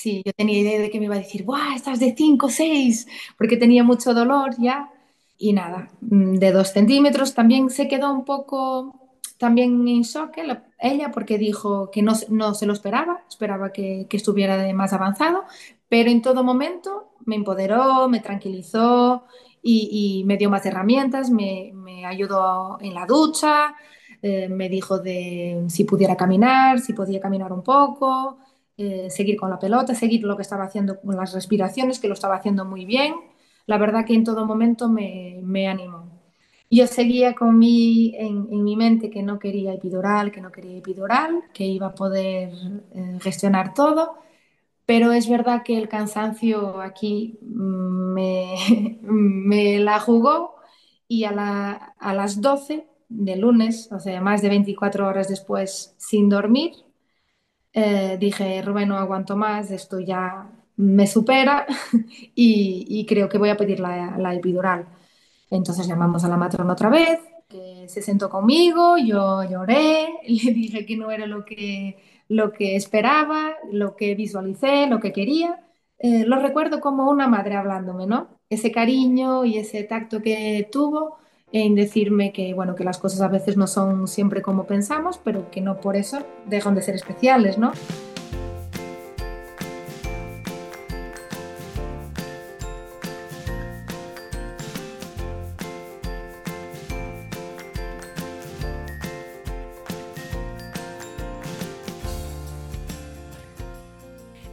Sí, 0.00 0.22
yo 0.24 0.32
tenía 0.32 0.58
idea 0.58 0.80
de 0.80 0.88
que 0.90 0.98
me 0.98 1.04
iba 1.04 1.14
a 1.14 1.18
decir, 1.18 1.44
¡buah, 1.44 1.74
estás 1.76 2.00
de 2.00 2.14
5 2.16 2.48
6! 2.48 3.06
Porque 3.36 3.58
tenía 3.58 3.84
mucho 3.84 4.14
dolor 4.14 4.54
ya. 4.58 4.90
Y 5.36 5.52
nada, 5.52 5.90
mm, 6.00 6.36
de 6.36 6.52
2 6.52 6.72
centímetros. 6.72 7.34
También 7.34 7.68
se 7.68 7.86
quedó 7.86 8.10
un 8.10 8.24
poco 8.24 8.94
también 9.36 9.86
en 9.88 10.02
shock 10.02 10.38
ella 10.78 11.10
porque 11.12 11.36
dijo 11.36 11.90
que 11.90 12.00
no, 12.02 12.14
no 12.30 12.54
se 12.54 12.64
lo 12.64 12.72
esperaba, 12.72 13.24
esperaba 13.28 13.72
que, 13.72 14.06
estuviera 14.10 14.72
más 14.72 14.94
avanzado, 14.94 15.44
pero 15.88 16.10
en 16.10 16.22
todo 16.22 16.44
momento 16.44 17.12
me 17.26 17.36
empoderó, 17.36 18.08
me 18.08 18.20
tranquilizó 18.20 19.24
y, 19.62 20.20
y 20.20 20.24
me 20.24 20.38
dio 20.38 20.48
más 20.50 20.64
herramientas, 20.64 21.30
me, 21.30 21.72
me 21.74 22.06
ayudó 22.06 22.78
en 22.80 22.94
la 22.94 23.04
ducha, 23.06 23.74
eh, 24.22 24.48
me 24.48 24.68
dijo 24.70 24.98
de 24.98 25.64
si 25.68 25.84
pudiera 25.84 26.16
caminar, 26.16 26.80
si 26.80 26.92
podía 26.94 27.20
caminar 27.20 27.52
un 27.52 27.62
poco 27.62 28.38
eh, 28.80 29.10
seguir 29.10 29.36
con 29.36 29.50
la 29.50 29.58
pelota, 29.58 29.94
seguir 29.94 30.22
lo 30.24 30.36
que 30.36 30.42
estaba 30.42 30.64
haciendo 30.64 30.98
con 31.00 31.14
las 31.14 31.34
respiraciones, 31.34 31.98
que 32.00 32.08
lo 32.08 32.14
estaba 32.14 32.36
haciendo 32.36 32.64
muy 32.64 32.86
bien. 32.86 33.14
La 33.66 33.76
verdad 33.76 34.06
que 34.06 34.14
en 34.14 34.24
todo 34.24 34.46
momento 34.46 34.88
me, 34.88 35.38
me 35.42 35.68
animó. 35.68 36.20
Yo 36.70 36.86
seguía 36.86 37.34
con 37.34 37.58
mi, 37.58 38.14
en, 38.16 38.64
mi 38.64 38.76
mente 38.76 39.10
que 39.10 39.22
no 39.22 39.38
quería 39.38 39.74
epidural, 39.74 40.32
que 40.32 40.40
no 40.40 40.50
quería 40.50 40.78
epidural, 40.78 41.42
que 41.52 41.66
iba 41.66 41.88
a 41.88 41.94
poder 41.94 42.52
eh, 42.94 43.18
gestionar 43.20 43.74
todo, 43.74 44.14
pero 44.86 45.12
es 45.12 45.28
verdad 45.28 45.62
que 45.62 45.76
el 45.76 45.88
cansancio 45.88 46.80
aquí 46.80 47.38
me, 47.42 48.54
me 49.02 49.78
la 49.80 50.00
jugó 50.00 50.56
y 51.08 51.24
a, 51.24 51.32
la, 51.32 51.72
a 51.98 52.14
las 52.14 52.40
12 52.40 52.86
de 53.10 53.36
lunes, 53.36 53.90
o 53.92 54.00
sea, 54.00 54.20
más 54.22 54.40
de 54.42 54.48
24 54.48 55.06
horas 55.06 55.28
después 55.28 55.94
sin 55.98 56.28
dormir, 56.30 56.72
eh, 57.72 58.16
dije, 58.18 58.62
Rubén, 58.62 58.88
no 58.88 58.98
aguanto 58.98 59.36
más, 59.36 59.70
esto 59.70 60.00
ya 60.00 60.50
me 60.76 61.06
supera 61.06 61.66
y, 62.34 63.06
creo 63.06 63.28
que 63.28 63.38
voy 63.38 63.50
a 63.50 63.56
pedir 63.56 63.80
la, 63.80 64.16
la, 64.18 64.34
epidural. 64.34 64.86
Entonces 65.50 65.86
llamamos 65.86 66.24
a 66.24 66.28
la 66.28 66.36
matrona 66.36 66.72
otra 66.72 66.90
vez, 66.90 67.20
que 67.48 67.88
se 67.88 68.02
sentó 68.02 68.30
conmigo, 68.30 68.96
yo 68.98 69.42
lloré, 69.44 70.08
le 70.28 70.52
dije 70.52 70.86
que 70.86 70.96
no 70.96 71.10
era 71.10 71.26
lo 71.26 71.44
que, 71.44 71.98
lo 72.28 72.52
que 72.52 72.76
esperaba, 72.76 73.56
lo 73.72 73.96
que 73.96 74.14
visualicé, 74.14 74.86
lo 74.86 75.00
que 75.00 75.12
quería. 75.12 75.60
Eh, 75.98 76.24
lo 76.26 76.40
recuerdo 76.40 76.80
como 76.80 77.10
una 77.10 77.28
madre 77.28 77.56
hablándome, 77.56 78.06
¿no? 78.06 78.40
Ese 78.48 78.72
cariño 78.72 79.44
y 79.44 79.58
ese 79.58 79.84
tacto 79.84 80.22
que 80.22 80.68
tuvo 80.72 81.18
en 81.52 81.74
decirme 81.74 82.32
que, 82.32 82.54
bueno, 82.54 82.74
que 82.74 82.84
las 82.84 82.98
cosas 82.98 83.20
a 83.20 83.28
veces 83.28 83.56
no 83.56 83.66
son 83.66 84.06
siempre 84.06 84.42
como 84.42 84.66
pensamos, 84.66 85.18
pero 85.22 85.50
que 85.50 85.60
no 85.60 85.80
por 85.80 85.96
eso 85.96 86.24
dejan 86.46 86.74
de 86.74 86.82
ser 86.82 86.94
especiales, 86.94 87.58
¿no? 87.58 87.72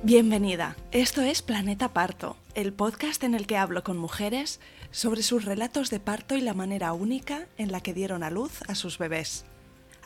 Bienvenida, 0.03 0.77
esto 0.93 1.21
es 1.21 1.41
Planeta 1.41 1.89
Parto, 1.89 2.37
el 2.55 2.71
podcast 2.71 3.25
en 3.25 3.35
el 3.35 3.45
que 3.45 3.57
hablo 3.57 3.83
con 3.83 3.97
mujeres 3.97 4.61
sobre 4.91 5.23
sus 5.23 5.45
relatos 5.45 5.89
de 5.89 5.99
parto 5.99 6.35
y 6.35 6.41
la 6.41 6.53
manera 6.53 6.93
única 6.93 7.47
en 7.57 7.71
la 7.71 7.81
que 7.81 7.93
dieron 7.93 8.23
a 8.23 8.29
luz 8.29 8.61
a 8.67 8.75
sus 8.75 8.97
bebés. 8.97 9.45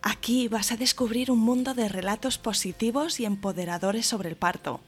Aquí 0.01 0.47
vas 0.47 0.71
a 0.71 0.77
descubrir 0.77 1.31
un 1.31 1.39
mundo 1.39 1.73
de 1.73 1.87
relatos 1.87 2.37
positivos 2.37 3.19
y 3.19 3.25
empoderadores 3.25 4.05
sobre 4.05 4.29
el 4.29 4.35
parto. 4.35 4.81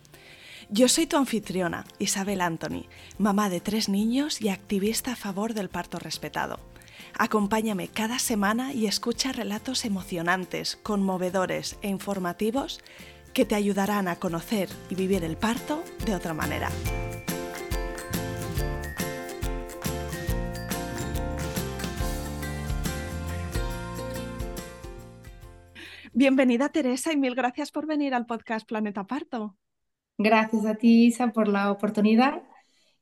Yo 0.69 0.87
soy 0.87 1.05
tu 1.05 1.17
anfitriona, 1.17 1.85
Isabel 1.99 2.41
Anthony, 2.41 2.85
mamá 3.17 3.49
de 3.49 3.61
tres 3.61 3.89
niños 3.89 4.41
y 4.41 4.49
activista 4.49 5.13
a 5.13 5.15
favor 5.15 5.53
del 5.53 5.69
parto 5.69 5.99
respetado. 5.99 6.59
Acompáñame 7.17 7.89
cada 7.89 8.17
semana 8.17 8.73
y 8.73 8.87
escucha 8.87 9.31
relatos 9.31 9.85
emocionantes, 9.85 10.79
conmovedores 10.81 11.77
e 11.81 11.89
informativos 11.89 12.81
que 13.33 13.45
te 13.45 13.55
ayudarán 13.55 14.07
a 14.07 14.15
conocer 14.15 14.69
y 14.89 14.95
vivir 14.95 15.23
el 15.23 15.37
parto 15.37 15.83
de 16.05 16.15
otra 16.15 16.33
manera. 16.33 16.69
Bienvenida 26.15 26.69
Teresa 26.69 27.11
y 27.11 27.17
mil 27.17 27.33
gracias 27.33 27.71
por 27.71 27.87
venir 27.87 28.13
al 28.13 28.27
podcast 28.27 28.67
Planeta 28.67 29.03
Parto. 29.05 29.57
Gracias 30.19 30.63
a 30.67 30.75
ti, 30.75 31.07
Isa, 31.07 31.29
por 31.29 31.47
la 31.47 31.71
oportunidad, 31.71 32.43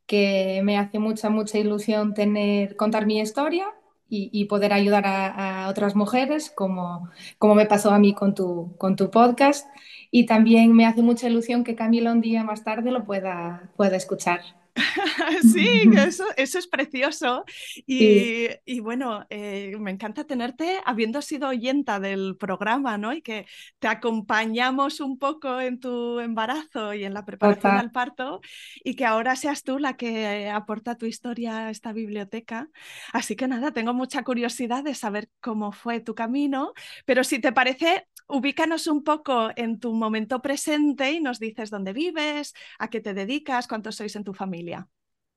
que 0.05 0.61
me 0.63 0.77
hace 0.77 0.97
mucha, 0.97 1.29
mucha 1.29 1.57
ilusión 1.57 2.13
tener, 2.13 2.77
contar 2.77 3.05
mi 3.05 3.19
historia 3.19 3.65
y, 4.07 4.29
y 4.31 4.45
poder 4.45 4.71
ayudar 4.71 5.05
a, 5.05 5.65
a, 5.65 5.69
otras 5.69 5.93
mujeres, 5.93 6.51
como, 6.51 7.09
como 7.37 7.53
me 7.53 7.65
pasó 7.65 7.91
a 7.91 7.99
mí 7.99 8.13
con 8.13 8.33
tu, 8.33 8.77
con 8.77 8.95
tu 8.95 9.11
podcast. 9.11 9.67
Y 10.09 10.25
también 10.25 10.73
me 10.73 10.85
hace 10.85 11.01
mucha 11.01 11.27
ilusión 11.27 11.65
que 11.65 11.75
Camila 11.75 12.13
un 12.13 12.21
día 12.21 12.45
más 12.45 12.63
tarde 12.63 12.91
lo 12.91 13.03
pueda, 13.03 13.73
pueda 13.75 13.97
escuchar. 13.97 14.39
sí, 15.53 15.83
eso, 15.97 16.25
eso, 16.37 16.59
es 16.59 16.67
precioso. 16.67 17.43
Y, 17.85 17.99
sí. 17.99 18.49
y 18.65 18.79
bueno, 18.79 19.25
eh, 19.29 19.75
me 19.79 19.91
encanta 19.91 20.23
tenerte 20.23 20.79
habiendo 20.85 21.21
sido 21.21 21.49
oyenta 21.49 21.99
del 21.99 22.37
programa, 22.37 22.97
¿no? 22.97 23.13
Y 23.13 23.21
que 23.21 23.45
te 23.79 23.87
acompañamos 23.87 24.99
un 24.99 25.17
poco 25.17 25.59
en 25.59 25.79
tu 25.79 26.19
embarazo 26.19 26.93
y 26.93 27.03
en 27.03 27.13
la 27.13 27.25
preparación 27.25 27.75
al 27.75 27.91
parto 27.91 28.41
y 28.83 28.95
que 28.95 29.05
ahora 29.05 29.35
seas 29.35 29.63
tú 29.63 29.79
la 29.79 29.97
que 29.97 30.49
aporta 30.49 30.95
tu 30.95 31.05
historia 31.05 31.67
a 31.67 31.69
esta 31.69 31.93
biblioteca. 31.93 32.69
Así 33.13 33.35
que 33.35 33.47
nada, 33.47 33.71
tengo 33.71 33.93
mucha 33.93 34.23
curiosidad 34.23 34.83
de 34.83 34.95
saber 34.95 35.29
cómo 35.39 35.71
fue 35.71 35.99
tu 35.99 36.15
camino, 36.15 36.73
pero 37.05 37.23
si 37.23 37.39
te 37.39 37.51
parece, 37.51 38.07
ubícanos 38.31 38.87
un 38.87 39.03
poco 39.03 39.49
en 39.55 39.79
tu 39.79 39.93
momento 39.93 40.41
presente 40.41 41.11
y 41.11 41.19
nos 41.19 41.39
dices 41.39 41.69
dónde 41.69 41.93
vives, 41.93 42.53
a 42.79 42.89
qué 42.89 43.01
te 43.01 43.13
dedicas, 43.13 43.67
cuántos 43.67 43.95
sois 43.95 44.15
en 44.15 44.23
tu 44.23 44.33
familia. 44.33 44.87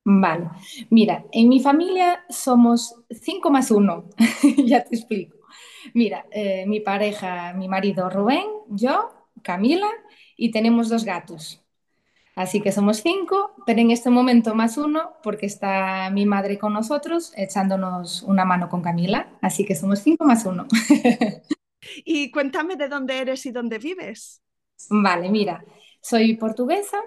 Vale, 0.07 0.51
mira, 0.91 1.25
en 1.33 1.49
mi 1.49 1.61
familia 1.61 2.25
somos 2.29 2.95
cinco 3.11 3.51
más 3.51 3.71
uno, 3.71 4.11
ya 4.67 4.85
te 4.85 4.97
explico. 4.97 5.37
Mira, 5.95 6.27
eh, 6.31 6.67
mi 6.67 6.81
pareja, 6.81 7.55
mi 7.55 7.69
marido 7.69 8.11
Rubén, 8.11 8.45
yo, 8.69 9.11
Camila 9.43 9.89
y 10.37 10.51
tenemos 10.51 10.89
dos 10.89 11.05
gatos. 11.05 11.63
Así 12.37 12.61
que 12.61 12.73
somos 12.73 12.99
cinco, 12.99 13.55
pero 13.65 13.81
en 13.81 13.91
este 13.93 14.11
momento 14.11 14.55
más 14.55 14.77
uno 14.77 15.13
porque 15.23 15.47
está 15.47 16.11
mi 16.11 16.27
madre 16.27 16.59
con 16.59 16.73
nosotros 16.73 17.33
echándonos 17.37 18.23
una 18.25 18.45
mano 18.45 18.69
con 18.69 18.83
Camila. 18.83 19.29
Así 19.41 19.65
que 19.65 19.77
somos 19.77 20.01
cinco 20.01 20.25
más 20.25 20.45
uno. 20.45 20.67
y 22.05 22.31
cuéntame 22.31 22.77
de 22.77 22.89
dónde 22.89 23.19
eres 23.19 23.47
y 23.47 23.53
dónde 23.53 23.79
vives. 23.79 24.43
Vale, 24.91 25.29
mira, 25.29 25.65
soy 26.01 26.37
portuguesa, 26.37 26.99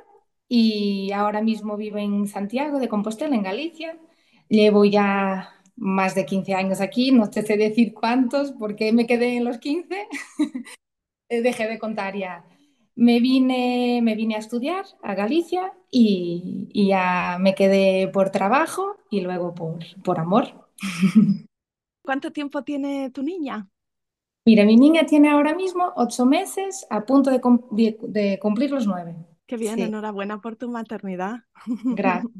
y 0.49 1.11
ahora 1.11 1.41
mismo 1.41 1.77
vivo 1.77 1.97
en 1.97 2.27
Santiago 2.27 2.79
de 2.79 2.87
Compostela, 2.87 3.35
en 3.35 3.43
Galicia. 3.43 3.97
Llevo 4.49 4.85
ya 4.85 5.53
más 5.75 6.15
de 6.15 6.25
15 6.25 6.53
años 6.53 6.81
aquí, 6.81 7.11
no 7.11 7.29
te 7.29 7.43
sé 7.43 7.57
decir 7.57 7.93
cuántos 7.93 8.51
porque 8.53 8.93
me 8.93 9.05
quedé 9.05 9.37
en 9.37 9.45
los 9.45 9.57
15, 9.57 10.07
dejé 11.29 11.67
de 11.67 11.79
contar 11.79 12.15
ya. 12.15 12.45
Me 12.95 13.19
vine, 13.19 13.99
me 14.01 14.15
vine 14.15 14.35
a 14.35 14.39
estudiar 14.39 14.85
a 15.03 15.13
Galicia 15.13 15.73
y, 15.91 16.67
y 16.73 16.87
ya 16.87 17.37
me 17.39 17.53
quedé 17.53 18.07
por 18.07 18.31
trabajo 18.31 18.97
y 19.11 19.21
luego 19.21 19.53
por, 19.53 19.79
por 20.03 20.19
amor. 20.19 20.69
¿Cuánto 22.01 22.31
tiempo 22.31 22.63
tiene 22.63 23.11
tu 23.11 23.21
niña? 23.21 23.69
Mira, 24.47 24.63
mi 24.63 24.77
niña 24.77 25.05
tiene 25.05 25.29
ahora 25.29 25.53
mismo 25.53 25.91
ocho 25.97 26.25
meses 26.25 26.87
a 26.89 27.05
punto 27.05 27.29
de, 27.31 27.41
cumplir 27.41 28.71
los 28.71 28.87
nueve. 28.87 29.13
Qué 29.45 29.57
bien, 29.57 29.75
Sí. 29.75 29.81
enhorabuena 29.81 30.39
por 30.39 30.55
tu 30.55 30.69
maternidad. 30.69 31.39
Gracias. 31.97 32.31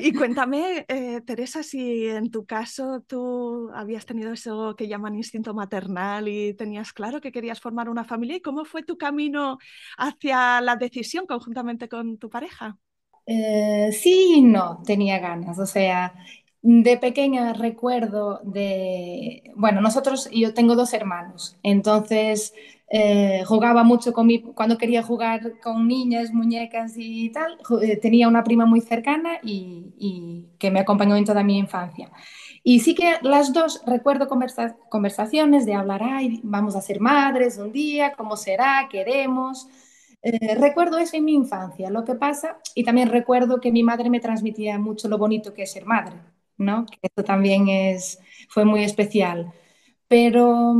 y 0.00 0.14
cuéntame, 0.14 0.86
eh, 0.88 1.20
Teresa, 1.20 1.62
si 1.62 2.06
en 2.06 2.30
tu 2.30 2.46
caso 2.46 3.02
tú 3.06 3.70
habías 3.74 4.06
tenido 4.06 4.32
eso 4.32 4.74
que 4.76 4.88
llaman 4.88 5.14
instinto 5.14 5.52
maternal 5.52 6.26
y 6.26 6.54
tenías 6.54 6.94
claro 6.94 7.20
que 7.20 7.32
querías 7.32 7.60
formar 7.60 7.90
una 7.90 8.04
familia, 8.04 8.36
¿y 8.36 8.40
cómo 8.40 8.64
fue 8.64 8.82
tu 8.82 8.96
camino 8.96 9.58
hacia 9.98 10.62
la 10.62 10.76
decisión 10.76 11.26
conjuntamente 11.26 11.86
con 11.90 12.16
tu 12.16 12.30
pareja? 12.30 12.78
Eh, 13.26 13.92
sí 13.92 14.36
y 14.36 14.42
no, 14.42 14.82
tenía 14.86 15.18
ganas. 15.18 15.58
O 15.58 15.66
sea, 15.66 16.14
de 16.62 16.96
pequeña 16.98 17.52
recuerdo 17.54 18.40
de, 18.44 19.52
bueno, 19.56 19.80
nosotros, 19.80 20.28
yo 20.32 20.52
tengo 20.54 20.76
dos 20.76 20.92
hermanos, 20.92 21.56
entonces 21.62 22.52
eh, 22.90 23.42
jugaba 23.46 23.82
mucho 23.84 24.12
con 24.12 24.26
mi, 24.26 24.40
cuando 24.42 24.76
quería 24.76 25.02
jugar 25.02 25.58
con 25.60 25.88
niñas, 25.88 26.32
muñecas 26.32 26.94
y 26.96 27.30
tal, 27.30 27.56
eh, 27.82 27.96
tenía 27.96 28.28
una 28.28 28.44
prima 28.44 28.66
muy 28.66 28.80
cercana 28.82 29.38
y, 29.42 30.46
que 30.58 30.70
me 30.70 30.80
acompañó 30.80 31.16
en 31.16 31.24
toda 31.24 31.42
mi 31.42 31.56
infancia. 31.58 32.10
Y 32.62 32.80
sí 32.80 32.94
que 32.94 33.14
las 33.22 33.52
dos 33.54 33.80
recuerdo 33.86 34.28
conversa- 34.28 34.76
conversaciones 34.90 35.64
de 35.66 35.74
hablar, 35.74 36.02
ay, 36.02 36.40
vamos 36.42 36.76
a 36.76 36.82
ser 36.82 37.00
madres 37.00 37.56
un 37.58 37.72
día, 37.72 38.12
¿cómo 38.16 38.36
será? 38.36 38.86
Queremos. 38.90 39.66
Eh, 40.22 40.54
recuerdo 40.56 40.98
eso 40.98 41.16
en 41.16 41.24
mi 41.24 41.32
infancia, 41.34 41.88
lo 41.90 42.04
que 42.04 42.14
pasa, 42.14 42.58
y 42.74 42.84
también 42.84 43.08
recuerdo 43.08 43.60
que 43.60 43.72
mi 43.72 43.82
madre 43.82 44.10
me 44.10 44.20
transmitía 44.20 44.78
mucho 44.78 45.08
lo 45.08 45.16
bonito 45.18 45.54
que 45.54 45.62
es 45.62 45.72
ser 45.72 45.86
madre, 45.86 46.16
¿no? 46.60 46.86
Que 46.86 46.98
eso 47.02 47.24
también 47.24 47.68
es, 47.68 48.20
fue 48.48 48.64
muy 48.64 48.84
especial. 48.84 49.52
Pero, 50.08 50.74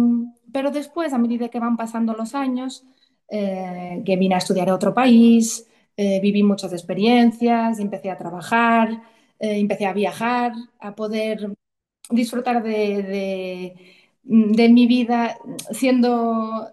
pero 0.52 0.70
después, 0.70 1.12
a 1.12 1.18
medida 1.18 1.48
que 1.48 1.60
van 1.60 1.76
pasando 1.76 2.14
los 2.14 2.34
años, 2.34 2.84
eh, 3.30 4.02
que 4.04 4.16
vine 4.16 4.34
a 4.34 4.38
estudiar 4.38 4.68
a 4.70 4.74
otro 4.74 4.94
país, 4.94 5.66
eh, 5.96 6.20
viví 6.20 6.42
muchas 6.42 6.72
experiencias, 6.72 7.78
empecé 7.78 8.10
a 8.10 8.18
trabajar, 8.18 8.90
eh, 9.38 9.58
empecé 9.58 9.86
a 9.86 9.92
viajar, 9.92 10.52
a 10.80 10.94
poder 10.94 11.54
disfrutar 12.10 12.62
de, 12.62 13.74
de, 14.22 14.68
mi 14.68 14.86
vida 14.86 15.38
siendo 15.72 16.68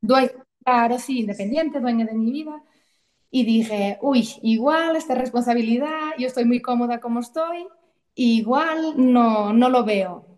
dueña, 0.00 0.30
claro, 0.64 0.98
sí, 0.98 1.20
independiente, 1.20 1.80
dueña 1.80 2.06
de 2.06 2.14
mi 2.14 2.30
vida. 2.32 2.62
Y 3.30 3.44
dije, 3.44 3.98
uy, 4.02 4.28
igual 4.42 4.96
esta 4.96 5.14
responsabilidad, 5.14 6.12
yo 6.18 6.26
estoy 6.26 6.44
muy 6.44 6.60
cómoda 6.60 7.00
como 7.00 7.20
estoy, 7.20 7.66
igual 8.14 8.94
no, 8.96 9.52
no 9.52 9.68
lo 9.68 9.84
veo. 9.84 10.32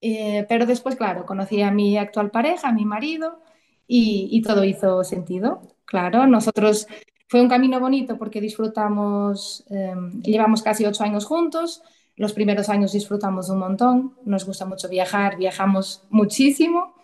Eh, 0.00 0.46
pero 0.48 0.66
después, 0.66 0.96
claro, 0.96 1.26
conocí 1.26 1.60
a 1.62 1.70
mi 1.70 1.96
actual 1.98 2.30
pareja, 2.30 2.68
a 2.68 2.72
mi 2.72 2.84
marido, 2.84 3.40
y, 3.86 4.40
todo 4.42 4.64
hizo 4.64 5.02
sentido. 5.04 5.62
Claro, 5.84 6.26
nosotros 6.26 6.86
fue 7.28 7.40
un 7.40 7.48
camino 7.48 7.80
bonito 7.80 8.16
porque 8.18 8.40
disfrutamos, 8.40 9.64
eh, 9.70 9.94
llevamos 10.22 10.62
casi 10.62 10.84
ocho 10.86 11.02
años 11.04 11.24
juntos. 11.24 11.82
Los 12.16 12.32
primeros 12.32 12.68
años 12.68 12.92
disfrutamos 12.92 13.48
un 13.48 13.58
montón, 13.58 14.14
nos 14.24 14.46
gusta 14.46 14.64
mucho 14.66 14.88
viajar, 14.88 15.36
viajamos 15.38 16.04
muchísimo, 16.10 16.94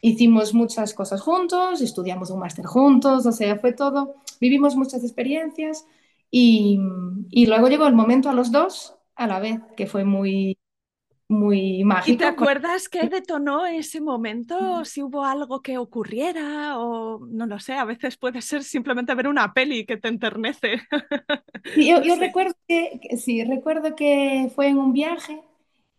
hicimos 0.00 0.54
muchas 0.54 0.94
cosas 0.94 1.20
juntos, 1.20 1.80
estudiamos 1.80 2.30
un 2.30 2.40
máster 2.40 2.66
juntos, 2.66 3.26
o 3.26 3.32
sea, 3.32 3.58
fue 3.58 3.72
todo, 3.72 4.14
vivimos 4.40 4.76
muchas 4.76 5.02
experiencias 5.02 5.86
y 6.30 6.78
luego 7.46 7.68
llegó 7.68 7.86
el 7.86 7.94
momento 7.94 8.28
a 8.28 8.34
los 8.34 8.52
dos 8.52 8.97
a 9.18 9.28
la 9.28 9.40
vez, 9.40 9.60
que 9.76 9.86
fue 9.88 10.04
muy, 10.04 10.58
muy 11.28 11.84
¿Y 12.04 12.16
te 12.16 12.24
mágico. 12.24 12.24
acuerdas 12.24 12.88
qué 12.88 13.06
detonó 13.10 13.66
ese 13.66 14.00
momento? 14.00 14.84
Si 14.86 15.02
hubo 15.02 15.24
algo 15.24 15.60
que 15.60 15.76
ocurriera 15.76 16.78
o 16.78 17.18
no 17.26 17.46
lo 17.46 17.58
sé, 17.60 17.74
a 17.74 17.84
veces 17.84 18.16
puede 18.16 18.40
ser 18.40 18.64
simplemente 18.64 19.14
ver 19.14 19.28
una 19.28 19.52
peli 19.52 19.84
que 19.84 19.98
te 19.98 20.08
enternece. 20.08 20.80
Sí, 21.74 21.86
Yo, 22.02 22.16
recuerdo 22.16 22.54
que, 22.66 23.00
sí, 23.16 23.44
recuerdo 23.44 23.94
que 23.94 24.50
fue 24.54 24.68
en 24.68 24.78
un 24.78 24.92
viaje 24.92 25.42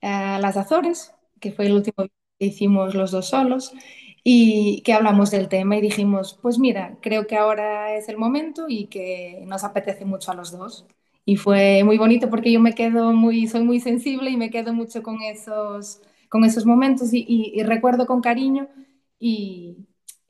a 0.02 0.40
las 0.40 0.58
Azores, 0.58 1.14
que 1.40 1.52
fue 1.52 1.68
el 1.68 1.74
último 1.74 2.08
que 2.40 2.46
hicimos 2.46 2.96
los 2.96 3.12
dos 3.12 3.30
solos, 3.30 3.74
y 4.24 4.82
que 4.84 4.94
hablamos 4.94 5.32
del 5.32 5.48
tema 5.48 5.78
y 5.78 5.82
dijimos, 5.82 6.38
pues 6.42 6.60
mira, 6.60 6.98
creo 7.02 7.28
que 7.28 7.38
ahora 7.38 7.96
es 7.96 8.10
el 8.10 8.18
momento 8.18 8.66
y 8.68 8.88
que 8.88 9.44
nos 9.48 9.64
apetece 9.64 10.06
mucho 10.06 10.32
a 10.32 10.36
los 10.36 10.52
dos. 10.52 10.86
Y 11.26 11.36
fue 11.38 11.84
muy 11.84 11.98
bonito 11.98 12.30
porque 12.30 12.52
yo 12.52 12.60
me 12.60 12.74
quedo 12.76 13.14
muy, 13.14 13.48
soy 13.48 13.64
muy 13.64 13.80
sensible 13.80 14.32
y 14.32 14.38
me 14.38 14.50
quedo 14.50 14.74
mucho 14.74 15.04
con 15.04 15.22
esos, 15.22 16.02
con 16.30 16.44
esos 16.46 16.66
momentos 16.66 17.14
y, 17.14 17.20
y- 17.28 17.52
y 17.60 17.64
recuerdo 17.64 18.08
con 18.08 18.22
cariño 18.22 18.68
y 19.20 19.78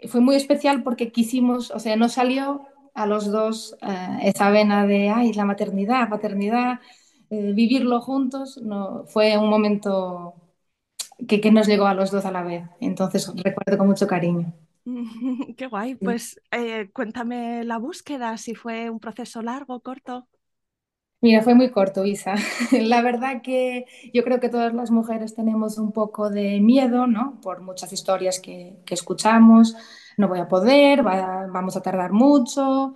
fue 0.10 0.22
muy 0.22 0.36
especial 0.36 0.84
porque 0.84 1.12
quisimos, 1.12 1.72
o 1.72 1.80
sea, 1.80 1.96
nos 1.96 2.14
salió 2.14 2.66
a 2.94 3.06
los 3.06 3.32
dos 3.32 3.78
eh, 3.82 4.20
esa 4.24 4.50
vena 4.50 4.86
de, 4.86 5.10
ay, 5.10 5.34
la 5.34 5.46
maternidad, 5.46 6.10
paternidad, 6.10 6.80
eh, 7.30 7.54
vivirlo 7.54 8.02
juntos, 8.02 8.58
no, 8.62 9.06
fue 9.08 9.38
un 9.38 9.50
momento 9.50 10.36
que, 11.28 11.42
que 11.42 11.52
nos 11.52 11.68
llegó 11.68 11.88
a 11.88 11.94
los 11.96 12.12
dos 12.12 12.26
a 12.26 12.32
la 12.32 12.44
vez. 12.44 12.64
Entonces 12.82 13.32
recuerdo 13.36 13.78
con 13.78 13.88
mucho 13.88 14.08
cariño. 14.08 14.54
Qué 15.58 15.68
guay. 15.68 15.96
Pues 15.96 16.40
eh, 16.52 16.90
cuéntame 16.94 17.64
la 17.64 17.78
búsqueda, 17.78 18.38
si 18.38 18.56
fue 18.56 18.90
un 18.90 19.00
proceso 19.00 19.42
largo, 19.42 19.82
corto. 19.82 20.28
Mira, 21.22 21.42
fue 21.42 21.54
muy 21.54 21.70
corto, 21.70 22.06
Isa. 22.06 22.36
La 22.72 23.02
verdad 23.02 23.42
que 23.42 23.86
yo 24.14 24.24
creo 24.24 24.40
que 24.40 24.48
todas 24.50 24.74
las 24.74 24.90
mujeres 24.92 25.36
tenemos 25.36 25.78
un 25.78 25.92
poco 25.92 26.30
de 26.30 26.62
miedo, 26.62 27.08
¿no? 27.08 27.40
Por 27.42 27.62
muchas 27.62 27.92
historias 27.92 28.40
que, 28.40 28.78
que 28.86 28.94
escuchamos. 28.94 29.76
No 30.18 30.28
voy 30.30 30.40
a 30.40 30.48
poder, 30.48 31.06
va- 31.06 31.48
vamos 31.52 31.76
a 31.76 31.82
tardar 31.82 32.12
mucho, 32.14 32.96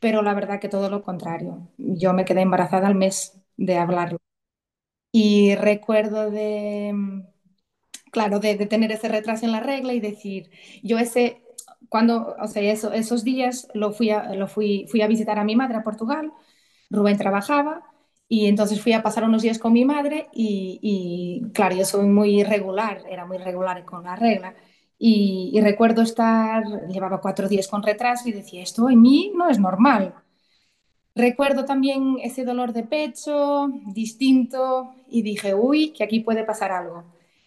pero 0.00 0.22
la 0.22 0.34
verdad 0.34 0.60
que 0.60 0.68
todo 0.68 0.90
lo 0.90 1.02
contrario. 1.02 1.68
Yo 1.78 2.12
me 2.14 2.24
quedé 2.24 2.42
embarazada 2.42 2.88
al 2.88 2.94
mes 2.96 3.38
de 3.56 3.78
hablarlo. 3.78 4.18
Y 5.12 5.54
recuerdo 5.56 6.30
de, 6.30 7.24
claro, 8.12 8.38
de, 8.40 8.56
de 8.56 8.66
tener 8.66 8.92
ese 8.92 9.08
retraso 9.08 9.44
en 9.46 9.52
la 9.52 9.60
regla 9.60 9.92
y 9.94 10.00
decir, 10.00 10.50
yo 10.82 10.98
ese, 10.98 11.42
cuando, 11.88 12.36
o 12.40 12.48
sea, 12.48 12.62
eso, 12.72 12.92
esos 12.92 13.24
días 13.24 13.68
lo 13.74 13.92
fui 13.92 14.10
a, 14.10 14.34
lo 14.34 14.48
fui, 14.48 14.86
fui 14.90 15.02
a 15.02 15.08
visitar 15.08 15.38
a 15.38 15.44
mi 15.44 15.56
madre 15.56 15.76
a 15.78 15.82
Portugal, 15.84 16.32
Rubén 16.92 17.18
trabajaba 17.18 17.82
y 18.28 18.46
entonces 18.46 18.80
fui 18.82 18.92
a 18.92 19.02
pasar 19.02 19.24
unos 19.24 19.42
días 19.42 19.58
con 19.58 19.72
mi 19.72 19.84
madre 19.84 20.28
y, 20.32 20.78
y, 20.82 21.52
claro, 21.52 21.76
yo 21.76 21.84
soy 21.84 22.06
muy 22.06 22.40
irregular, 22.40 23.02
era 23.10 23.26
muy 23.26 23.36
irregular 23.38 23.84
con 23.84 24.04
la 24.04 24.16
regla. 24.16 24.54
Y, 24.98 25.50
y 25.54 25.60
recuerdo 25.60 26.02
estar, 26.02 26.64
llevaba 26.88 27.20
cuatro 27.20 27.48
días 27.48 27.68
con 27.68 27.82
retraso 27.82 28.28
y 28.28 28.32
decía, 28.32 28.62
esto 28.62 28.88
en 28.88 29.02
mí 29.02 29.32
no 29.36 29.48
es 29.50 29.58
normal. 29.58 30.14
Recuerdo 31.14 31.64
también 31.66 32.16
ese 32.22 32.44
dolor 32.44 32.72
de 32.72 32.84
pecho 32.84 33.68
distinto 33.94 34.94
y 35.08 35.22
dije, 35.22 35.54
uy, 35.54 35.92
que 35.92 36.04
aquí 36.04 36.20
puede 36.20 36.44
pasar 36.44 36.72
algo. 36.72 37.04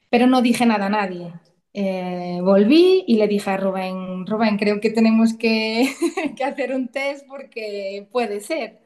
Pero 0.10 0.28
no 0.28 0.42
dije 0.42 0.66
nada 0.68 0.86
a 0.88 0.90
nadie. 0.90 1.34
Eh, 1.74 2.40
volví 2.44 3.04
y 3.08 3.16
le 3.18 3.28
dije 3.28 3.50
a 3.50 3.58
Rubén, 3.58 4.26
Rubén, 4.28 4.58
creo 4.58 4.80
que 4.80 4.92
tenemos 4.92 5.34
que, 5.34 5.90
que 6.38 6.44
hacer 6.44 6.74
un 6.76 6.88
test 6.90 7.28
porque 7.28 8.08
puede 8.12 8.40
ser. 8.42 8.80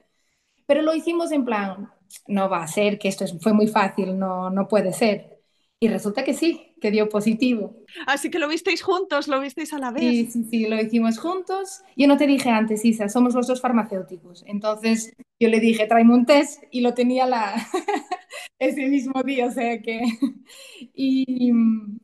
Pero 0.70 0.82
lo 0.84 0.94
hicimos 0.96 1.32
en 1.34 1.46
plan, 1.46 1.90
no 2.28 2.50
va 2.50 2.64
a 2.64 2.68
ser, 2.68 3.00
que 3.00 3.10
esto 3.10 3.26
es- 3.26 3.36
fue 3.42 3.54
muy 3.54 3.68
fácil, 3.68 4.18
no, 4.18 4.50
no 4.52 4.68
puede 4.68 4.94
ser. 4.94 5.42
Y 5.82 5.88
resulta 5.90 6.24
que 6.24 6.34
sí, 6.34 6.76
que 6.82 6.92
dio 6.92 7.10
positivo. 7.10 7.76
Así 8.08 8.30
que 8.32 8.40
lo 8.40 8.48
visteis 8.48 8.82
juntos, 8.84 9.28
lo 9.28 9.40
visteis 9.40 9.74
a 9.74 9.80
la 9.80 9.92
Sí, 9.98 10.26
vez. 10.26 10.32
sí, 10.32 10.44
sí, 10.50 10.68
lo 10.68 10.80
hicimos 10.80 11.18
juntos. 11.20 11.82
Yo 11.98 12.08
no 12.08 12.18
te 12.18 12.26
dije 12.26 12.50
antes, 12.50 12.86
Isa, 12.86 13.10
somos 13.10 13.34
los 13.36 13.48
dos 13.48 13.60
farmacéuticos. 13.62 14.44
Entonces 14.48 15.14
yo 15.40 15.50
le 15.50 15.60
dije, 15.60 15.88
tráeme 15.88 16.14
un 16.14 16.26
test 16.26 16.64
y 16.72 16.82
lo 16.82 16.94
tenía 16.94 17.26
la... 17.26 17.54
ese 18.60 18.88
mismo 18.88 19.24
día, 19.24 19.48
o 19.48 19.52
sea 19.52 19.82
que... 19.82 20.02
y, 20.94 21.52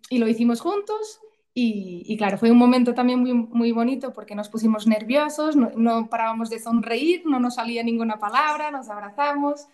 y 0.09 0.17
lo 0.17 0.27
hicimos 0.27 0.61
juntos 0.61 1.21
y, 1.57 2.17
claro, 2.17 2.37
fue 2.37 2.51
un 2.51 2.57
momento 2.57 2.93
también 2.93 3.19
muy, 3.19 3.33
muy 3.33 3.71
bonito 3.71 4.11
porque 4.11 4.35
nos 4.35 4.49
pusimos 4.49 4.87
nerviosos, 4.87 5.55
no, 5.55 5.71
no 5.77 6.09
parábamos 6.09 6.49
de 6.49 6.59
sonreír, 6.59 7.23
no 7.25 7.39
nos 7.39 7.55
salía 7.55 7.81
ninguna 7.81 8.19
palabra, 8.19 8.71
nos 8.71 8.89
abrazamos 8.89 9.67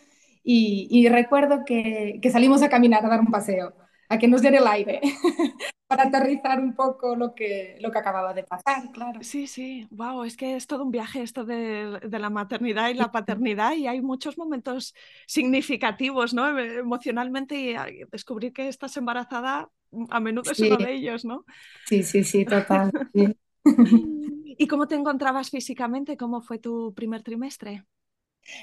y, 0.43 0.87
y 0.91 1.09
recuerdo 1.09 1.65
que, 1.65 2.19
que 2.21 2.29
salimos 2.29 2.61
a 2.61 2.69
caminar, 2.69 3.03
a 3.03 3.09
dar 3.09 3.19
un 3.19 3.31
paseo, 3.31 3.73
a 4.09 4.19
que 4.19 4.27
nos 4.27 4.43
diera 4.43 4.59
el 4.59 4.67
aire. 4.67 5.01
para 5.91 6.03
aterrizar 6.05 6.59
un 6.59 6.73
poco 6.75 7.15
lo 7.15 7.35
que, 7.35 7.77
lo 7.81 7.91
que 7.91 7.99
acababa 7.99 8.33
de 8.33 8.43
pasar, 8.43 8.91
claro. 8.91 9.21
Sí, 9.21 9.45
sí, 9.45 9.87
wow, 9.91 10.23
es 10.23 10.35
que 10.35 10.55
es 10.55 10.65
todo 10.65 10.83
un 10.83 10.89
viaje 10.91 11.21
esto 11.21 11.45
de, 11.45 11.99
de 12.03 12.19
la 12.19 12.31
maternidad 12.31 12.89
y 12.89 12.95
la 12.95 13.11
paternidad 13.11 13.73
y 13.75 13.85
hay 13.87 14.01
muchos 14.01 14.35
momentos 14.37 14.95
significativos, 15.27 16.33
¿no? 16.33 16.47
Em- 16.57 16.79
Emocionalmente 16.79 17.55
y 17.55 17.75
descubrir 18.11 18.51
que 18.51 18.67
estás 18.67 18.97
embarazada 18.97 19.69
a 20.09 20.19
menudo 20.19 20.49
es 20.51 20.61
Sí, 20.61 20.63
uno 20.63 20.79
de 20.79 20.93
ellos, 20.93 21.23
¿no? 21.23 21.45
sí, 21.85 22.03
sí, 22.03 22.23
sí, 22.23 22.45
total. 22.45 22.93
sí. 23.13 23.37
¿Y 24.57 24.67
cómo 24.67 24.87
te 24.87 24.95
encontrabas 24.95 25.49
físicamente? 25.49 26.15
¿Cómo 26.17 26.41
fue 26.41 26.59
tu 26.59 26.93
primer 26.93 27.23
trimestre? 27.23 27.85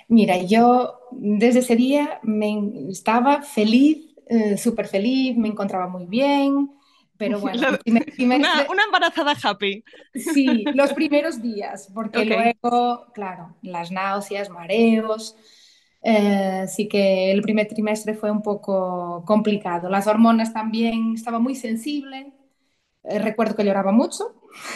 Mira, 0.09 0.39
yo 0.43 1.01
desde 1.13 1.61
ese 1.61 1.77
día 1.77 2.21
me 2.23 2.89
estaba 2.91 3.43
feliz, 3.43 4.15
eh, 4.29 4.57
súper 4.57 4.87
feliz, 4.89 5.37
me 5.37 5.49
encontraba 5.49 5.89
muy 5.89 6.07
bien, 6.07 6.71
pero 7.19 7.41
bueno, 7.41 7.67
el 7.69 7.79
Lo- 7.79 8.05
primer 8.15 8.15
Una, 8.37 8.65
una 8.69 8.85
embarazada 8.85 9.35
happy. 9.43 9.85
Sí, 10.15 10.71
los 10.73 10.93
primeros 10.93 11.41
días, 11.43 11.91
porque 11.95 12.25
Ok. 12.25 12.31
luego, 12.31 13.07
claro, 13.15 13.55
las 13.63 13.93
náuseas, 13.93 14.51
mareos, 14.51 15.37
eh, 16.03 16.65
sí 16.69 16.89
que 16.89 17.31
el 17.31 17.43
primer 17.43 17.69
trimestre 17.69 18.15
fue 18.15 18.31
un 18.31 18.43
poco 18.43 19.23
complicado. 19.27 19.89
Las 19.89 20.07
hormonas 20.09 20.53
también, 20.53 21.15
estaba 21.15 21.39
muy 21.39 21.55
sensible, 21.55 22.33
eh, 23.05 23.19
recuerdo 23.21 23.57
que 23.57 23.65
lloraba 23.65 23.93
mucho, 23.93 24.35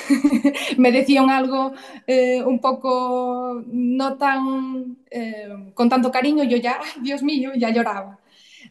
me 0.79 0.93
decían 0.93 1.31
algo 1.31 1.73
eh, 2.07 2.43
un 2.45 2.61
poco 2.61 3.63
no 3.67 4.17
tan, 4.19 4.99
eh, 5.11 5.73
con 5.75 5.89
tanto 5.89 6.11
cariño, 6.13 6.45
yo 6.45 6.57
ya, 6.59 6.79
ay, 6.83 7.03
Dios 7.03 7.23
mío, 7.23 7.53
ya 7.57 7.71
lloraba. 7.71 8.21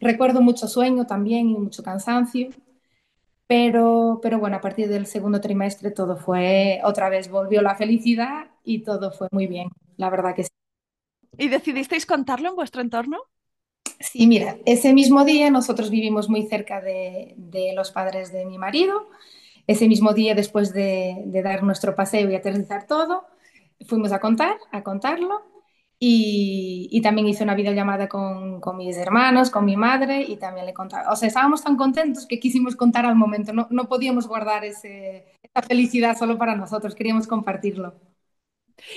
Recuerdo 0.01 0.41
mucho 0.41 0.67
sueño 0.67 1.05
también 1.07 1.49
y 1.49 1.55
mucho 1.57 1.83
cansancio. 1.83 2.49
Pero, 3.51 4.19
pero 4.23 4.39
bueno, 4.39 4.57
a 4.57 4.61
partir 4.61 4.87
del 4.89 5.05
segundo 5.07 5.41
trimestre 5.41 5.91
todo 5.91 6.15
fue, 6.17 6.79
otra 6.83 7.09
vez 7.09 7.29
volvió 7.29 7.61
la 7.61 7.75
felicidad 7.75 8.49
y 8.63 8.83
todo 8.83 9.11
fue 9.11 9.27
muy 9.31 9.47
bien, 9.47 9.69
la 9.97 10.09
verdad 10.09 10.35
que 10.35 10.43
sí. 10.45 10.49
¿Y 11.43 11.45
decidisteis 11.55 12.05
contarlo 12.11 12.47
en 12.49 12.55
vuestro 12.55 12.81
entorno? 12.81 13.17
Sí, 13.99 14.25
mira, 14.27 14.57
ese 14.65 14.93
mismo 14.93 15.23
día 15.25 15.49
nosotros 15.51 15.89
vivimos 15.91 16.29
muy 16.29 16.43
cerca 16.47 16.81
de, 16.81 17.33
de 17.37 17.73
los 17.75 17.91
padres 17.91 18.31
de 18.31 18.45
mi 18.45 18.57
marido 18.57 19.07
ese 19.67 19.87
mismo 19.87 20.13
día, 20.13 20.35
después 20.35 20.73
de, 20.73 21.23
de 21.25 21.41
dar 21.43 21.63
nuestro 21.63 21.95
paseo 21.95 22.29
y 22.29 22.35
aterrizar 22.35 22.87
todo, 22.87 23.25
fuimos 23.87 24.11
a 24.13 24.19
contar, 24.19 24.57
a 24.71 24.83
contarlo 24.83 25.41
y, 26.03 26.99
también 27.03 27.27
hice 27.27 27.43
una 27.43 27.53
videollamada 27.53 28.09
con, 28.09 28.59
con, 28.59 28.77
mis 28.77 28.97
hermanos, 28.97 29.51
con 29.51 29.65
mi 29.65 29.77
madre 29.77 30.23
y 30.23 30.37
también 30.37 30.65
le 30.65 30.73
contaba. 30.73 31.11
O 31.11 31.15
sea, 31.15 31.27
estábamos 31.27 31.63
tan 31.63 31.77
contentos 31.77 32.25
que 32.25 32.39
quisimos 32.39 32.75
contar 32.75 33.05
al 33.05 33.15
momento. 33.15 33.53
No, 33.53 33.67
no 33.69 33.87
podíamos 33.87 34.27
guardar 34.27 34.65
esa 34.65 34.89
felicidad 35.67 36.17
solo 36.17 36.39
para 36.39 36.55
nosotros, 36.55 36.95
queríamos 36.95 37.27
compartirlo. 37.27 37.93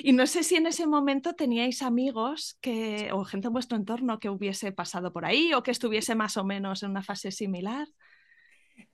Y 0.02 0.12
no 0.12 0.26
sé 0.26 0.42
si 0.44 0.56
en 0.56 0.66
ese 0.66 0.87
momento 0.87 1.34
teníais 1.34 1.82
amigos 1.82 2.56
que, 2.62 3.11
o 3.12 3.25
gente 3.25 3.49
en 3.49 3.52
vuestro 3.52 3.76
entorno 3.76 4.18
que 4.18 4.30
hubiese 4.30 4.73
pasado 4.73 5.12
por 5.12 5.26
ahí 5.26 5.52
o 5.52 5.62
que 5.62 5.73
estuviese 5.73 6.14
más 6.14 6.38
o 6.38 6.44
menos 6.44 6.82
en 6.82 6.90
una 6.90 7.02
fase 7.02 7.30
similar. 7.32 7.87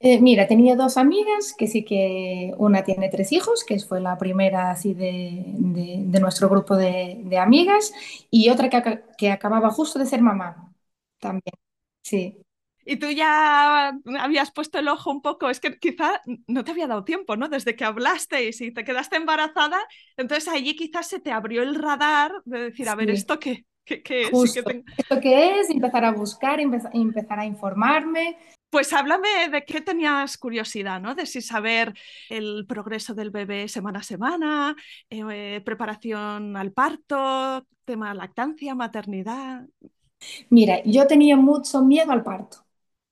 Eh, 0.03 0.19
mira, 0.19 0.47
tenía 0.47 0.75
dos 0.75 0.97
amigas, 0.97 1.53
que 1.55 1.67
sí 1.67 1.85
que 1.85 2.53
una 2.57 2.83
tiene 2.83 3.09
tres 3.09 3.31
hijos, 3.31 3.63
que 3.63 3.77
fue 3.79 4.01
la 4.01 4.17
primera 4.17 4.71
así 4.71 4.95
de, 4.95 5.43
de, 5.45 5.97
de 6.05 6.19
nuestro 6.19 6.49
grupo 6.49 6.75
de, 6.75 7.21
de, 7.23 7.37
amigas, 7.37 7.93
y 8.31 8.49
otra 8.49 8.67
que, 8.67 9.03
que, 9.15 9.29
acababa 9.29 9.69
justo 9.69 9.99
de 9.99 10.07
ser 10.07 10.21
mamá 10.21 10.73
también, 11.19 11.53
sí. 12.01 12.35
Y 12.83 12.95
tú 12.95 13.11
ya 13.11 13.93
habías 14.19 14.51
puesto 14.51 14.79
el 14.79 14.87
ojo 14.87 15.11
un 15.11 15.21
poco, 15.21 15.51
es 15.51 15.59
que 15.59 15.77
quizá 15.77 16.19
no 16.47 16.63
te 16.63 16.71
había 16.71 16.87
dado 16.87 17.03
tiempo, 17.03 17.35
¿no? 17.35 17.47
Desde 17.47 17.75
que 17.75 17.85
hablasteis 17.85 18.59
y 18.61 18.71
te 18.71 18.83
quedaste 18.83 19.17
embarazada, 19.17 19.79
entonces 20.17 20.47
allí 20.47 20.75
quizás 20.75 21.07
se 21.07 21.19
te 21.19 21.31
abrió 21.31 21.61
el 21.61 21.75
radar 21.75 22.31
de 22.45 22.71
decir, 22.71 22.89
a 22.89 22.95
ver, 22.95 23.11
¿esto 23.11 23.39
qué? 23.39 23.65
¿Qué, 23.85 24.01
qué 24.01 24.23
es? 24.23 24.29
Justo. 24.31 24.63
¿Qué 24.63 24.81
te... 24.81 24.83
¿Esto 24.97 25.19
qué 25.19 25.59
es? 25.59 25.69
Empezar 25.69 26.05
a 26.05 26.11
buscar, 26.11 26.59
empezar 26.59 27.39
a 27.39 27.45
informarme. 27.45 28.37
Pues 28.71 28.93
háblame 28.93 29.27
de 29.51 29.65
qué 29.65 29.81
tenías 29.81 30.37
curiosidad, 30.37 31.01
¿no? 31.01 31.13
De 31.13 31.25
si 31.25 31.41
saber 31.41 31.93
el 32.29 32.65
progreso 32.65 33.13
del 33.13 33.29
bebé 33.29 33.67
semana 33.67 33.99
a 33.99 34.03
semana, 34.03 34.75
eh, 35.09 35.61
preparación 35.65 36.55
al 36.55 36.71
parto, 36.71 37.67
tema 37.83 38.13
lactancia, 38.13 38.73
maternidad. 38.73 39.67
Mira, 40.49 40.81
yo 40.85 41.05
tenía 41.05 41.35
mucho 41.35 41.83
miedo 41.83 42.13
al 42.13 42.23
parto. 42.23 42.59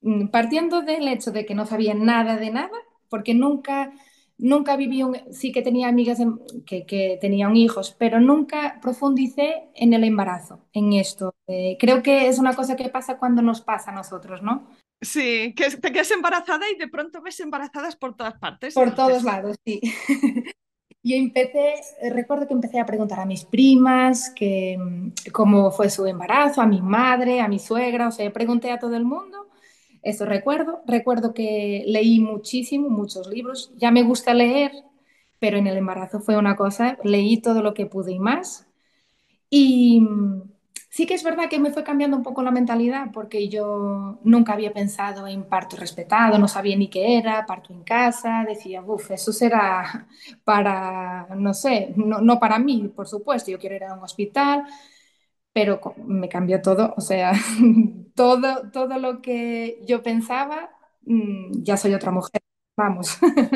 Mm, 0.01 0.27
partiendo 0.27 0.81
del 0.81 1.09
hecho 1.09 1.31
de 1.31 1.45
que 1.45 1.55
no 1.55 1.65
sabía 1.65 1.93
nada 1.93 2.37
de 2.37 2.51
nada, 2.51 2.77
porque 3.09 3.33
nunca, 3.33 3.91
nunca 4.37 4.77
viví 4.77 5.03
un... 5.03 5.17
Sí 5.33 5.51
que 5.51 5.61
tenía 5.61 5.89
amigas 5.89 6.19
que, 6.65 6.85
que 6.85 7.17
tenían 7.19 7.57
hijos, 7.57 7.95
pero 7.99 8.21
nunca 8.21 8.79
profundicé 8.81 9.69
en 9.75 9.93
el 9.93 10.05
embarazo, 10.05 10.61
en 10.71 10.93
esto. 10.93 11.35
Eh, 11.47 11.75
creo 11.79 12.01
que 12.01 12.29
es 12.29 12.39
una 12.39 12.55
cosa 12.55 12.77
que 12.77 12.87
pasa 12.87 13.17
cuando 13.17 13.41
nos 13.41 13.59
pasa 13.59 13.91
a 13.91 13.95
nosotros, 13.95 14.41
¿no? 14.41 14.67
Sí, 15.01 15.53
que 15.55 15.69
te 15.71 15.91
quedas 15.91 16.11
embarazada 16.11 16.69
y 16.69 16.77
de 16.77 16.87
pronto 16.87 17.21
ves 17.21 17.39
embarazadas 17.39 17.95
por 17.95 18.15
todas 18.15 18.37
partes. 18.37 18.73
Por 18.73 18.93
todos 18.93 19.23
lados, 19.23 19.57
sí. 19.65 19.81
Yo 21.01 21.15
empecé, 21.15 21.75
recuerdo 22.11 22.45
que 22.45 22.53
empecé 22.53 22.79
a 22.79 22.85
preguntar 22.85 23.21
a 23.21 23.25
mis 23.25 23.45
primas 23.45 24.31
que, 24.35 24.77
cómo 25.31 25.71
fue 25.71 25.89
su 25.89 26.05
embarazo, 26.05 26.61
a 26.61 26.65
mi 26.65 26.81
madre, 26.81 27.39
a 27.39 27.47
mi 27.47 27.57
suegra, 27.57 28.09
o 28.09 28.11
sea, 28.11 28.31
pregunté 28.33 28.69
a 28.71 28.79
todo 28.79 28.95
el 28.97 29.05
mundo. 29.05 29.47
Eso 30.01 30.25
recuerdo. 30.25 30.81
Recuerdo 30.85 31.33
que 31.33 31.83
leí 31.87 32.19
muchísimo, 32.19 32.89
muchos 32.89 33.27
libros. 33.27 33.71
Ya 33.77 33.91
me 33.91 34.03
gusta 34.03 34.33
leer, 34.33 34.71
pero 35.39 35.57
en 35.57 35.67
el 35.67 35.77
embarazo 35.77 36.19
fue 36.19 36.37
una 36.37 36.57
cosa, 36.57 36.97
leí 37.03 37.41
todo 37.41 37.61
lo 37.61 37.73
que 37.73 37.85
pude 37.85 38.11
y 38.11 38.19
más. 38.19 38.67
Y, 39.49 40.05
Sí 40.91 41.05
que 41.05 41.13
es 41.13 41.23
verdad 41.23 41.49
que 41.49 41.59
me 41.59 41.71
fue 41.71 41.83
cambiando 41.83 42.17
un 42.17 42.23
poco 42.23 42.41
la 42.41 42.49
mentalidad 42.51 43.11
porque 43.13 43.47
yo 43.47 44.19
nunca 44.23 44.53
había 44.53 44.73
pensado 44.73 45.27
en 45.27 45.43
parto 45.43 45.77
respetado, 45.77 46.39
no 46.39 46.47
sabía 46.47 46.75
ni 46.75 46.89
qué 46.89 47.17
era, 47.17 47.45
parto 47.45 47.73
en 47.73 47.83
casa, 47.83 48.43
decía, 48.47 48.81
uff, 48.81 49.11
eso 49.11 49.31
será 49.31 50.07
para, 50.43 51.27
no 51.35 51.53
sé, 51.53 51.93
no, 51.95 52.21
no, 52.21 52.39
para 52.39 52.57
mí, 52.59 52.91
por 52.95 53.07
supuesto, 53.07 53.51
yo 53.51 53.59
quiero 53.59 53.75
ir 53.75 53.83
a 53.83 53.93
un 53.93 54.03
hospital, 54.03 54.63
pero 55.53 55.81
me 56.05 56.29
cambió 56.29 56.61
todo, 56.61 56.93
o 56.97 57.01
sea, 57.01 57.33
todo, 58.15 58.71
todo 58.71 58.99
lo 58.99 59.21
que 59.21 59.81
yo 59.87 60.03
pensaba, 60.03 60.71
mm, 61.03 61.63
ya 61.63 61.77
soy 61.77 61.93
otra 61.93 62.11
mujer, 62.11 62.41
vamos. 62.77 63.17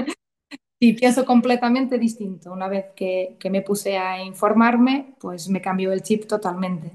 Y 0.79 0.93
pienso 0.93 1.25
completamente 1.25 1.97
distinto. 1.97 2.51
Una 2.51 2.67
vez 2.67 2.85
que, 2.95 3.37
que 3.39 3.49
me 3.49 3.61
puse 3.61 3.97
a 3.97 4.21
informarme, 4.23 5.15
pues 5.19 5.49
me 5.49 5.61
cambió 5.61 5.93
el 5.93 6.03
chip 6.03 6.25
totalmente. 6.27 6.91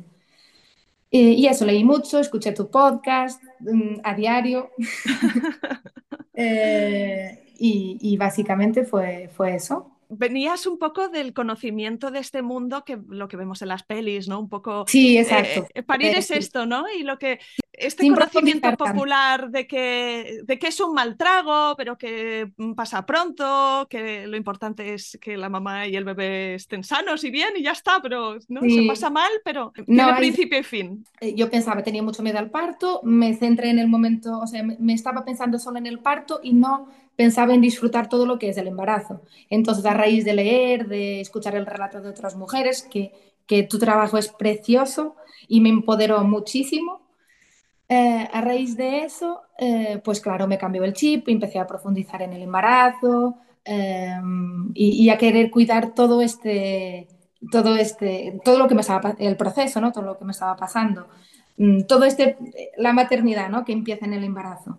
Eh, 1.10 1.32
y 1.32 1.46
eso, 1.46 1.64
leí 1.64 1.84
mucho, 1.84 2.18
escuché 2.18 2.52
tu 2.52 2.70
podcast 2.70 3.42
mm, 3.60 4.00
a 4.02 4.14
diario. 4.14 4.70
eh, 6.34 7.54
y, 7.58 7.98
y, 8.00 8.16
básicamente 8.16 8.84
fue, 8.84 9.30
fue 9.34 9.54
eso. 9.54 9.97
Venías 10.08 10.66
un 10.66 10.78
poco 10.78 11.08
del 11.08 11.32
conocimiento 11.32 12.10
de 12.10 12.20
este 12.20 12.42
mundo 12.42 12.84
que 12.84 12.98
lo 13.08 13.28
que 13.28 13.36
vemos 13.36 13.62
en 13.62 13.68
las 13.68 13.82
pelis, 13.82 14.28
¿no? 14.28 14.40
Un 14.40 14.48
poco. 14.48 14.84
Sí, 14.86 15.18
exacto. 15.18 15.66
Eh, 15.74 15.82
parir 15.82 16.16
es 16.16 16.30
esto, 16.30 16.66
¿no? 16.66 16.84
Y 16.92 17.02
lo 17.02 17.18
que. 17.18 17.38
Este 17.72 18.02
Sin 18.02 18.14
conocimiento 18.14 18.76
popular 18.76 19.50
de 19.50 19.68
que, 19.68 20.40
de 20.42 20.58
que 20.58 20.66
es 20.66 20.80
un 20.80 20.94
mal 20.94 21.16
trago, 21.16 21.76
pero 21.76 21.96
que 21.96 22.50
pasa 22.74 23.06
pronto, 23.06 23.86
que 23.88 24.26
lo 24.26 24.36
importante 24.36 24.94
es 24.94 25.16
que 25.20 25.36
la 25.36 25.48
mamá 25.48 25.86
y 25.86 25.94
el 25.94 26.02
bebé 26.02 26.54
estén 26.56 26.82
sanos 26.82 27.22
y 27.22 27.30
bien 27.30 27.50
y 27.56 27.62
ya 27.62 27.70
está, 27.70 28.00
pero 28.02 28.36
¿no? 28.48 28.62
Sí. 28.62 28.80
se 28.80 28.88
pasa 28.88 29.10
mal, 29.10 29.30
pero 29.44 29.72
no, 29.76 29.84
tiene 29.84 30.02
hay... 30.02 30.18
principio 30.18 30.58
y 30.58 30.64
fin. 30.64 31.04
Eh, 31.20 31.34
yo 31.36 31.48
pensaba, 31.48 31.84
tenía 31.84 32.02
mucho 32.02 32.20
miedo 32.24 32.40
al 32.40 32.50
parto, 32.50 33.00
me 33.04 33.34
centré 33.36 33.70
en 33.70 33.78
el 33.78 33.86
momento, 33.86 34.40
o 34.40 34.46
sea, 34.48 34.64
me 34.64 34.92
estaba 34.92 35.24
pensando 35.24 35.60
solo 35.60 35.78
en 35.78 35.86
el 35.86 36.00
parto 36.00 36.40
y 36.42 36.54
no 36.54 36.88
pensaba 37.18 37.52
en 37.52 37.60
disfrutar 37.60 38.08
todo 38.08 38.26
lo 38.26 38.38
que 38.38 38.48
es 38.48 38.56
el 38.58 38.68
embarazo. 38.68 39.22
Entonces, 39.50 39.84
a 39.87 39.92
raíz 39.92 40.25
de 40.25 40.34
leer, 40.34 40.87
de 40.87 41.20
escuchar 41.20 41.56
el 41.56 41.66
relato 41.66 42.00
de 42.00 42.10
otras 42.10 42.37
mujeres, 42.37 42.87
que, 42.88 43.10
que 43.44 43.64
tu 43.64 43.80
trabajo 43.80 44.18
es 44.18 44.28
precioso 44.28 45.16
y 45.48 45.60
me 45.60 45.68
empoderó 45.68 46.22
muchísimo, 46.22 47.08
eh, 47.88 48.28
a 48.32 48.40
raíz 48.40 48.76
de 48.76 49.00
eso, 49.00 49.42
eh, 49.58 50.00
pues 50.04 50.20
claro, 50.20 50.46
me 50.46 50.58
cambió 50.58 50.84
el 50.84 50.92
chip, 50.92 51.28
empecé 51.28 51.58
a 51.58 51.66
profundizar 51.66 52.22
en 52.22 52.34
el 52.34 52.42
embarazo 52.42 53.38
eh, 53.64 54.14
y, 54.75 55.04
y, 55.04 55.10
a 55.10 55.18
querer 55.18 55.50
cuidar 55.50 55.94
todo 55.94 56.22
este, 56.22 57.08
todo 57.50 57.75
este, 57.75 58.38
todo 58.44 58.58
lo 58.58 58.68
que 58.68 58.76
me 58.76 58.82
estaba, 58.82 59.16
el 59.18 59.37
proceso, 59.37 59.80
¿no? 59.80 59.90
Todo 59.90 60.04
lo 60.04 60.18
que 60.18 60.25
me 60.25 60.32
estaba 60.32 60.54
pasando, 60.54 61.08
mm, 61.56 61.82
todo 61.88 62.04
este, 62.04 62.37
la 62.76 62.92
maternidad, 62.92 63.48
¿no? 63.50 63.64
Que 63.64 63.72
empieza 63.72 64.06
en 64.06 64.12
el 64.14 64.22
embarazo. 64.22 64.78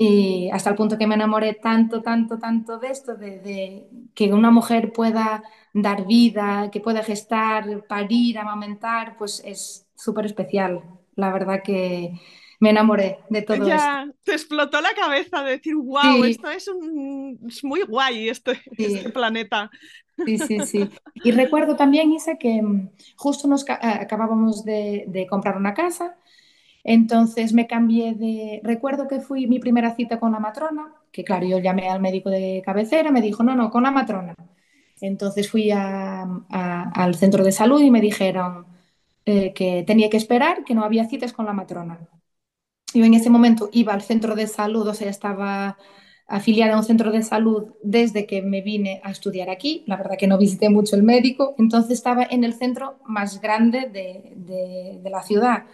Y 0.00 0.48
hasta 0.52 0.70
el 0.70 0.76
punto 0.76 0.96
que 0.96 1.08
me 1.08 1.16
enamoré 1.16 1.54
tanto, 1.54 2.02
tanto, 2.02 2.38
tanto 2.38 2.78
de 2.78 2.88
esto, 2.88 3.16
de, 3.16 3.40
de, 3.40 3.88
que 4.14 4.32
una 4.32 4.52
mujer 4.52 4.92
pueda 4.92 5.42
dar 5.74 6.06
vida, 6.06 6.70
que 6.70 6.78
pueda 6.78 7.02
gestar, 7.02 7.84
parir, 7.88 8.38
amamentar, 8.38 9.16
pues 9.18 9.42
es 9.44 9.88
súper 9.96 10.26
especial. 10.26 10.84
La 11.16 11.32
verdad 11.32 11.62
que 11.64 12.12
me 12.60 12.70
enamoré 12.70 13.18
de 13.28 13.42
todo 13.42 13.66
ya, 13.66 14.02
esto. 14.02 14.18
Te 14.22 14.32
explotó 14.34 14.80
la 14.80 14.94
cabeza 14.94 15.42
de 15.42 15.50
decir, 15.50 15.74
wow, 15.74 16.22
sí. 16.22 16.30
esto 16.30 16.48
es, 16.48 16.68
un, 16.68 17.40
es 17.48 17.64
muy 17.64 17.82
guay, 17.82 18.28
este, 18.28 18.54
sí. 18.54 18.84
este 18.84 19.10
planeta. 19.10 19.68
Sí, 20.24 20.38
sí, 20.38 20.60
sí. 20.60 20.88
Y 21.14 21.32
recuerdo 21.32 21.74
también, 21.74 22.12
Isa, 22.12 22.36
que 22.36 22.62
mm, 22.62 22.90
justo 23.16 23.48
nos 23.48 23.64
acabábamos 23.68 24.64
de, 24.64 25.06
de 25.08 25.26
comprar 25.26 25.56
una 25.56 25.74
casa 25.74 26.16
entonces 26.88 27.52
me 27.52 27.66
cambié 27.66 28.14
de... 28.14 28.60
Recuerdo 28.64 29.08
que 29.08 29.20
fui 29.20 29.46
mi 29.46 29.58
primera 29.58 29.94
cita 29.94 30.18
con 30.18 30.32
la 30.32 30.40
matrona, 30.40 30.94
que 31.12 31.22
claro, 31.24 31.46
yo 31.46 31.58
llamé 31.58 31.88
al 31.88 32.00
médico 32.00 32.30
de 32.30 32.62
cabecera, 32.64 33.10
me 33.10 33.20
dijo, 33.20 33.42
no, 33.42 33.54
no, 33.54 33.70
con 33.70 33.82
la 33.82 33.90
matrona. 33.90 34.34
Entonces 35.00 35.50
fui 35.50 35.70
al 35.72 37.14
centro 37.16 37.44
de 37.44 37.52
salud 37.52 37.80
y 37.82 37.90
me 37.90 38.00
dijeron 38.00 38.66
eh, 39.26 39.52
que 39.54 39.84
tenía 39.86 40.10
que 40.10 40.16
esperar, 40.16 40.64
que 40.64 40.74
no 40.74 40.84
había 40.84 41.06
citas 41.08 41.32
con 41.32 41.46
la 41.46 41.52
matrona. 41.52 42.08
Yo 42.94 43.04
en 43.04 43.14
ese 43.14 43.30
momento 43.30 43.68
iba 43.72 43.92
al 43.94 44.02
centro 44.02 44.34
de 44.34 44.46
salud, 44.46 44.86
o 44.88 44.94
sea, 44.94 45.10
estaba 45.10 45.76
afiliada 46.26 46.74
a 46.74 46.78
un 46.78 46.84
centro 46.84 47.10
de 47.12 47.22
salud 47.22 47.74
desde 47.82 48.26
que 48.26 48.42
me 48.42 48.62
vine 48.62 49.00
a 49.04 49.10
estudiar 49.10 49.50
aquí. 49.50 49.84
La 49.86 49.96
verdad 49.96 50.16
que 50.18 50.26
no 50.26 50.38
visité 50.38 50.70
mucho 50.70 50.96
el 50.96 51.02
médico, 51.02 51.54
entonces 51.58 51.92
estaba 51.92 52.24
en 52.30 52.44
el 52.44 52.54
centro 52.54 52.98
más 53.06 53.40
grande 53.40 53.88
de, 53.92 54.32
de, 54.36 55.00
de 55.02 55.10
la 55.10 55.22
ciudad. 55.22 55.66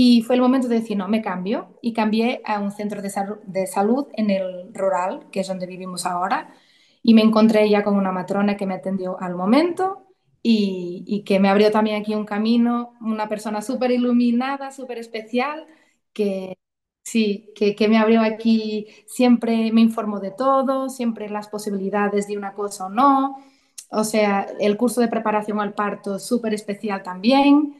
Y 0.00 0.22
fue 0.22 0.36
el 0.36 0.42
momento 0.42 0.68
de 0.68 0.76
decir, 0.78 0.96
no, 0.96 1.08
me 1.08 1.22
cambio. 1.22 1.76
Y 1.82 1.92
cambié 1.92 2.40
a 2.44 2.60
un 2.60 2.70
centro 2.70 3.02
de, 3.02 3.10
sal 3.10 3.40
de 3.46 3.66
salud 3.66 4.06
en 4.12 4.30
el 4.30 4.72
rural, 4.72 5.28
que 5.32 5.40
es 5.40 5.48
donde 5.48 5.66
vivimos 5.66 6.06
ahora. 6.06 6.54
Y 7.02 7.14
me 7.14 7.22
encontré 7.22 7.68
ya 7.68 7.82
con 7.82 7.96
una 7.96 8.12
matrona 8.12 8.56
que 8.56 8.64
me 8.64 8.74
atendió 8.74 9.20
al 9.20 9.34
momento 9.34 10.06
y, 10.40 11.24
que 11.26 11.40
me 11.40 11.48
abrió 11.48 11.72
también 11.72 12.00
aquí 12.00 12.14
un 12.14 12.26
camino, 12.26 12.94
una 13.00 13.28
persona 13.28 13.60
súper 13.60 13.90
iluminada, 13.90 14.70
súper 14.70 14.98
especial, 14.98 15.66
que 16.12 16.56
sí, 17.02 17.52
que, 17.56 17.74
que, 17.74 17.88
me 17.88 17.98
abrió 17.98 18.20
aquí, 18.22 18.86
siempre 19.06 19.72
me 19.72 19.80
informó 19.80 20.20
de 20.20 20.30
todo, 20.30 20.90
siempre 20.90 21.28
las 21.28 21.48
posibilidades 21.48 22.28
de 22.28 22.38
una 22.38 22.52
cosa 22.54 22.86
o 22.86 22.88
no. 22.90 23.38
O 23.90 24.04
sea, 24.04 24.46
el 24.60 24.76
curso 24.76 25.00
de 25.00 25.08
preparación 25.08 25.60
al 25.60 25.74
parto 25.74 26.18
súper 26.20 26.54
especial 26.54 27.02
también. 27.02 27.74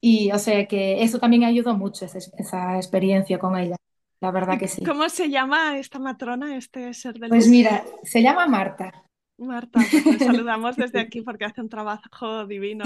Y 0.00 0.30
o 0.32 0.38
sea 0.38 0.66
que 0.66 1.02
eso 1.02 1.18
también 1.18 1.44
ayudó 1.44 1.74
mucho, 1.76 2.04
esa, 2.06 2.18
esa 2.38 2.76
experiencia 2.76 3.38
con 3.38 3.56
ella. 3.56 3.76
la 4.20 4.30
verdad 4.30 4.54
¿Y 4.54 4.58
que 4.58 4.68
sí. 4.68 4.84
cómo 4.84 5.08
se 5.08 5.30
llama 5.30 5.78
esta 5.78 5.98
matrona, 5.98 6.56
este 6.56 6.92
ser 6.94 7.18
de 7.18 7.28
Pues 7.28 7.48
mira, 7.48 7.84
se 8.02 8.22
llama 8.22 8.46
Marta. 8.46 9.04
Marta, 9.38 9.80
pues 10.04 10.18
saludamos 10.18 10.76
desde 10.76 11.00
aquí 11.00 11.22
porque 11.22 11.46
hace 11.46 11.60
un 11.62 11.68
trabajo 11.68 12.46
divino. 12.46 12.84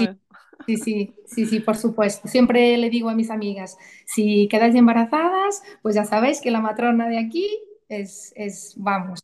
Sí, 0.65 0.77
sí, 0.77 1.13
sí, 1.25 1.45
sí, 1.45 1.59
por 1.59 1.75
supuesto. 1.75 2.27
Siempre 2.27 2.77
le 2.77 2.89
digo 2.89 3.09
a 3.09 3.15
mis 3.15 3.29
amigas, 3.29 3.77
si 4.05 4.47
quedáis 4.47 4.73
embarazadas, 4.75 5.61
pues 5.81 5.95
ya 5.95 6.05
sabéis 6.05 6.41
que 6.41 6.51
la 6.51 6.61
matrona 6.61 7.07
de 7.07 7.19
aquí 7.19 7.45
es, 7.89 8.33
es, 8.35 8.73
vamos, 8.77 9.19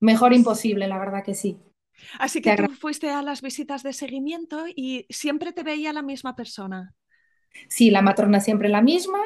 mejor 0.00 0.32
imposible, 0.32 0.88
la 0.88 0.98
verdad 0.98 1.24
que 1.24 1.34
sí. 1.34 1.58
Así 2.18 2.42
que 2.42 2.56
tú 2.56 2.72
fuiste 2.74 3.10
a 3.10 3.22
las 3.22 3.40
visitas 3.40 3.82
de 3.82 3.92
seguimiento 3.92 4.64
y 4.74 5.06
siempre 5.10 5.52
te 5.52 5.62
veía 5.62 5.92
la 5.92 6.02
misma 6.02 6.34
persona. 6.34 6.94
Sí, 7.68 7.90
la 7.90 8.02
matrona 8.02 8.40
siempre 8.40 8.68
la 8.68 8.82
misma. 8.82 9.18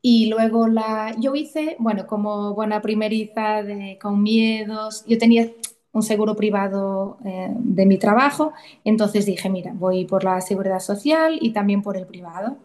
Y 0.00 0.26
luego 0.28 0.68
la, 0.68 1.14
yo 1.18 1.34
hice, 1.34 1.76
bueno, 1.80 2.06
como 2.06 2.54
buena 2.54 2.80
primeriza 2.80 3.62
de, 3.62 3.98
con 4.00 4.22
miedos, 4.22 5.04
yo 5.06 5.18
tenía 5.18 5.50
un 5.92 6.02
seguro 6.02 6.36
privado 6.36 7.18
eh, 7.24 7.48
de 7.58 7.84
mi 7.86 7.98
trabajo, 7.98 8.52
entonces 8.84 9.26
dije, 9.26 9.48
mira, 9.50 9.72
voy 9.74 10.04
por 10.04 10.22
la 10.22 10.40
seguridad 10.40 10.78
social 10.80 11.38
y 11.40 11.52
también 11.52 11.82
por 11.82 11.96
el 11.96 12.06
privado. 12.06 12.58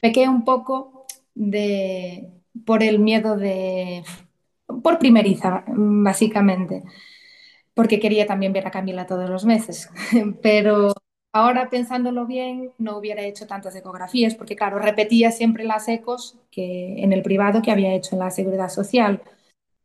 Pequé 0.00 0.28
un 0.28 0.44
poco 0.44 1.06
de, 1.34 2.28
por 2.66 2.82
el 2.82 2.98
miedo 2.98 3.36
de, 3.36 4.02
por 4.82 4.98
primeriza, 4.98 5.64
básicamente, 5.68 6.82
porque 7.74 8.00
quería 8.00 8.26
también 8.26 8.52
ver 8.52 8.66
a 8.66 8.70
Camila 8.70 9.06
todos 9.06 9.30
los 9.30 9.44
meses, 9.44 9.90
pero 10.42 10.94
ahora 11.32 11.70
pensándolo 11.70 12.26
bien, 12.26 12.72
no 12.78 12.96
hubiera 12.98 13.22
hecho 13.22 13.46
tantas 13.46 13.74
ecografías, 13.76 14.34
porque 14.34 14.56
claro, 14.56 14.78
repetía 14.78 15.32
siempre 15.32 15.64
las 15.64 15.88
ecos 15.88 16.36
que 16.50 17.02
en 17.02 17.12
el 17.12 17.22
privado 17.22 17.62
que 17.62 17.70
había 17.70 17.94
hecho 17.94 18.14
en 18.14 18.20
la 18.20 18.30
seguridad 18.30 18.68
social 18.68 19.22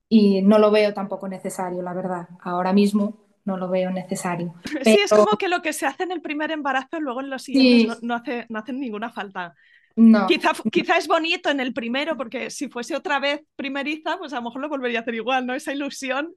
y 0.09 0.41
no 0.41 0.59
lo 0.59 0.71
veo 0.71 0.93
tampoco 0.93 1.27
necesario, 1.27 1.81
la 1.81 1.93
verdad. 1.93 2.27
Ahora 2.41 2.73
mismo 2.73 3.17
no 3.45 3.57
lo 3.57 3.69
veo 3.69 3.91
necesario. 3.91 4.53
Sí, 4.83 4.99
es 5.03 5.09
Pero 5.09 5.23
como 5.23 5.37
que 5.37 5.47
lo 5.47 5.61
que 5.61 5.73
se 5.73 5.85
hace 5.85 6.03
en 6.03 6.11
el 6.11 6.21
primer 6.21 6.51
embarazo, 6.51 6.99
luego 6.99 7.21
en 7.21 7.29
los 7.29 7.43
siguientes 7.43 7.79
sí, 7.79 7.87
no, 8.01 8.07
no 8.07 8.15
hace, 8.15 8.45
no 8.49 8.59
hacen 8.59 8.79
ninguna 8.79 9.09
falta. 9.11 9.55
no, 9.95 10.27
Quizá, 10.27 10.51
quizá 10.71 10.97
es 10.97 11.07
bonito 11.07 11.49
en 11.49 11.59
el 11.59 11.73
primero, 11.73 12.17
porque 12.17 12.49
si 12.49 12.67
fuese 12.69 12.95
otra 12.95 13.19
vez 13.19 13.41
primeriza, 13.55 14.17
pues 14.17 14.33
a 14.33 14.37
lo 14.37 14.43
mejor 14.43 14.61
lo 14.61 14.69
volvería 14.69 14.99
a 14.99 15.01
hacer 15.01 15.15
igual, 15.15 15.45
¿no? 15.45 15.53
Esa 15.53 15.73
ilusión. 15.73 16.33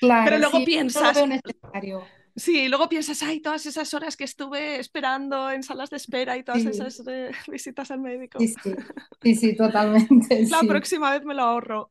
Pero 0.00 0.06
claro, 0.06 0.38
luego 0.38 0.52
sí, 0.52 0.58
no 0.60 0.64
lo 0.64 0.66
piensas, 0.66 1.14
veo 1.14 1.26
necesario. 1.26 2.04
Sí, 2.36 2.68
luego 2.68 2.88
piensas, 2.88 3.22
ay, 3.22 3.40
todas 3.40 3.66
esas 3.66 3.92
horas 3.94 4.16
que 4.16 4.24
estuve 4.24 4.78
esperando 4.78 5.50
en 5.50 5.62
salas 5.62 5.90
de 5.90 5.96
espera 5.96 6.36
y 6.36 6.44
todas 6.44 6.64
Sí, 6.64 6.66
esas 6.66 7.02
eh, 7.06 7.30
visitas 7.48 7.90
al 7.90 8.00
sí, 8.38 8.48
médico. 8.48 8.48
sí, 8.48 8.76
sí, 9.22 9.34
sí, 9.34 9.56
totalmente, 9.56 10.46
La 10.48 10.64
sí. 10.64 10.66
próxima 10.66 11.10
vez 11.12 11.24
me 11.24 11.34
lo 11.34 11.42
ahorro. 11.42 11.88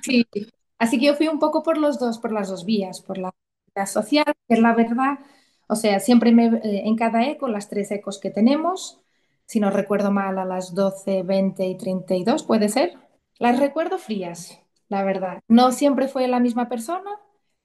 Sí, 0.00 0.26
así 0.78 0.98
que 0.98 1.06
yo 1.06 1.14
fui 1.14 1.28
un 1.28 1.38
poco 1.38 1.62
por 1.62 1.78
los 1.78 1.98
dos, 1.98 2.18
por 2.18 2.32
las 2.32 2.48
dos 2.48 2.64
vías, 2.64 3.00
por 3.00 3.18
la, 3.18 3.34
la 3.74 3.86
social, 3.86 4.24
que 4.48 4.54
es 4.54 4.60
la 4.60 4.74
verdad, 4.74 5.18
o 5.68 5.76
sea, 5.76 5.98
siempre 6.00 6.32
me, 6.32 6.46
eh, 6.46 6.82
en 6.86 6.96
cada 6.96 7.26
eco, 7.28 7.48
las 7.48 7.68
tres 7.68 7.90
ecos 7.90 8.18
que 8.18 8.30
tenemos, 8.30 9.00
si 9.46 9.60
no 9.60 9.70
recuerdo 9.70 10.10
mal, 10.10 10.38
a 10.38 10.44
las 10.44 10.74
12, 10.74 11.22
20 11.22 11.66
y 11.66 11.76
32, 11.76 12.42
puede 12.44 12.68
ser, 12.68 12.94
las 13.38 13.58
recuerdo 13.58 13.98
frías, 13.98 14.58
la 14.88 15.02
verdad. 15.04 15.40
No 15.48 15.72
siempre 15.72 16.08
fue 16.08 16.28
la 16.28 16.40
misma 16.40 16.68
persona, 16.68 17.10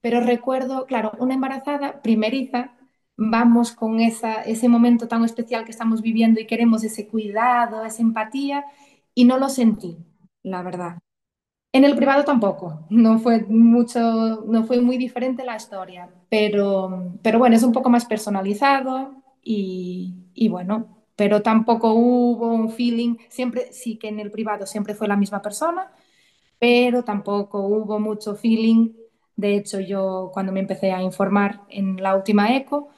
pero 0.01 0.21
recuerdo, 0.21 0.85
claro, 0.85 1.11
una 1.19 1.33
embarazada 1.33 2.01
primeriza, 2.01 2.73
vamos 3.17 3.71
con 3.73 3.99
esa, 3.99 4.41
ese 4.43 4.69
momento 4.69 5.07
tan 5.07 5.23
especial 5.25 5.65
que 5.65 5.71
estamos 5.71 6.01
viviendo 6.01 6.39
y 6.39 6.47
queremos 6.47 6.83
ese 6.83 7.07
cuidado, 7.07 7.85
esa 7.85 8.01
empatía, 8.01 8.65
y 9.13 9.25
no 9.25 9.37
lo 9.37 9.49
sentí, 9.49 9.97
la 10.43 10.63
verdad. 10.63 10.99
En 11.71 11.85
el 11.85 11.95
privado 11.95 12.23
tampoco, 12.25 12.87
no 12.89 13.19
fue 13.19 13.45
mucho, 13.47 14.43
no 14.47 14.63
fue 14.63 14.81
muy 14.81 14.97
diferente 14.97 15.45
la 15.45 15.55
historia, 15.55 16.09
pero, 16.29 17.13
pero 17.21 17.37
bueno, 17.39 17.55
es 17.55 17.63
un 17.63 17.71
poco 17.73 17.89
más 17.91 18.05
personalizado 18.05 19.13
y, 19.43 20.15
y 20.33 20.49
bueno, 20.49 21.03
pero 21.15 21.43
tampoco 21.43 21.93
hubo 21.93 22.47
un 22.53 22.71
feeling, 22.71 23.17
siempre 23.29 23.71
sí 23.71 23.97
que 23.97 24.07
en 24.07 24.19
el 24.19 24.31
privado 24.31 24.65
siempre 24.65 24.95
fue 24.95 25.07
la 25.07 25.15
misma 25.17 25.41
persona, 25.43 25.91
pero 26.59 27.03
tampoco 27.03 27.61
hubo 27.67 27.99
mucho 27.99 28.35
feeling. 28.35 28.93
De 29.39 29.55
hecho, 29.55 29.79
yo 29.79 30.31
cuando 30.33 30.51
me 30.51 30.59
empecé 30.59 30.91
a 30.91 31.01
informar 31.01 31.61
en 31.69 31.95
la 32.01 32.15
última 32.15 32.55
eco, 32.55 32.89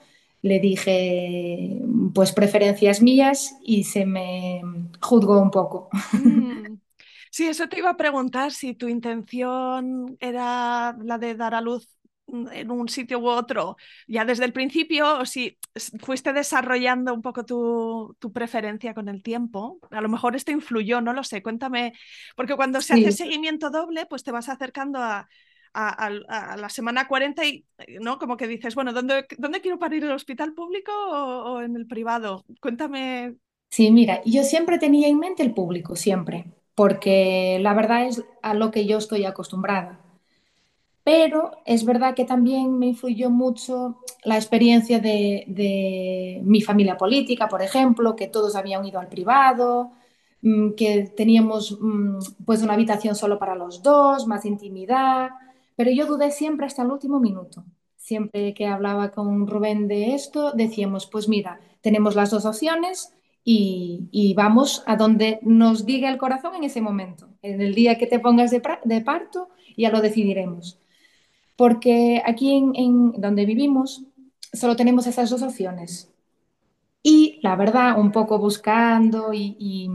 le 0.41 0.59
dije 0.59 1.77
pues 2.15 2.31
preferencias 2.31 3.01
mías 3.01 3.55
y 3.63 3.83
se 3.83 4.05
me 4.05 4.61
juzgó 4.99 5.39
un 5.39 5.51
poco. 5.51 5.89
Mm. 6.11 6.77
Sí, 7.33 7.47
eso 7.47 7.69
te 7.69 7.77
iba 7.79 7.89
a 7.89 7.95
preguntar 7.95 8.51
si 8.51 8.73
tu 8.73 8.89
intención 8.89 10.17
era 10.19 10.97
la 11.01 11.17
de 11.17 11.33
dar 11.35 11.55
a 11.55 11.61
luz 11.61 11.87
en 12.27 12.71
un 12.71 12.89
sitio 12.89 13.19
u 13.19 13.27
otro 13.29 13.77
ya 14.07 14.25
desde 14.25 14.43
el 14.43 14.51
principio 14.51 15.19
o 15.19 15.25
si 15.25 15.57
fuiste 16.01 16.33
desarrollando 16.33 17.13
un 17.13 17.21
poco 17.21 17.45
tu, 17.45 18.17
tu 18.19 18.33
preferencia 18.33 18.93
con 18.93 19.07
el 19.07 19.23
tiempo. 19.23 19.79
A 19.91 20.01
lo 20.01 20.09
mejor 20.09 20.35
esto 20.35 20.51
influyó, 20.51 20.99
no 20.99 21.13
lo 21.13 21.23
sé. 21.23 21.41
Cuéntame, 21.41 21.93
porque 22.35 22.55
cuando 22.55 22.81
se 22.81 22.93
hace 22.95 23.11
seguimiento 23.13 23.69
doble, 23.69 24.05
pues 24.07 24.23
te 24.23 24.31
vas 24.31 24.49
acercando 24.49 24.99
a, 24.99 25.29
a- 25.73 25.89
al- 25.89 26.25
a 26.29 26.57
la 26.57 26.69
semana 26.69 27.07
40 27.07 27.45
y, 27.45 27.65
¿no? 28.01 28.17
Como 28.19 28.37
que 28.37 28.47
dices, 28.47 28.75
bueno, 28.75 28.93
¿dónde, 28.93 29.25
dónde 29.37 29.61
quiero 29.61 29.79
parir, 29.79 30.03
el 30.03 30.11
hospital 30.11 30.53
público 30.53 30.91
o, 30.93 31.53
o 31.55 31.61
en 31.61 31.75
el 31.75 31.87
privado? 31.87 32.45
Cuéntame. 32.61 33.35
Sí, 33.69 33.91
mira, 33.91 34.21
yo 34.25 34.43
siempre 34.43 34.77
tenía 34.79 35.07
en 35.07 35.17
mente 35.19 35.43
el 35.43 35.53
público, 35.53 35.95
siempre, 35.95 36.45
porque 36.75 37.57
la 37.61 37.73
verdad 37.73 38.05
es 38.05 38.23
a 38.41 38.53
lo 38.53 38.69
que 38.71 38.85
yo 38.85 38.97
estoy 38.97 39.25
acostumbrada. 39.25 39.99
Pero 41.03 41.51
es 41.65 41.83
verdad 41.85 42.13
que 42.15 42.25
también 42.25 42.77
me 42.77 42.87
influyó 42.87 43.29
mucho 43.31 43.97
la 44.23 44.35
experiencia 44.35 44.99
de, 44.99 45.45
de 45.47 46.41
mi 46.43 46.61
familia 46.61 46.95
política, 46.97 47.47
por 47.47 47.61
ejemplo, 47.63 48.15
que 48.15 48.27
todos 48.27 48.55
habían 48.55 48.85
ido 48.85 48.99
al 48.99 49.09
privado, 49.09 49.91
mm, 50.43 50.71
que 50.73 51.11
teníamos 51.17 51.77
mm, 51.81 52.19
pues 52.45 52.61
una 52.61 52.73
habitación 52.73 53.15
solo 53.15 53.39
para 53.39 53.55
los 53.55 53.81
dos, 53.81 54.27
más 54.27 54.45
intimidad, 54.45 55.29
pero 55.81 55.89
yo 55.89 56.05
dudé 56.05 56.29
siempre 56.29 56.67
hasta 56.67 56.83
el 56.83 56.91
último 56.91 57.19
minuto. 57.19 57.65
Siempre 57.95 58.53
que 58.53 58.67
hablaba 58.67 59.09
con 59.09 59.47
Rubén 59.47 59.87
de 59.87 60.13
esto, 60.13 60.51
decíamos, 60.51 61.07
pues 61.07 61.27
mira, 61.27 61.59
tenemos 61.81 62.13
las 62.13 62.29
dos 62.29 62.45
opciones 62.45 63.11
y, 63.43 64.31
vamos 64.37 64.83
a 64.85 64.95
donde 64.95 65.39
nos 65.41 65.87
diga 65.87 66.07
el 66.11 66.19
corazón 66.19 66.53
en 66.53 66.65
ese 66.65 66.81
momento. 66.81 67.29
En 67.41 67.61
el 67.61 67.73
día 67.73 67.97
que 67.97 68.05
te 68.05 68.19
pongas 68.19 68.51
de, 68.51 68.61
parto, 69.01 69.49
ya 69.75 69.89
lo 69.89 70.01
decidiremos 70.01 70.77
porque 71.55 72.21
aquí 72.23 72.57
en, 72.75 73.13
donde 73.13 73.47
vivimos 73.47 74.03
solo 74.53 74.75
tenemos 74.75 75.07
esas 75.07 75.31
dos 75.31 75.41
opciones. 75.41 76.11
Y 77.01 77.39
la 77.41 77.55
verdad, 77.55 77.99
un 77.99 78.11
poco 78.11 78.37
buscando 78.37 79.33
y, 79.33 79.89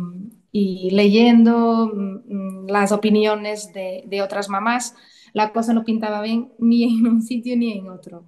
leyendo 0.53 1.93
mm, 1.95 2.67
las 2.71 2.91
opiniones 2.91 3.73
de 3.73 4.21
otras 4.21 4.49
mamás, 4.49 4.97
la 5.37 5.53
cosa 5.53 5.75
no 5.75 5.85
pintaba 5.85 6.23
bien 6.23 6.51
ni 6.59 6.85
en 6.85 7.07
un 7.07 7.21
sitio 7.21 7.59
ni 7.59 7.71
en 7.73 7.91
otro. 7.91 8.25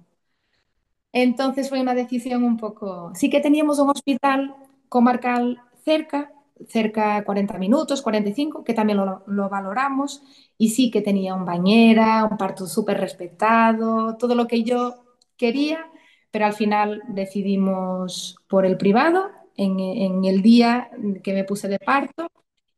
Entonces 1.11 1.69
fue 1.69 1.81
una 1.81 1.95
decisión 1.95 2.43
un 2.43 2.57
poco... 2.57 3.11
Sí 3.15 3.29
que 3.31 3.39
teníamos 3.39 3.79
un 3.79 3.89
hospital 3.89 4.55
comarcal 4.89 5.59
cerca, 5.83 6.31
cerca 6.67 7.23
40 7.23 7.57
minutos, 7.57 8.03
45, 8.03 8.63
que 8.63 8.75
también 8.75 8.97
lo, 8.97 9.23
lo 9.25 9.49
valoramos, 9.49 10.21
y 10.57 10.69
sí 10.69 10.91
que 10.91 11.01
tenía 11.01 11.33
un 11.33 11.45
bañera, 11.45 12.25
un 12.25 12.37
parto 12.37 12.67
súper 12.67 12.99
respetado, 12.99 14.15
todo 14.17 14.35
lo 14.35 14.45
que 14.47 14.63
yo 14.63 15.03
quería, 15.35 15.89
pero 16.29 16.45
al 16.45 16.53
final 16.53 17.01
decidimos 17.07 18.35
por 18.47 18.67
el 18.67 18.77
privado 18.77 19.31
en, 19.55 20.25
el 20.25 20.41
día 20.43 20.91
que 21.23 21.33
me 21.33 21.43
puse 21.43 21.67
de 21.67 21.79
parto 21.79 22.27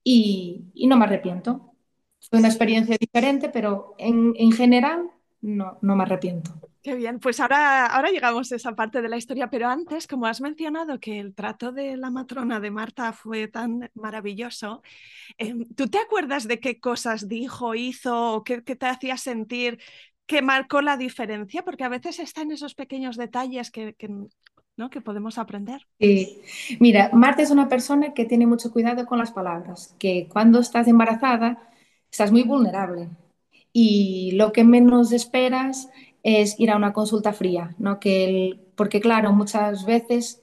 y 0.05 0.87
no 0.87 0.95
me 0.95 1.03
arrepiento. 1.05 1.70
Fue 2.31 2.39
una 2.39 2.47
experiencia 2.47 2.97
diferente, 2.97 3.49
pero 3.49 3.93
en, 3.97 4.33
en 4.37 4.53
general 4.53 5.11
no, 5.41 5.77
no 5.81 5.95
me 5.97 6.03
arrepiento. 6.03 6.49
Qué 6.81 6.95
bien, 6.95 7.19
pues 7.19 7.39
ahora, 7.41 7.87
ahora 7.87 8.09
llegamos 8.09 8.51
a 8.51 8.55
esa 8.55 8.73
parte 8.73 9.01
de 9.01 9.09
la 9.09 9.17
historia, 9.17 9.49
pero 9.49 9.67
antes, 9.67 10.07
como 10.07 10.25
has 10.25 10.39
mencionado 10.41 10.99
que 10.99 11.19
el 11.19 11.35
trato 11.35 11.73
de 11.73 11.97
la 11.97 12.09
matrona 12.09 12.61
de 12.61 12.71
Marta 12.71 13.11
fue 13.11 13.49
tan 13.49 13.91
maravilloso, 13.93 14.81
em, 15.37 15.65
¿tú 15.75 15.89
te 15.89 15.99
acuerdas 15.99 16.47
de 16.47 16.59
qué 16.61 16.79
cosas 16.79 17.27
dijo, 17.27 17.75
hizo 17.75 18.35
o 18.35 18.43
qué, 18.43 18.63
qué 18.63 18.75
te 18.77 18.87
hacía 18.87 19.17
sentir 19.17 19.77
que 20.25 20.41
marcó 20.41 20.81
la 20.81 20.95
diferencia? 20.95 21.63
Porque 21.63 21.83
a 21.83 21.89
veces 21.89 22.17
están 22.19 22.51
esos 22.51 22.75
pequeños 22.75 23.17
detalles 23.17 23.69
que, 23.71 23.93
que, 23.93 24.09
¿no? 24.77 24.89
que 24.89 25.01
podemos 25.01 25.37
aprender. 25.37 25.85
Sí. 25.99 26.41
Mira, 26.79 27.09
Marta 27.13 27.43
es 27.43 27.51
una 27.51 27.67
persona 27.67 28.13
que 28.13 28.25
tiene 28.25 28.47
mucho 28.47 28.71
cuidado 28.71 29.05
con 29.05 29.19
las 29.19 29.31
palabras, 29.31 29.95
que 29.99 30.27
cuando 30.31 30.59
estás 30.59 30.87
embarazada 30.87 31.70
estás 32.11 32.31
muy 32.31 32.43
vulnerable 32.43 33.09
y 33.73 34.31
lo 34.33 34.51
que 34.51 34.63
menos 34.63 35.11
esperas 35.11 35.89
es 36.23 36.59
ir 36.59 36.71
a 36.71 36.77
una 36.77 36.93
consulta 36.93 37.33
fría, 37.33 37.75
¿no? 37.79 37.99
Que 37.99 38.25
el- 38.25 38.59
porque 38.75 38.99
claro, 39.01 39.33
muchas 39.33 39.85
veces 39.85 40.41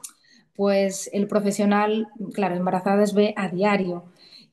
pues 0.56 1.08
el 1.12 1.28
profesional, 1.28 2.08
claro, 2.34 2.56
embarazadas 2.56 3.14
ve 3.14 3.32
a 3.36 3.48
diario 3.48 4.04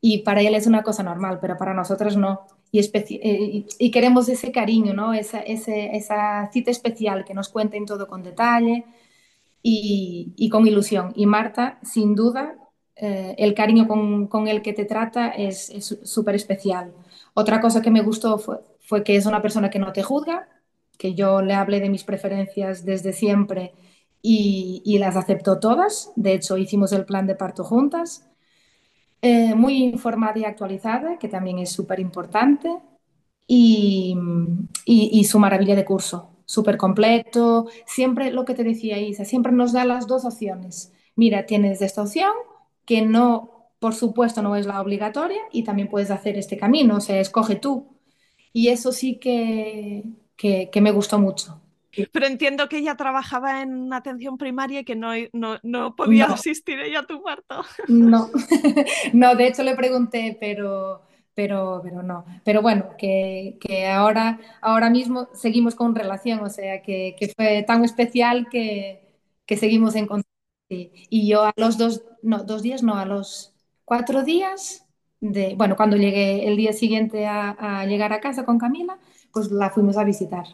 y 0.01 0.19
para 0.19 0.41
él 0.41 0.53
es 0.55 0.67
una 0.67 0.83
cosa 0.83 1.01
normal, 1.03 1.39
pero 1.41 1.57
para 1.57 1.73
nosotros 1.73 2.15
no. 2.17 2.41
y, 2.71 3.65
y, 3.79 3.91
queremos 3.91 4.27
ese 4.29 4.51
cariño, 4.51 4.93
¿no? 4.93 5.13
Esa, 5.13 5.39
ese, 5.39 5.95
esa, 5.95 6.49
cita 6.51 6.69
especial 6.71 7.23
que 7.25 7.33
nos 7.33 7.49
cuenten 7.49 7.85
todo 7.85 8.07
con 8.07 8.21
detalle 8.23 8.85
y, 9.63 10.33
y 10.37 10.49
con 10.49 10.67
ilusión. 10.67 11.13
Y 11.15 11.25
Marta, 11.25 11.79
sin 11.83 12.15
duda, 12.15 12.55
eh, 12.95 13.35
el 13.37 13.53
cariño 13.53 13.87
con, 13.87 14.27
con, 14.27 14.47
el 14.47 14.61
que 14.61 14.73
te 14.73 14.85
trata 14.85 15.29
es 15.29 15.71
súper 16.03 16.35
especial. 16.35 16.93
Otra 17.37 17.59
cosa 17.59 17.81
que 17.81 17.91
me 17.91 18.01
gustó 18.01 18.39
fue, 18.39 19.03
que 19.03 19.17
es 19.17 19.25
una 19.25 19.41
persona 19.41 19.69
que 19.69 19.77
no 19.77 19.91
te 19.91 20.03
juzga, 20.03 20.47
que 20.97 21.15
yo 21.15 21.41
le 21.41 21.53
hablé 21.53 21.81
de 21.81 21.89
mis 21.89 22.05
preferencias 22.05 22.85
desde 22.85 23.11
siempre 23.11 23.73
y, 24.21 24.97
las 24.99 25.17
aceptó 25.17 25.59
todas. 25.59 26.13
De 26.15 26.33
hecho, 26.33 26.57
hicimos 26.57 26.93
el 26.93 27.05
plan 27.05 27.27
de 27.27 27.35
parto 27.35 27.65
juntas 27.65 28.25
eh, 29.21 29.53
muy 29.53 29.83
informada 29.83 30.39
y 30.39 30.45
actualizada, 30.45 31.19
que 31.19 31.27
también 31.27 31.59
es 31.59 31.71
súper 31.71 31.99
importante, 31.99 32.69
y, 33.47 34.15
y, 34.85 35.09
y, 35.19 35.23
su 35.25 35.37
maravilla 35.39 35.75
de 35.75 35.85
curso, 35.85 36.37
súper 36.45 36.77
completo, 36.77 37.67
siempre 37.85 38.31
lo 38.31 38.45
que 38.45 38.55
te 38.55 38.63
decía 38.63 38.97
Isa, 38.99 39.25
siempre 39.25 39.51
nos 39.51 39.73
da 39.73 39.83
las 39.85 40.07
dos 40.07 40.25
opciones. 40.25 40.93
Mira, 41.15 41.45
tienes 41.45 41.81
esta 41.81 42.03
opción 42.03 42.31
que 42.85 43.01
no, 43.01 43.54
por 43.85 43.93
supuesto, 43.93 44.41
no 44.41 44.55
es 44.55 44.65
la 44.65 44.81
obligatoria 44.81 45.37
y 45.51 45.63
también 45.63 45.89
puedes 45.89 46.09
hacer 46.09 46.39
este 46.39 46.57
camino, 46.57 46.95
o 46.97 47.01
sea, 47.01 47.19
escoge 47.19 47.55
tú. 47.55 47.95
Y 48.51 48.69
eso 48.69 48.91
sí 48.91 49.19
que, 49.19 50.03
que, 50.35 50.71
que 50.71 50.81
me 50.81 50.91
gustó 50.91 51.19
mucho. 51.19 51.61
Pero 52.11 52.25
entiendo 52.25 52.67
que 52.67 52.77
ella 52.79 52.95
trabajaba 52.95 53.61
en 53.61 53.93
atención 53.93 54.37
primaria 54.39 54.79
y 54.79 54.85
que 54.85 54.95
no, 54.95 55.11
no, 55.33 55.59
no 55.61 55.95
podía 55.95 56.25
no. 56.27 56.33
asistir 56.33 56.79
ella 56.79 57.01
a 57.01 57.05
tu 57.05 57.21
parto. 57.21 57.63
No, 57.87 58.31
no, 59.13 59.35
de 59.35 59.47
hecho 59.47 59.63
le 59.63 59.75
pregunté, 59.75 60.35
pero, 60.39 61.03
pero, 61.35 61.81
pero 61.83 62.01
no. 62.03 62.25
Pero 62.43 62.61
bueno, 62.63 62.95
que, 62.97 63.57
que 63.61 63.87
ahora, 63.87 64.39
ahora 64.61 64.89
mismo 64.89 65.29
seguimos 65.33 65.75
con 65.75 65.93
relación, 65.95 66.39
o 66.39 66.49
sea, 66.49 66.81
que, 66.81 67.15
que 67.19 67.29
fue 67.35 67.63
tan 67.67 67.83
especial 67.85 68.47
que, 68.49 69.07
que 69.45 69.57
seguimos 69.57 69.95
en 69.95 70.07
contacto. 70.07 70.31
Y 70.69 71.27
yo 71.29 71.43
a 71.45 71.53
los 71.57 71.77
dos, 71.77 72.03
no, 72.23 72.43
dos 72.43 72.63
días, 72.63 72.81
no, 72.83 72.95
a 72.95 73.05
los 73.05 73.54
cuatro 73.85 74.23
días, 74.23 74.85
de, 75.21 75.55
bueno, 75.55 75.75
cuando 75.75 75.95
llegué 75.97 76.47
el 76.47 76.57
día 76.57 76.73
siguiente 76.73 77.25
a, 77.25 77.51
a 77.51 77.85
llegar 77.85 78.13
a 78.13 78.19
casa 78.19 78.45
con 78.45 78.59
Camila, 78.59 78.99
pues 79.31 79.51
la 79.51 79.69
fuimos 79.69 79.97
a 79.97 80.03
visitar 80.03 80.45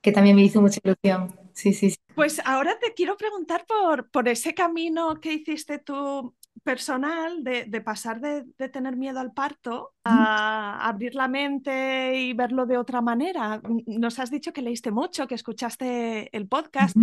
que 0.00 0.12
también 0.12 0.36
me 0.36 0.42
hizo 0.42 0.60
mucha 0.60 0.80
ilusión. 0.82 1.34
Sí, 1.52 1.72
sí, 1.72 1.90
sí. 1.90 1.96
Pues 2.14 2.40
ahora 2.44 2.78
te 2.78 2.94
quiero 2.94 3.16
preguntar 3.16 3.64
por, 3.66 4.10
por 4.10 4.28
ese 4.28 4.54
camino 4.54 5.20
que 5.20 5.32
hiciste 5.32 5.78
tú 5.78 6.34
personal 6.64 7.42
de, 7.44 7.64
de 7.64 7.80
pasar 7.80 8.20
de, 8.20 8.44
de, 8.58 8.68
tener 8.68 8.96
miedo 8.96 9.20
al 9.20 9.32
parto 9.32 9.94
a 10.04 10.88
abrir 10.88 11.14
la 11.14 11.28
mente 11.28 12.20
y 12.20 12.32
verlo 12.32 12.66
de 12.66 12.76
otra 12.76 13.00
manera. 13.00 13.60
Nos 13.86 14.18
has 14.18 14.30
dicho 14.30 14.52
que 14.52 14.62
leíste 14.62 14.90
mucho, 14.90 15.26
que 15.26 15.34
escuchaste 15.34 16.36
el 16.36 16.48
podcast. 16.48 16.96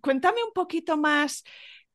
Cuéntame 0.00 0.42
un 0.44 0.52
poquito 0.52 0.96
más 0.96 1.44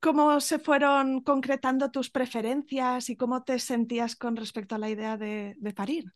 cómo 0.05 0.39
se 0.39 0.59
fueron 0.59 1.21
concretando 1.21 1.89
tus 1.89 2.11
preferencias 2.11 3.09
y 3.09 3.15
cómo 3.15 3.41
te 3.41 3.57
sentías 3.57 4.15
con 4.15 4.35
respecto 4.35 4.75
a 4.75 4.77
la 4.77 4.87
idea 4.87 5.17
de, 5.17 5.55
parir. 5.75 6.13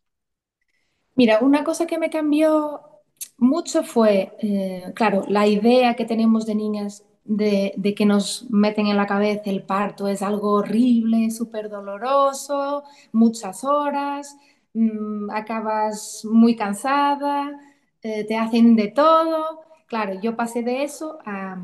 Mira, 1.16 1.40
una 1.40 1.64
cosa 1.64 1.88
que 1.88 1.98
me 1.98 2.08
cambió 2.08 2.82
mucho 3.36 3.82
fue, 3.82 4.36
eh, 4.42 4.92
claro, 4.94 5.24
la 5.26 5.48
idea 5.48 5.96
que 5.96 6.04
tenemos 6.04 6.46
de 6.46 6.54
niñas 6.54 7.04
de, 7.24 7.94
que 7.96 8.06
nos 8.06 8.48
meten 8.48 8.86
en 8.86 8.96
la 8.96 9.08
cabeza 9.08 9.50
el 9.50 9.64
parto 9.64 10.06
es 10.06 10.22
algo 10.22 10.52
horrible, 10.52 11.28
súper 11.32 11.68
doloroso, 11.68 12.84
muchas 13.10 13.64
horas, 13.64 14.36
mmm, 14.72 15.28
acabas 15.30 16.24
muy 16.30 16.54
cansada, 16.54 17.58
eh, 18.02 18.24
te 18.24 18.36
hacen 18.36 18.76
de 18.76 18.86
todo. 18.86 19.62
Claro, 19.86 20.20
yo 20.20 20.36
pasé 20.36 20.62
de 20.62 20.84
eso 20.84 21.18
a, 21.26 21.58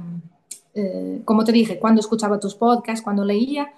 eh, 0.77 1.23
como 1.25 1.45
te 1.45 1.53
dije, 1.53 1.79
cuando 1.79 2.01
escuchaba 2.01 2.39
tus 2.39 2.55
podcasts, 2.55 3.03
cuando 3.03 3.25
leía, 3.25 3.73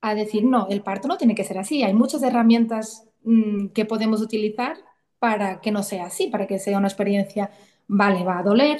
a 0.00 0.14
decir, 0.14 0.44
no, 0.44 0.68
el 0.68 0.82
parto 0.82 1.08
no 1.08 1.16
tiene 1.16 1.34
que 1.34 1.44
ser 1.44 1.58
así, 1.58 1.82
hay 1.82 1.94
muchas 1.94 2.22
herramientas 2.22 3.08
mmm, 3.24 3.68
que 3.68 3.84
podemos 3.86 4.20
utilizar 4.20 4.76
para 5.18 5.60
que 5.60 5.72
no 5.72 5.82
sea 5.82 6.06
así, 6.06 6.28
para 6.28 6.46
que 6.46 6.58
sea 6.58 6.78
una 6.78 6.88
experiencia, 6.88 7.50
vale, 7.88 8.22
va 8.24 8.38
a 8.38 8.42
doler, 8.42 8.78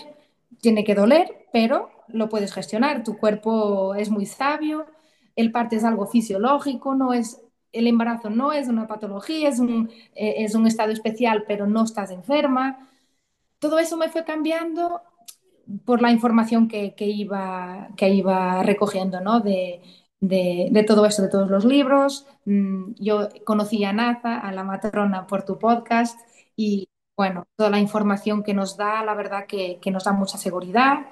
tiene 0.61 0.85
que 0.85 0.95
doler, 0.95 1.47
pero 1.53 1.91
lo 2.09 2.29
puedes 2.29 2.53
gestionar, 2.53 3.03
tu 3.05 3.17
cuerpo 3.17 3.95
es 3.95 4.11
muy 4.11 4.27
sabio, 4.27 4.87
el 5.37 5.51
parto 5.51 5.77
es 5.77 5.85
algo 5.85 6.07
fisiológico, 6.07 6.95
no 6.95 7.13
es, 7.13 7.41
el 7.73 7.87
embarazo 7.87 8.31
no 8.31 8.53
es 8.53 8.69
una 8.69 8.87
patología, 8.87 9.49
es 9.49 9.59
un, 9.59 9.91
eh, 10.15 10.35
es 10.45 10.55
un 10.55 10.67
estado 10.67 10.93
especial, 10.93 11.45
pero 11.49 11.67
no 11.67 11.85
estás 11.85 12.11
enferma. 12.11 12.89
Todo 13.59 13.79
eso 13.79 13.97
me 13.97 14.11
fue 14.11 14.25
cambiando 14.25 15.01
por 15.85 16.03
la 16.03 16.11
información 16.11 16.69
que, 16.69 16.95
que 16.95 17.07
iba, 17.07 17.89
que 17.97 18.11
iba 18.11 18.63
recogiendo, 18.63 19.21
¿no? 19.21 19.41
De, 19.41 19.83
de, 20.21 20.85
todo 20.87 21.07
eso, 21.07 21.23
de 21.23 21.29
todos 21.29 21.51
los 21.51 21.65
libros. 21.65 22.27
Mm, 22.45 22.95
yo 22.99 23.29
conocí 23.45 23.85
a 23.85 23.93
Naza, 23.93 24.39
a 24.39 24.53
la 24.53 24.65
matrona, 24.65 25.27
por 25.27 25.45
tu 25.45 25.59
podcast 25.59 26.19
y 26.57 26.89
bueno, 27.17 27.47
toda 27.57 27.71
la 27.71 27.79
información 27.79 28.43
que 28.43 28.55
nos 28.55 28.77
da, 28.77 29.05
la 29.05 29.15
verdad 29.15 29.47
que, 29.47 29.79
que 29.81 29.91
nos 29.91 30.05
da 30.05 30.13
mucha 30.13 30.37
seguridad 30.39 31.07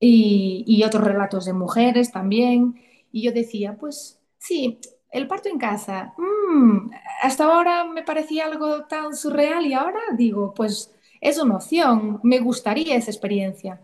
y, 0.00 0.64
y, 0.66 0.82
otros 0.84 1.04
relatos 1.04 1.44
de 1.44 1.52
mujeres 1.52 2.12
también. 2.12 2.74
Y 3.12 3.22
yo 3.22 3.32
decía, 3.32 3.76
pues 3.78 4.20
sí, 4.38 4.80
el 5.12 5.28
parto 5.28 5.48
en 5.48 5.58
casa, 5.58 6.14
mmm, 6.18 6.90
hasta 7.22 7.44
ahora 7.44 7.84
me 7.84 8.02
parecía 8.02 8.46
algo 8.46 8.84
tan 8.86 9.14
surreal 9.14 9.66
y 9.66 9.74
ahora 9.74 10.00
digo, 10.16 10.54
pues 10.54 10.92
es 11.22 11.38
una 11.38 11.56
opción, 11.56 12.20
me 12.22 12.40
gustaría 12.40 12.96
esa 12.96 13.10
experiencia. 13.10 13.80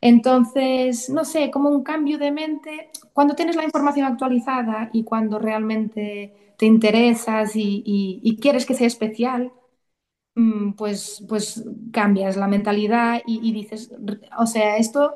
Entonces, 0.00 1.10
no 1.10 1.24
sé, 1.24 1.50
como 1.50 1.68
un 1.70 1.82
cambio 1.82 2.18
de 2.18 2.32
mente, 2.32 2.90
cuando 3.12 3.34
tienes 3.34 3.56
la 3.56 3.64
información 3.64 4.06
actualizada 4.06 4.90
y 4.92 5.04
cuando 5.04 5.38
realmente 5.38 6.54
te 6.58 6.66
interesas 6.66 7.52
y, 7.54 8.38
quieres 8.40 8.66
que 8.66 8.74
sea 8.74 8.86
especial, 8.86 9.52
Mm, 10.36 10.72
pues, 10.74 11.24
pues 11.28 11.64
cambias 11.92 12.36
la 12.36 12.46
mentalidad 12.46 13.22
y, 13.26 13.52
dices, 13.52 13.90
o 14.38 14.46
sea, 14.46 14.76
esto 14.76 15.14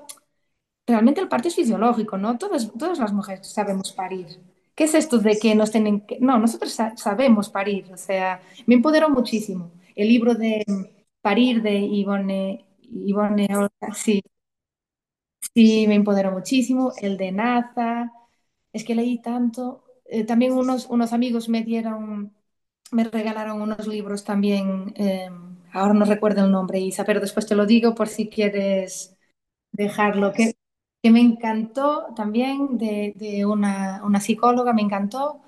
realmente 0.87 1.21
el 1.21 1.29
parto 1.29 1.49
es 1.49 1.57
fisiológico, 1.57 2.19
¿no? 2.19 2.39
Todas, 2.39 2.73
todas 2.79 2.99
las 2.99 3.13
mujeres 3.13 3.47
sabemos 3.49 3.93
parir. 3.93 4.27
¿Qué 4.75 4.85
es 4.85 4.95
esto 4.95 5.19
de 5.19 5.39
que 5.39 5.55
nos 5.55 5.71
tienen 5.71 6.01
que.? 6.07 6.19
No, 6.21 6.39
nosotros 6.39 6.73
sa 6.73 6.97
sabemos 6.97 7.51
parir, 7.51 7.93
o 7.93 7.97
sea, 7.99 8.41
me 8.67 8.77
empoderó 8.77 9.11
muchísimo. 9.11 9.73
El 9.95 10.09
libro 10.09 10.35
de 10.35 10.65
Parir 11.23 11.63
de 11.63 11.75
Ivone, 11.79 12.67
Ivone 13.11 13.49
sí, 13.95 14.23
sí, 15.55 15.87
me 15.89 15.95
empoderó 15.95 16.33
muchísimo. 16.33 16.93
El 17.01 17.17
de 17.17 17.33
Naza, 17.33 18.13
es 18.73 18.85
que 18.85 18.95
leí 18.95 19.21
tanto. 19.21 19.85
Eh, 20.07 20.25
también 20.25 20.53
unos, 20.53 20.87
unos 20.87 21.13
amigos 21.13 21.49
me 21.49 21.63
dieron 21.63 22.33
me 22.93 23.05
regalaron 23.05 23.63
unos 23.63 23.89
libros 23.89 24.25
también, 24.25 24.95
eh, 24.97 25.31
ahora 25.73 25.95
no 25.95 26.05
recuerdo 26.07 26.45
el 26.47 26.53
nombre, 26.53 26.81
Isa, 26.81 27.05
pero 27.05 27.21
después 27.21 27.47
te 27.47 27.57
lo 27.57 27.67
digo 27.67 27.95
por 27.97 28.09
si 28.09 28.29
quieres 28.31 29.17
dejarlo, 29.73 30.33
que, 30.33 30.55
que 31.03 31.11
me 31.11 31.21
encantó 31.21 32.09
también 32.17 32.79
de, 32.79 33.15
de 33.17 33.47
una, 33.47 34.03
una, 34.05 34.21
psicóloga, 34.21 34.73
me 34.75 34.83
encantó. 34.83 35.43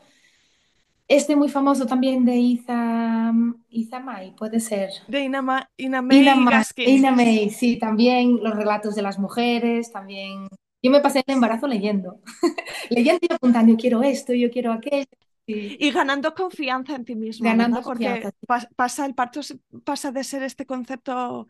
Este 1.13 1.37
muy 1.37 1.51
famoso 1.51 1.85
también 1.85 2.25
de 2.25 2.37
Isa, 2.37 3.35
Isa 3.69 4.01
May, 4.01 4.35
puede 4.35 4.61
ser. 4.61 4.93
De 5.09 5.21
Ina, 5.21 5.43
Ma, 5.43 5.69
Ina 5.77 6.01
May 6.01 6.21
Ina, 6.21 6.37
Ma, 6.37 6.65
Ina 6.75 7.11
May, 7.11 7.51
sí, 7.51 7.79
también 7.79 8.43
los 8.43 8.57
relatos 8.57 8.95
de 8.95 9.03
las 9.03 9.19
mujeres, 9.19 9.93
también. 9.93 10.49
Yo 10.83 10.91
me 10.91 11.01
pasé 11.01 11.23
el 11.27 11.35
embarazo 11.35 11.67
leyendo, 11.67 12.23
leyendo 12.89 13.27
y 13.29 13.35
apuntando, 13.35 13.73
yo 13.73 13.79
quiero 13.79 14.03
esto, 14.03 14.33
yo 14.33 14.51
quiero 14.51 14.73
aquello. 14.73 15.05
Sí. 15.47 15.77
Y 15.79 15.91
ganando 15.91 16.35
confianza 16.35 16.95
en 16.95 17.05
ti 17.05 17.15
mismo. 17.15 17.45
Ganando. 17.45 17.83
Porque 17.83 18.31
pasa 18.75 19.05
el 19.05 19.15
parto 19.15 19.43
pasa 19.85 20.13
de 20.13 20.25
ser 20.25 20.43
este 20.45 20.65
concepto 20.65 21.47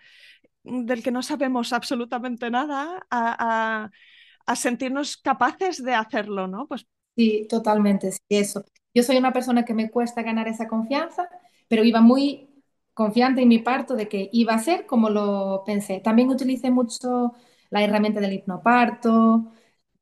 del 0.65 1.05
que 1.05 1.13
no 1.13 1.23
sabemos 1.23 1.73
absolutamente 1.73 2.51
nada 2.51 3.07
a, 3.11 3.85
a, 3.85 3.91
a 4.45 4.57
sentirnos 4.57 5.19
capaces 5.19 5.85
de 5.85 5.95
hacerlo, 5.95 6.49
¿no? 6.49 6.67
Pues 6.67 6.85
sí, 7.15 7.47
totalmente, 7.49 8.11
sí, 8.11 8.21
eso. 8.29 8.65
Yo 8.95 9.03
soy 9.03 9.17
una 9.17 9.33
persona 9.33 9.65
que 9.65 9.75
me 9.75 9.91
cuesta 9.91 10.23
ganar 10.23 10.49
esa 10.49 10.69
confianza, 10.69 11.29
pero 11.69 11.85
iba 11.85 12.01
muy 12.01 12.49
confiante 12.95 13.43
en 13.43 13.49
mi 13.49 13.59
parto 13.59 13.95
de 13.95 14.09
que 14.09 14.29
iba 14.33 14.55
a 14.55 14.59
ser 14.59 14.87
como 14.87 15.11
lo 15.11 15.63
pensé. 15.65 16.01
También 16.01 16.29
utilicé 16.29 16.71
mucho 16.71 17.33
la 17.71 17.83
herramienta 17.83 18.21
del 18.21 18.35
hipnoparto, 18.35 19.53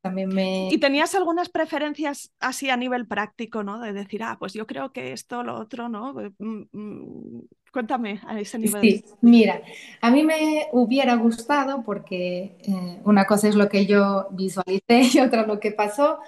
también 0.01 0.31
me... 0.31 0.69
¿Y 0.71 0.79
tenías 0.79 1.15
algunas 1.15 1.51
preferencias 1.51 2.33
así 2.41 2.71
a 2.71 2.77
nivel 2.77 3.07
práctico, 3.07 3.63
¿no? 3.63 3.81
De 3.81 3.93
decir, 3.93 4.23
ah, 4.23 4.37
pues 4.39 4.55
yo 4.55 4.67
creo 4.67 4.93
que 4.93 5.13
esto, 5.13 5.43
lo 5.43 5.59
otro, 5.59 5.89
¿no? 5.89 6.15
Mm, 6.39 6.63
mm, 6.73 7.41
cuéntame 7.71 8.21
a 8.27 8.41
ese 8.41 8.59
nivel. 8.59 8.83
Sí, 8.83 9.05
mira, 9.21 9.63
a 10.01 10.11
mí 10.11 10.23
me 10.23 10.69
hubiera 10.73 11.15
gustado 11.17 11.83
porque 11.83 12.57
eh, 12.63 13.01
una 13.05 13.27
cosa 13.27 13.49
es 13.49 13.55
lo 13.55 13.69
que 13.69 13.85
yo 13.87 14.29
visualicé 14.33 15.03
y 15.15 15.21
otra 15.21 15.47
lo 15.47 15.61
que 15.61 15.73
pasó, 15.73 16.21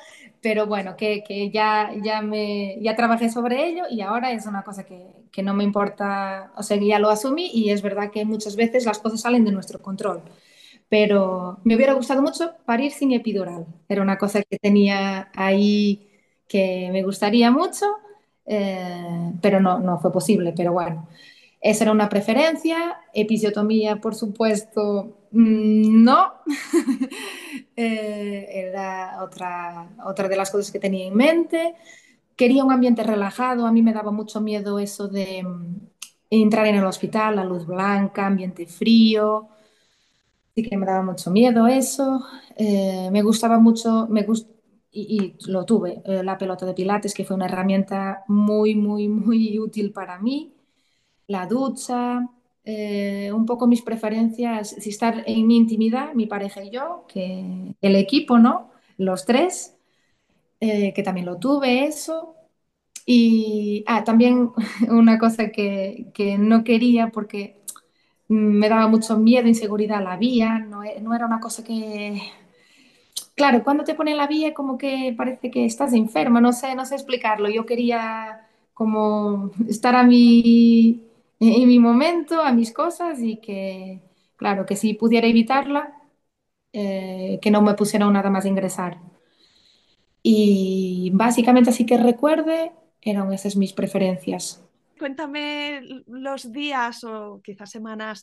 pero 0.43 0.67
bueno, 0.67 0.97
que, 0.97 1.23
que 1.25 1.51
ya, 1.51 1.93
ya, 2.03 2.21
me, 2.23 2.79
ya 2.83 2.97
trabajé 2.97 3.31
sobre 3.31 3.67
ello 3.69 3.85
y 3.91 4.01
ahora 4.03 4.33
es 4.33 4.47
una 4.47 4.65
cosa 4.65 4.85
que, 4.85 5.07
que 5.33 5.43
no 5.43 5.55
me 5.55 5.65
importa, 5.65 6.53
o 6.57 6.63
sea, 6.63 6.77
ya 6.79 6.99
lo 6.99 7.11
asumí 7.11 7.51
y 7.55 7.71
es 7.71 7.83
verdad 7.83 8.11
que 8.11 8.25
muchas 8.25 8.57
veces 8.57 8.85
las 8.87 8.99
cosas 8.99 9.21
salen 9.23 9.45
de 9.45 9.53
nuestro 9.53 9.81
control 9.81 10.23
pero 10.89 11.59
me 11.65 11.77
hubiera 11.77 11.95
gustado 11.95 12.23
mucho 12.23 12.53
parir 12.67 12.93
sin 12.93 13.13
epidural. 13.13 13.67
Era 13.89 14.03
una 14.03 14.19
cosa 14.19 14.43
que 14.43 14.59
tenía 14.59 15.31
ahí 15.35 16.09
que 16.49 16.91
me 16.93 17.03
gustaría 17.03 17.51
mucho, 17.51 17.87
eh, 18.47 19.33
pero 19.41 19.61
no, 19.61 19.79
no 19.81 19.99
fue 20.01 20.13
posible. 20.13 20.53
Pero 20.57 20.73
bueno, 20.73 21.09
esa 21.63 21.85
era 21.85 21.93
una 21.93 22.09
preferencia. 22.09 22.99
Episiotomía, 23.15 24.01
por 24.01 24.15
supuesto, 24.17 25.29
mm, 25.31 26.03
no. 26.05 26.33
eh, 27.77 28.47
era 28.51 29.23
otra, 29.23 29.89
otra 30.05 30.29
de 30.29 30.37
las 30.37 30.51
cosas 30.51 30.73
que 30.73 30.81
tenía 30.81 31.07
en 31.07 31.15
mente. 31.15 31.75
Quería 32.37 32.65
un 32.65 32.73
ambiente 32.73 33.05
relajado. 33.05 33.67
A 33.67 33.73
mí 33.73 33.83
me 33.83 33.93
daba 33.93 34.11
mucho 34.11 34.41
miedo 34.41 34.79
eso 34.81 35.09
de 35.09 35.45
mm, 35.45 35.77
entrar 36.31 36.67
en 36.67 36.77
el 36.77 36.85
hospital, 36.85 37.37
la 37.37 37.45
luz 37.45 37.67
blanca, 37.67 38.27
ambiente 38.27 38.67
frío. 38.67 39.49
Sí 40.55 40.63
que 40.63 40.77
me 40.77 40.87
daba 40.87 41.03
mucho 41.03 41.31
miedo 41.31 41.67
eso. 41.69 42.25
Eh, 42.57 43.09
me 43.13 43.23
gustaba 43.23 43.59
mucho, 43.59 44.07
me 44.11 44.23
gust 44.25 44.49
y, 44.91 45.37
y, 45.39 45.51
lo 45.51 45.65
tuve, 45.65 46.03
eh, 46.05 46.23
la 46.23 46.37
pelota 46.37 46.67
de 46.67 46.75
pilates, 46.75 47.15
que 47.15 47.25
fue 47.25 47.37
una 47.37 47.47
herramienta 47.47 48.25
muy, 48.29 48.75
muy, 48.75 49.09
muy 49.09 49.59
útil 49.59 49.93
para 49.93 50.19
mí. 50.19 50.52
La 51.33 51.47
ducha, 51.47 52.29
eh, 52.65 53.31
un 53.33 53.47
poco 53.47 53.67
mis 53.67 53.83
preferencias, 53.83 54.71
si 54.71 54.91
estar 54.91 55.23
en 55.27 55.47
mi 55.47 55.57
intimidad, 55.57 56.15
mi 56.15 56.27
pareja 56.27 56.63
y 56.65 56.71
yo, 56.71 57.05
que 57.09 57.75
el 57.81 57.97
equipo, 57.97 58.39
¿no? 58.39 58.71
Los 58.99 59.25
tres, 59.25 59.77
eh, 60.61 60.93
que 60.95 61.03
también 61.03 61.27
lo 61.27 61.39
tuve, 61.39 61.87
eso. 61.87 62.35
Y 63.07 63.85
ah, 63.89 64.05
también 64.05 64.53
una 64.91 65.19
cosa 65.19 65.51
que, 65.51 66.09
que 66.15 66.39
no 66.39 66.65
quería 66.65 67.09
porque 67.11 67.61
me 68.29 68.69
daba 68.71 68.89
mucho 68.89 69.19
miedo, 69.19 69.49
inseguridad 69.49 70.03
la 70.05 70.17
vía, 70.19 70.59
no, 70.61 70.85
e, 70.85 71.01
no, 71.01 71.15
era 71.15 71.27
una 71.27 71.41
cosa 71.41 71.65
que... 71.65 72.23
Claro, 73.35 73.65
cuando 73.65 73.85
te 73.85 73.95
ponen 73.95 74.17
la 74.17 74.27
vía 74.27 74.53
como 74.55 74.77
que 74.79 75.15
parece 75.17 75.51
que 75.51 75.65
estás 75.65 75.93
enferma, 75.95 76.41
no 76.41 76.53
sé, 76.53 76.75
no 76.75 76.85
sé 76.85 76.95
explicarlo. 76.97 77.49
Yo 77.49 77.65
quería 77.67 78.47
como 78.75 79.51
estar 79.69 79.97
a 79.97 80.03
mi, 80.05 81.03
en 81.49 81.69
mi 81.69 81.79
momento, 81.79 82.41
a 82.41 82.53
mis 82.53 82.73
cosas 82.73 83.21
y 83.21 83.39
que, 83.39 84.03
claro, 84.37 84.67
que 84.67 84.77
si 84.77 84.95
pudiera 84.95 85.27
evitarla, 85.27 85.95
eh, 86.73 87.39
que 87.43 87.51
no 87.51 87.63
me 87.63 87.75
pusieran 87.75 88.13
nada 88.13 88.31
más 88.31 88.47
ingresar. 88.47 88.99
Y 90.23 91.11
básicamente 91.15 91.71
así 91.71 91.85
que 91.85 91.97
recuerde, 91.99 92.73
eran 93.01 93.33
esas 93.33 93.57
mis 93.57 93.73
preferencias 93.73 94.63
cuéntame 95.03 95.83
los 96.07 96.53
días 96.53 97.03
o 97.03 97.41
quizás 97.43 97.71
semanas 97.71 98.23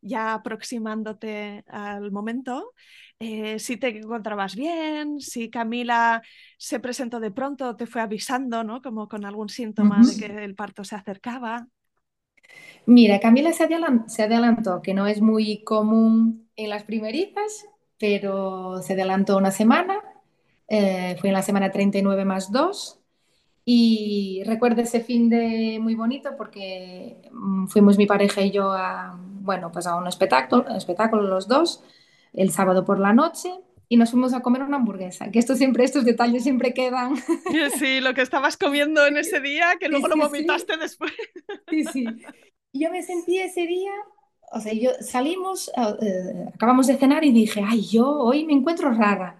ya 0.00 0.34
aproximándote 0.34 1.64
al 1.66 2.12
momento, 2.12 2.72
eh, 3.18 3.58
si 3.58 3.76
te 3.78 3.88
encontrabas 3.98 4.54
bien, 4.54 5.18
si 5.18 5.50
Camila 5.50 6.22
se 6.56 6.78
presentó 6.78 7.18
de 7.18 7.32
pronto, 7.32 7.74
te 7.74 7.86
fue 7.86 8.00
avisando, 8.00 8.62
¿no? 8.62 8.80
Como 8.80 9.08
con 9.08 9.24
algún 9.24 9.48
síntoma 9.48 9.98
uh 9.98 10.02
-huh. 10.02 10.06
de 10.06 10.18
que 10.20 10.44
el 10.44 10.54
parto 10.54 10.84
se 10.84 10.94
acercaba. 10.94 11.66
Mira, 12.86 13.20
Camila 13.20 13.52
se 13.52 14.22
adelantó, 14.22 14.82
que 14.82 14.94
no 14.94 15.06
es 15.06 15.20
muy 15.20 15.62
común 15.64 16.48
en 16.56 16.70
las 16.70 16.84
primerizas, 16.84 17.66
pero 17.98 18.82
se 18.82 18.94
adelantó 18.94 19.36
una 19.36 19.50
semana, 19.50 20.00
eh, 20.68 21.16
fue 21.20 21.28
en 21.28 21.34
la 21.34 21.42
semana 21.42 21.70
39 21.70 22.24
más 22.24 22.50
2 22.50 22.98
y 23.64 24.42
recuerdo 24.46 24.82
ese 24.82 25.00
fin 25.00 25.28
de 25.28 25.78
muy 25.80 25.94
bonito 25.94 26.30
porque 26.36 27.28
mm, 27.32 27.66
fuimos 27.66 27.98
mi 27.98 28.06
pareja 28.06 28.42
y 28.42 28.50
yo 28.50 28.72
a, 28.72 29.18
bueno, 29.20 29.70
pues 29.70 29.86
un 29.86 30.06
espectáculo, 30.06 30.68
espectáculo 30.74 31.22
los 31.22 31.46
dos, 31.46 31.82
el 32.32 32.50
sábado 32.50 32.84
por 32.84 32.98
la 32.98 33.12
noche 33.12 33.50
y 33.92 33.96
nos 33.96 34.12
fuimos 34.12 34.32
a 34.32 34.40
comer 34.40 34.62
una 34.62 34.76
hamburguesa, 34.76 35.32
que 35.32 35.40
esto 35.40 35.56
siempre, 35.56 35.82
estos 35.82 36.04
detalles 36.04 36.44
siempre 36.44 36.72
quedan. 36.72 37.16
Sí, 37.78 38.00
lo 38.00 38.14
que 38.14 38.22
estabas 38.22 38.56
comiendo 38.56 39.04
en 39.04 39.16
ese 39.16 39.40
día, 39.40 39.76
que 39.80 39.88
luego 39.88 40.06
sí, 40.06 40.12
lo 40.16 40.28
vomitaste 40.28 40.74
sí. 40.74 40.78
después. 40.78 41.12
Sí, 41.68 41.84
sí. 41.92 42.04
Yo 42.72 42.90
me 42.92 43.02
sentí 43.02 43.38
ese 43.38 43.66
día, 43.66 43.90
o 44.52 44.60
sea, 44.60 44.72
yo 44.72 44.92
salimos, 45.00 45.72
eh, 45.76 46.46
acabamos 46.54 46.86
de 46.86 46.98
cenar 46.98 47.24
y 47.24 47.32
dije, 47.32 47.64
ay, 47.66 47.82
yo 47.82 48.08
hoy 48.08 48.44
me 48.44 48.52
encuentro 48.52 48.92
rara. 48.92 49.36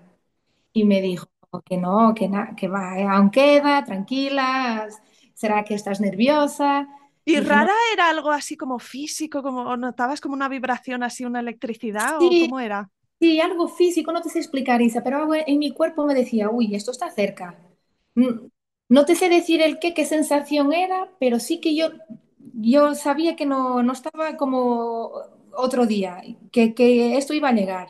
Y 0.72 0.84
me 0.84 1.00
dijo, 1.00 1.28
que 1.64 1.76
no, 1.76 2.12
que, 2.12 2.28
na, 2.28 2.56
que 2.56 2.66
va, 2.66 2.98
eh, 2.98 3.04
aún 3.04 3.30
queda, 3.30 3.84
tranquila, 3.84 4.88
será 5.32 5.62
que 5.62 5.74
estás 5.74 6.00
nerviosa. 6.00 6.88
¿Y 7.24 7.38
rara 7.38 7.74
era 7.92 8.10
algo 8.10 8.32
así 8.32 8.56
como 8.56 8.80
físico, 8.80 9.44
como 9.44 9.76
notabas 9.76 10.20
como 10.20 10.34
una 10.34 10.48
vibración 10.48 11.04
así, 11.04 11.24
una 11.24 11.38
electricidad 11.38 12.18
sí, 12.18 12.46
o 12.46 12.48
cómo 12.48 12.58
era? 12.58 12.90
Sí, 13.20 13.38
algo 13.38 13.68
físico, 13.68 14.12
no 14.12 14.22
te 14.22 14.30
sé 14.30 14.38
explicar, 14.38 14.80
Isa, 14.80 15.02
pero 15.04 15.18
algo 15.18 15.34
en 15.34 15.58
mi 15.58 15.72
cuerpo 15.72 16.06
me 16.06 16.14
decía, 16.14 16.48
uy, 16.48 16.74
esto 16.74 16.90
está 16.90 17.10
cerca. 17.10 17.54
No 18.88 19.04
te 19.04 19.14
sé 19.14 19.28
decir 19.28 19.60
el 19.60 19.78
qué, 19.78 19.92
qué 19.92 20.06
sensación 20.06 20.72
era, 20.72 21.10
pero 21.20 21.38
sí 21.38 21.60
que 21.60 21.76
yo, 21.76 21.90
yo 22.54 22.94
sabía 22.94 23.36
que 23.36 23.44
no, 23.44 23.82
no 23.82 23.92
estaba 23.92 24.38
como 24.38 25.12
otro 25.54 25.84
día, 25.86 26.22
que, 26.50 26.74
que 26.74 27.18
esto 27.18 27.34
iba 27.34 27.50
a 27.50 27.52
llegar. 27.52 27.88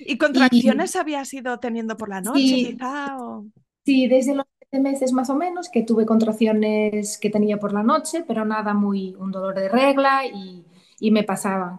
¿Y 0.00 0.18
contracciones 0.18 0.94
y, 0.96 0.98
habías 0.98 1.32
ido 1.32 1.58
teniendo 1.58 1.96
por 1.96 2.08
la 2.08 2.20
noche, 2.20 2.40
sí, 2.40 2.64
quizá? 2.72 3.16
O... 3.20 3.46
Sí, 3.84 4.08
desde 4.08 4.34
los 4.34 4.46
meses 4.72 5.12
más 5.12 5.30
o 5.30 5.36
menos, 5.36 5.68
que 5.68 5.84
tuve 5.84 6.04
contracciones 6.04 7.18
que 7.18 7.30
tenía 7.30 7.58
por 7.58 7.72
la 7.72 7.84
noche, 7.84 8.24
pero 8.26 8.44
nada 8.44 8.74
muy, 8.74 9.14
un 9.14 9.30
dolor 9.30 9.54
de 9.54 9.68
regla 9.68 10.26
y, 10.26 10.64
y 10.98 11.10
me 11.12 11.22
pasaban. 11.22 11.78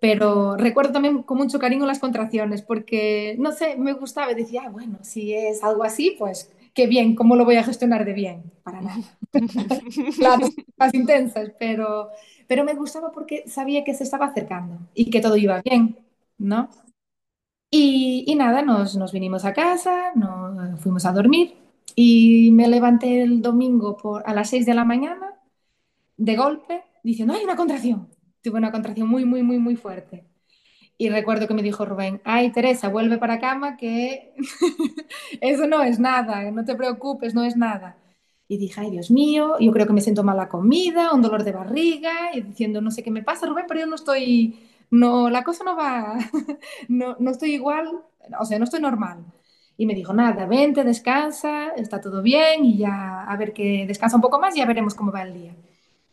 Pero 0.00 0.56
recuerdo 0.56 0.92
también 0.92 1.22
con 1.22 1.38
mucho 1.38 1.58
cariño 1.58 1.86
las 1.86 1.98
contracciones, 1.98 2.62
porque, 2.62 3.36
no 3.38 3.52
sé, 3.52 3.76
me 3.76 3.94
gustaba 3.94 4.34
decía, 4.34 4.62
ah, 4.66 4.70
bueno, 4.70 4.98
si 5.02 5.32
es 5.34 5.64
algo 5.64 5.84
así, 5.84 6.14
pues 6.18 6.50
qué 6.74 6.86
bien, 6.86 7.14
¿cómo 7.14 7.36
lo 7.36 7.44
voy 7.46 7.56
a 7.56 7.64
gestionar 7.64 8.04
de 8.04 8.12
bien? 8.12 8.52
Para 8.62 8.82
nada. 8.82 9.02
claro, 10.18 10.46
más 10.76 10.92
intensas, 10.94 11.50
pero, 11.58 12.10
pero 12.46 12.64
me 12.64 12.74
gustaba 12.74 13.10
porque 13.10 13.44
sabía 13.48 13.82
que 13.84 13.94
se 13.94 14.04
estaba 14.04 14.26
acercando 14.26 14.78
y 14.94 15.10
que 15.10 15.20
todo 15.22 15.36
iba 15.38 15.62
bien, 15.62 15.98
¿no? 16.38 16.68
Y, 17.70 18.24
y 18.26 18.34
nada, 18.36 18.62
nos, 18.62 18.96
nos, 18.96 19.12
vinimos 19.12 19.44
a 19.44 19.54
casa, 19.54 20.12
nos 20.14 20.80
fuimos 20.80 21.04
a 21.06 21.12
dormir 21.12 21.54
y 21.94 22.50
me 22.52 22.68
levanté 22.68 23.22
el 23.22 23.42
domingo 23.42 23.96
por, 23.96 24.22
a 24.28 24.34
las 24.34 24.50
6 24.50 24.66
de 24.66 24.74
la 24.74 24.84
mañana 24.84 25.34
de 26.16 26.36
golpe 26.36 26.84
diciendo, 27.02 27.34
hay 27.34 27.44
una 27.44 27.56
contracción. 27.56 28.08
Tuve 28.46 28.58
una 28.58 28.70
contracción 28.70 29.08
muy, 29.08 29.24
muy, 29.24 29.42
muy, 29.42 29.58
muy 29.58 29.74
fuerte. 29.74 30.24
Y 30.96 31.08
recuerdo 31.08 31.48
que 31.48 31.54
me 31.54 31.64
dijo 31.64 31.84
Rubén, 31.84 32.20
ay 32.22 32.52
Teresa, 32.52 32.86
vuelve 32.88 33.18
para 33.18 33.40
cama 33.40 33.76
que 33.76 34.34
eso 35.40 35.66
no 35.66 35.82
es 35.82 35.98
nada, 35.98 36.48
no 36.52 36.64
te 36.64 36.76
preocupes, 36.76 37.34
no 37.34 37.42
es 37.42 37.56
nada. 37.56 37.96
Y 38.46 38.56
dije, 38.58 38.80
ay 38.80 38.92
Dios 38.92 39.10
mío, 39.10 39.56
yo 39.58 39.72
creo 39.72 39.88
que 39.88 39.92
me 39.92 40.00
siento 40.00 40.22
mala 40.22 40.48
comida, 40.48 41.12
un 41.12 41.22
dolor 41.22 41.42
de 41.42 41.50
barriga, 41.50 42.12
y 42.34 42.42
diciendo, 42.42 42.80
no 42.80 42.92
sé 42.92 43.02
qué 43.02 43.10
me 43.10 43.24
pasa, 43.24 43.46
Rubén, 43.46 43.64
pero 43.66 43.80
yo 43.80 43.86
no 43.86 43.96
estoy, 43.96 44.60
no, 44.92 45.28
la 45.28 45.42
cosa 45.42 45.64
no 45.64 45.74
va, 45.76 46.16
no, 46.88 47.16
no 47.18 47.32
estoy 47.32 47.52
igual, 47.54 48.00
o 48.38 48.44
sea, 48.44 48.60
no 48.60 48.64
estoy 48.64 48.80
normal. 48.80 49.24
Y 49.76 49.86
me 49.86 49.94
dijo, 49.94 50.14
nada, 50.14 50.46
vente, 50.46 50.84
descansa, 50.84 51.70
está 51.70 52.00
todo 52.00 52.22
bien 52.22 52.64
y 52.64 52.78
ya, 52.78 53.24
a 53.24 53.36
ver 53.36 53.52
que 53.52 53.86
descansa 53.88 54.14
un 54.16 54.22
poco 54.22 54.38
más 54.38 54.54
y 54.54 54.60
ya 54.60 54.66
veremos 54.66 54.94
cómo 54.94 55.10
va 55.10 55.22
el 55.22 55.34
día. 55.34 55.56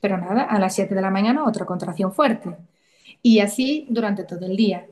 Pero 0.03 0.19
nada, 0.19 0.43
a 0.45 0.59
las 0.59 0.75
7 0.75 0.95
de 0.95 1.01
la 1.03 1.11
mañana 1.11 1.45
otra 1.45 1.65
contracción 1.67 2.13
fuerte. 2.13 2.57
Y 3.23 3.39
así 3.41 3.87
durante 3.91 4.25
todo 4.25 4.45
el 4.47 4.57
día. 4.57 4.87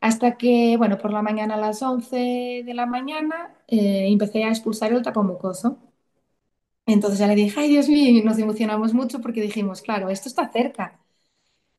Hasta 0.00 0.36
que, 0.38 0.76
bueno, 0.78 0.98
por 0.98 1.12
la 1.12 1.22
mañana 1.22 1.54
a 1.56 1.58
las 1.58 1.82
11 1.82 2.62
de 2.66 2.74
la 2.74 2.86
mañana 2.86 3.54
eh, 3.68 4.06
empecé 4.08 4.44
a 4.44 4.50
expulsar 4.50 4.92
el 4.92 5.02
tapo 5.02 5.22
mucoso. 5.24 5.78
Entonces 6.86 7.18
ya 7.20 7.26
le 7.26 7.34
dije, 7.36 7.58
ay 7.60 7.68
Dios 7.70 7.88
mío, 7.88 8.22
nos 8.24 8.38
emocionamos 8.38 8.92
mucho 8.94 9.20
porque 9.20 9.40
dijimos, 9.42 9.80
claro, 9.82 10.10
esto 10.10 10.28
está 10.28 10.50
cerca 10.50 10.98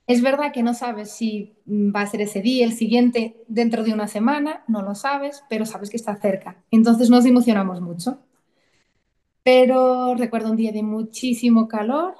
es 0.07 0.21
verdad 0.21 0.53
que 0.53 0.63
no 0.63 0.73
sabes 0.73 1.11
si 1.11 1.55
va 1.67 2.01
a 2.01 2.07
ser 2.07 2.21
ese 2.21 2.41
día, 2.41 2.65
el 2.65 2.73
siguiente, 2.73 3.43
dentro 3.47 3.83
de 3.83 3.93
una 3.93 4.07
semana, 4.07 4.63
no 4.67 4.81
lo 4.83 4.95
sabes, 4.95 5.43
pero 5.49 5.65
sabes 5.65 5.89
que 5.89 5.97
está 5.97 6.15
cerca. 6.17 6.63
Entonces 6.71 7.09
nos 7.09 7.25
emocionamos 7.25 7.81
mucho. 7.81 8.19
Pero 9.43 10.15
recuerdo 10.15 10.49
un 10.51 10.57
día 10.57 10.71
de 10.71 10.83
muchísimo 10.83 11.67
calor 11.67 12.15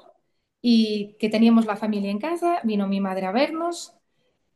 y 0.62 1.16
que 1.20 1.28
teníamos 1.30 1.66
la 1.66 1.76
familia 1.76 2.10
en 2.12 2.20
casa, 2.20 2.60
vino 2.64 2.88
mi 2.88 3.00
madre 3.00 3.26
a 3.26 3.32
vernos 3.32 3.94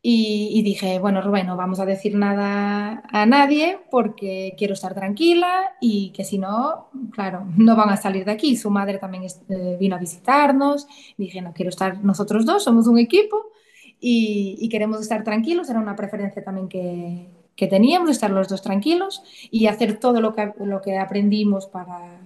Y, 0.01 0.51
y 0.53 0.61
dije, 0.63 0.99
bueno, 0.99 1.21
Rubén, 1.21 1.47
no 1.47 1.57
vamos 1.57 1.79
a 1.79 1.85
decir 1.85 2.15
nada 2.15 3.03
a 3.11 3.25
nadie 3.25 3.79
porque 3.91 4.53
quiero 4.57 4.73
estar 4.75 4.93
tranquila 4.95 5.75
y 5.81 6.11
que 6.13 6.23
si 6.23 6.37
no, 6.37 6.89
claro, 7.11 7.45
no 7.57 7.75
van 7.75 7.89
a 7.89 7.97
salir 7.97 8.23
de 8.25 8.31
aquí. 8.31 8.55
Su 8.57 8.69
madre 8.69 8.99
también 8.99 9.25
eh, 9.49 9.77
vino 9.79 9.95
a 9.95 9.99
visitarnos. 9.99 10.87
Dije, 11.17 11.41
no, 11.41 11.53
quiero 11.53 11.69
estar 11.69 12.03
nosotros 12.03 12.45
dos, 12.45 12.63
somos 12.63 12.87
un 12.87 12.99
equipo 12.99 13.37
y, 13.99 14.55
y 14.59 14.69
queremos 14.69 15.01
estar 15.01 15.23
tranquilos. 15.23 15.69
Era 15.69 15.79
una 15.79 15.95
preferencia 15.95 16.43
también 16.43 16.69
que, 16.69 17.27
que 17.55 17.67
teníamos, 17.67 18.09
estar 18.11 18.31
los 18.31 18.47
dos 18.47 18.61
tranquilos 18.61 19.23
y 19.51 19.67
hacer 19.67 19.99
todo 19.99 20.21
lo 20.21 20.33
que, 20.33 20.53
lo 20.59 20.81
que 20.81 20.97
aprendimos 20.97 21.67
para, 21.67 22.19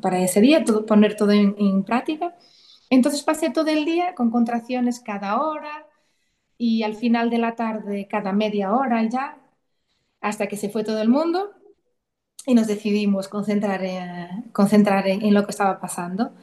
para 0.00 0.20
ese 0.22 0.40
día, 0.40 0.64
todo, 0.64 0.86
poner 0.86 1.16
todo 1.16 1.32
en, 1.32 1.54
en 1.58 1.82
práctica. 1.84 2.34
Entonces 2.90 3.22
pasé 3.22 3.50
todo 3.50 3.68
el 3.68 3.84
día 3.84 4.14
con 4.14 4.30
contracciones 4.30 5.00
cada 5.00 5.40
hora 5.40 5.86
y 6.58 6.82
al 6.82 6.94
final 6.96 7.30
de 7.30 7.38
la 7.38 7.56
tarde 7.56 8.08
cada 8.10 8.32
media 8.32 8.74
hora 8.74 9.02
ya, 9.08 9.38
hasta 10.20 10.48
que 10.48 10.56
se 10.56 10.70
fue 10.70 10.84
todo 10.84 11.00
el 11.02 11.08
mundo 11.08 11.52
y 12.46 12.54
nos 12.54 12.66
decidimos 12.66 13.28
concentrar 13.28 13.84
en, 13.84 14.50
concentrar 14.52 15.06
en, 15.08 15.34
lo 15.34 15.44
que 15.44 15.50
estaba 15.52 15.80
pasando. 15.80 16.34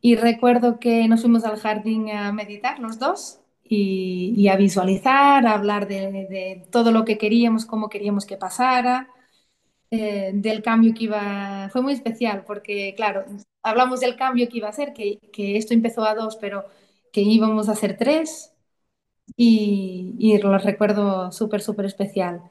Y 0.00 0.16
recuerdo 0.16 0.78
que 0.80 1.08
nos 1.08 1.22
fuimos 1.22 1.44
al 1.44 1.58
jardín 1.58 2.10
a 2.10 2.32
meditar 2.32 2.78
los 2.80 2.98
dos 2.98 3.40
y, 3.64 4.48
a 4.48 4.56
visualizar, 4.56 5.46
a 5.46 5.54
hablar 5.54 5.88
de, 5.88 6.10
de, 6.12 6.66
todo 6.70 6.92
lo 6.92 7.04
que 7.04 7.18
queríamos, 7.18 7.66
cómo 7.66 7.88
queríamos 7.88 8.26
que 8.26 8.36
pasara, 8.36 9.08
eh, 9.90 10.32
del 10.34 10.62
cambio 10.62 10.94
que 10.94 11.04
iba... 11.04 11.68
Fue 11.70 11.82
muy 11.82 11.92
especial 11.94 12.44
porque, 12.46 12.94
claro, 12.96 13.24
hablamos 13.64 14.00
del 14.00 14.16
cambio 14.16 14.48
que 14.48 14.58
iba 14.58 14.68
a 14.68 14.72
ser, 14.72 14.92
que, 14.94 15.18
que 15.32 15.56
esto 15.58 15.74
empezó 15.74 16.04
a 16.04 16.14
dos, 16.14 16.36
pero 16.36 16.64
que 17.12 17.22
íbamos 17.22 17.68
a 17.68 17.76
ser 17.76 17.96
tres 17.98 18.52
y, 19.36 20.14
y 20.18 20.38
lo 20.38 20.56
recuerdo 20.58 21.32
súper, 21.32 21.62
súper 21.62 21.86
especial. 21.86 22.42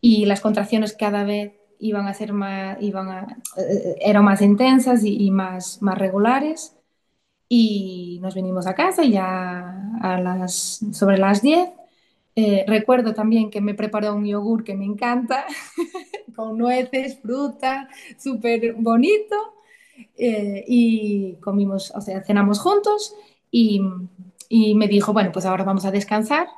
Y 0.00 0.26
las 0.26 0.40
contracciones 0.40 0.94
cada 0.96 1.24
vez 1.24 1.54
iban 1.80 2.06
a 2.08 2.14
ser 2.14 2.32
más, 2.32 2.78
iban 2.82 3.08
a, 3.10 3.38
eh, 3.58 3.96
eran 4.00 4.24
más 4.24 4.42
intensas 4.42 5.04
y, 5.04 5.16
y, 5.26 5.30
más, 5.30 5.82
más 5.82 5.98
regulares. 5.98 6.76
Y 7.48 8.18
nos 8.22 8.34
vinimos 8.34 8.66
a 8.66 8.74
casa 8.74 9.04
ya 9.04 9.92
a 10.02 10.20
las, 10.20 10.80
sobre 10.92 11.18
las 11.18 11.42
10. 11.42 11.70
Eh, 12.36 12.64
recuerdo 12.68 13.14
también 13.14 13.50
que 13.50 13.60
me 13.60 13.74
preparó 13.74 14.14
un 14.14 14.26
yogur 14.26 14.64
que 14.64 14.74
me 14.76 14.84
encanta, 14.84 15.46
con 16.36 16.58
nueces, 16.58 17.20
fruta, 17.20 17.88
súper 18.18 18.74
bonito. 18.74 19.36
Eh, 20.16 20.64
y 20.66 21.34
comimos, 21.40 21.92
o 21.94 22.00
sea, 22.00 22.22
cenamos 22.22 22.60
juntos 22.60 23.14
y, 23.50 23.80
y 24.48 24.74
me 24.74 24.88
dijo, 24.88 25.12
bueno, 25.12 25.32
pues 25.32 25.46
ahora 25.46 25.64
vamos 25.64 25.84
a 25.84 25.90
descansar 25.90 26.48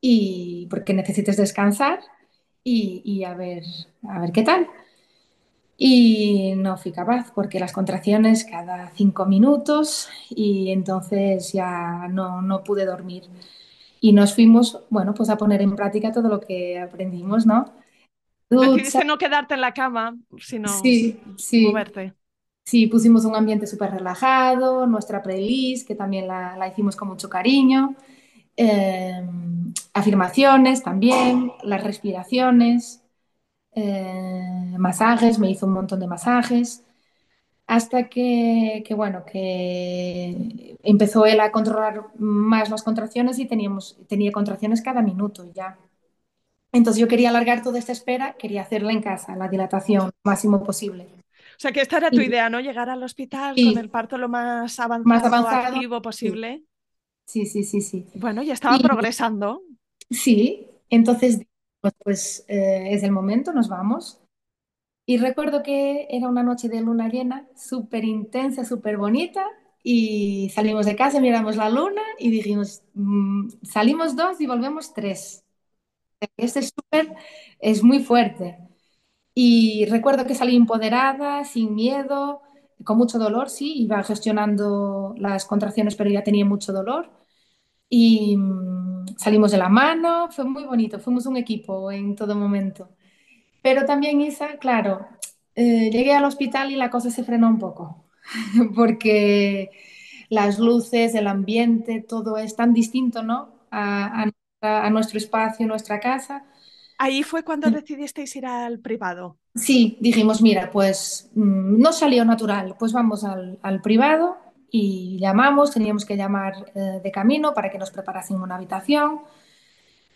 y 0.00 0.66
porque 0.70 0.94
necesites 0.94 1.36
descansar 1.36 2.00
y, 2.62 3.02
y, 3.04 3.24
a, 3.24 3.34
ver, 3.34 3.62
a 4.08 4.20
ver 4.20 4.32
qué 4.32 4.42
tal. 4.42 4.68
Y 5.76 6.54
no 6.56 6.76
fui 6.76 6.92
capaz 6.92 7.32
porque 7.34 7.58
las 7.58 7.72
contracciones 7.72 8.44
cada 8.44 8.90
cinco 8.90 9.26
minutos 9.26 10.08
y 10.30 10.70
entonces 10.70 11.52
ya 11.52 12.06
no, 12.08 12.42
no 12.42 12.62
pude 12.62 12.86
dormir. 12.86 13.24
Y 14.00 14.12
nos 14.12 14.34
fuimos, 14.34 14.80
bueno, 14.90 15.14
pues 15.14 15.30
a 15.30 15.36
poner 15.36 15.62
en 15.62 15.74
práctica 15.74 16.12
todo 16.12 16.28
lo 16.28 16.40
que 16.40 16.78
aprendimos, 16.78 17.46
¿no? 17.46 17.72
Decidiste 18.50 19.04
no 19.04 19.18
quedarte 19.18 19.54
en 19.54 19.62
la 19.62 19.72
cama, 19.72 20.16
sino 20.38 20.68
sí, 20.68 21.18
sí. 21.36 21.66
moverte. 21.66 22.14
Sí, 22.64 22.86
pusimos 22.86 23.24
un 23.26 23.36
ambiente 23.36 23.66
súper 23.66 23.90
relajado, 23.92 24.86
nuestra 24.86 25.22
playlist, 25.22 25.86
que 25.86 25.94
también 25.94 26.26
la, 26.26 26.66
hicimos 26.68 26.96
con 26.96 27.08
mucho 27.08 27.28
cariño, 27.28 27.94
eh, 28.56 29.22
afirmaciones 29.94 30.82
también, 30.82 31.52
las 31.62 31.84
respiraciones, 31.84 33.02
eh, 33.74 34.74
masajes, 34.78 35.38
me 35.38 35.50
hizo 35.50 35.66
un 35.66 35.74
montón 35.74 36.00
de 36.00 36.08
masajes, 36.08 36.84
hasta 37.66 38.08
que, 38.10 38.84
que, 38.86 38.94
bueno, 38.94 39.24
que 39.26 40.76
empezó 40.82 41.26
él 41.26 41.40
a 41.40 41.52
controlar 41.52 42.08
más 42.18 42.70
las 42.70 42.82
contracciones 42.84 43.38
y 43.40 43.46
teníamos, 43.46 43.98
tenía 44.08 44.32
contracciones 44.32 44.82
cada 44.82 45.02
minuto 45.02 45.44
ya. 45.54 45.78
Entonces 46.72 47.00
yo 47.00 47.08
quería 47.08 47.30
alargar 47.30 47.62
toda 47.62 47.78
esta 47.78 47.92
espera, 47.92 48.34
quería 48.38 48.62
hacerla 48.62 48.92
en 48.92 49.02
casa, 49.02 49.36
la 49.36 49.48
dilatación 49.48 50.06
lo 50.06 50.12
máximo 50.30 50.64
posible. 50.64 51.08
O 51.56 51.58
sea, 51.58 51.72
que 51.72 51.80
esta 51.80 51.98
era 51.98 52.10
tu 52.10 52.20
idea, 52.20 52.50
¿no? 52.50 52.60
Llegar 52.60 52.90
al 52.90 53.02
hospital 53.02 53.54
con 53.54 53.78
el 53.78 53.90
parto 53.90 54.18
lo 54.18 54.28
más 54.28 54.78
avanzado, 54.80 55.08
más 55.08 55.24
avanzado 55.24 55.74
activo 55.74 56.02
posible. 56.02 56.64
Sí, 57.26 57.46
sí, 57.46 57.64
sí, 57.64 57.80
sí. 57.80 58.06
Bueno, 58.14 58.42
ya 58.42 58.54
estaba 58.54 58.76
y, 58.76 58.80
progresando. 58.80 59.62
Sí, 60.10 60.66
entonces 60.90 61.40
pues, 61.80 61.94
pues 62.02 62.44
eh, 62.48 62.88
es 62.90 63.02
el 63.02 63.12
momento, 63.12 63.52
nos 63.52 63.68
vamos. 63.68 64.20
Y 65.06 65.18
recuerdo 65.18 65.62
que 65.62 66.06
era 66.10 66.28
una 66.28 66.42
noche 66.42 66.68
de 66.68 66.80
luna 66.80 67.08
llena, 67.08 67.46
súper 67.56 68.04
intensa, 68.04 68.64
súper 68.64 68.96
bonita, 68.96 69.46
y 69.82 70.50
salimos 70.54 70.86
de 70.86 70.96
casa, 70.96 71.20
miramos 71.20 71.56
la 71.56 71.68
luna 71.68 72.00
y 72.18 72.30
dijimos, 72.30 72.82
mmm, 72.94 73.48
salimos 73.62 74.16
dos 74.16 74.40
y 74.40 74.46
volvemos 74.46 74.94
tres. 74.94 75.44
Este 76.38 76.62
súper 76.62 77.14
es 77.58 77.82
muy 77.82 78.02
fuerte. 78.02 78.58
Y 79.34 79.86
recuerdo 79.86 80.26
que 80.26 80.34
salí 80.34 80.56
empoderada, 80.56 81.44
sin 81.44 81.74
miedo, 81.74 82.42
con 82.84 82.98
mucho 82.98 83.18
dolor, 83.18 83.50
sí, 83.50 83.74
iba 83.82 84.02
gestionando 84.04 85.14
las 85.18 85.44
contracciones, 85.46 85.96
pero 85.96 86.10
ya 86.10 86.22
tenía 86.22 86.44
mucho 86.44 86.72
dolor. 86.72 87.10
Y 87.88 88.36
mmm, 88.36 89.06
salimos 89.18 89.52
de 89.52 89.58
la 89.58 89.68
mano, 89.68 90.28
fue 90.30 90.44
muy 90.44 90.64
bonito, 90.64 90.98
fuimos 91.00 91.26
un 91.26 91.36
equipo 91.36 91.92
en 91.92 92.14
todo 92.16 92.34
momento. 92.36 92.90
Pero 93.62 93.84
también, 93.86 94.20
Isa, 94.20 94.58
claro, 94.58 95.06
eh, 95.56 95.90
llegué 95.92 96.14
al 96.14 96.24
hospital 96.24 96.70
y 96.72 96.76
la 96.76 96.90
cosa 96.90 97.10
se 97.10 97.24
frenó 97.24 97.48
un 97.48 97.58
poco, 97.58 98.04
porque 98.76 99.70
las 100.30 100.58
luces, 100.58 101.14
el 101.14 101.26
ambiente, 101.28 102.02
todo 102.02 102.38
es 102.38 102.56
tan 102.56 102.74
distinto, 102.74 103.22
¿no? 103.22 103.50
A 104.62 104.90
nuestro 104.90 105.18
espacio, 105.18 105.66
nuestra 105.66 106.00
casa. 106.00 106.44
Ahí 106.98 107.22
fue 107.22 107.42
cuando 107.42 107.70
decidisteis 107.70 108.34
ir 108.36 108.46
al 108.46 108.78
privado. 108.78 109.38
Sí, 109.54 109.98
dijimos, 110.00 110.42
mira, 110.42 110.70
pues 110.70 111.30
mmm, 111.34 111.78
no 111.78 111.92
salió 111.92 112.24
natural, 112.24 112.76
pues 112.78 112.92
vamos 112.92 113.24
al, 113.24 113.58
al, 113.62 113.80
privado 113.80 114.36
y 114.70 115.18
llamamos, 115.20 115.72
teníamos 115.72 116.04
que 116.04 116.16
llamar 116.16 116.72
eh, 116.74 117.00
de 117.02 117.10
camino 117.10 117.54
para 117.54 117.70
que 117.70 117.78
nos 117.78 117.90
preparasen 117.90 118.40
una 118.40 118.56
habitación, 118.56 119.20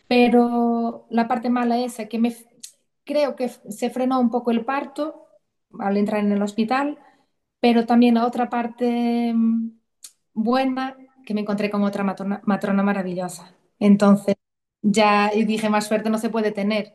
pero 0.09 1.07
la 1.11 1.29
parte 1.29 1.51
mala 1.51 1.79
es 1.79 1.97
que 2.09 2.19
me, 2.19 2.35
creo 3.05 3.37
que 3.37 3.49
se 3.49 3.91
frenó 3.91 4.21
un 4.21 4.31
poco 4.31 4.51
el 4.51 4.65
parto 4.65 5.27
al 5.79 5.97
entrar 5.97 6.25
en 6.25 6.33
el 6.33 6.43
hospital, 6.43 6.99
pero 7.61 7.87
también 7.87 8.15
la 8.15 8.27
otra 8.27 8.49
parte 8.51 9.33
mm, 9.35 9.71
buena 10.35 10.97
que 11.27 11.35
me 11.35 11.43
encontré 11.43 11.71
con 11.71 11.85
otra 11.85 12.05
matrona, 12.05 12.41
matrona 12.45 12.83
maravillosa. 12.83 13.55
Entonces 13.79 14.38
ya 14.83 15.31
dije, 15.31 15.69
más 15.69 15.87
suerte 15.87 16.11
no 16.11 16.19
se 16.19 16.31
puede 16.31 16.53
tener. 16.53 16.95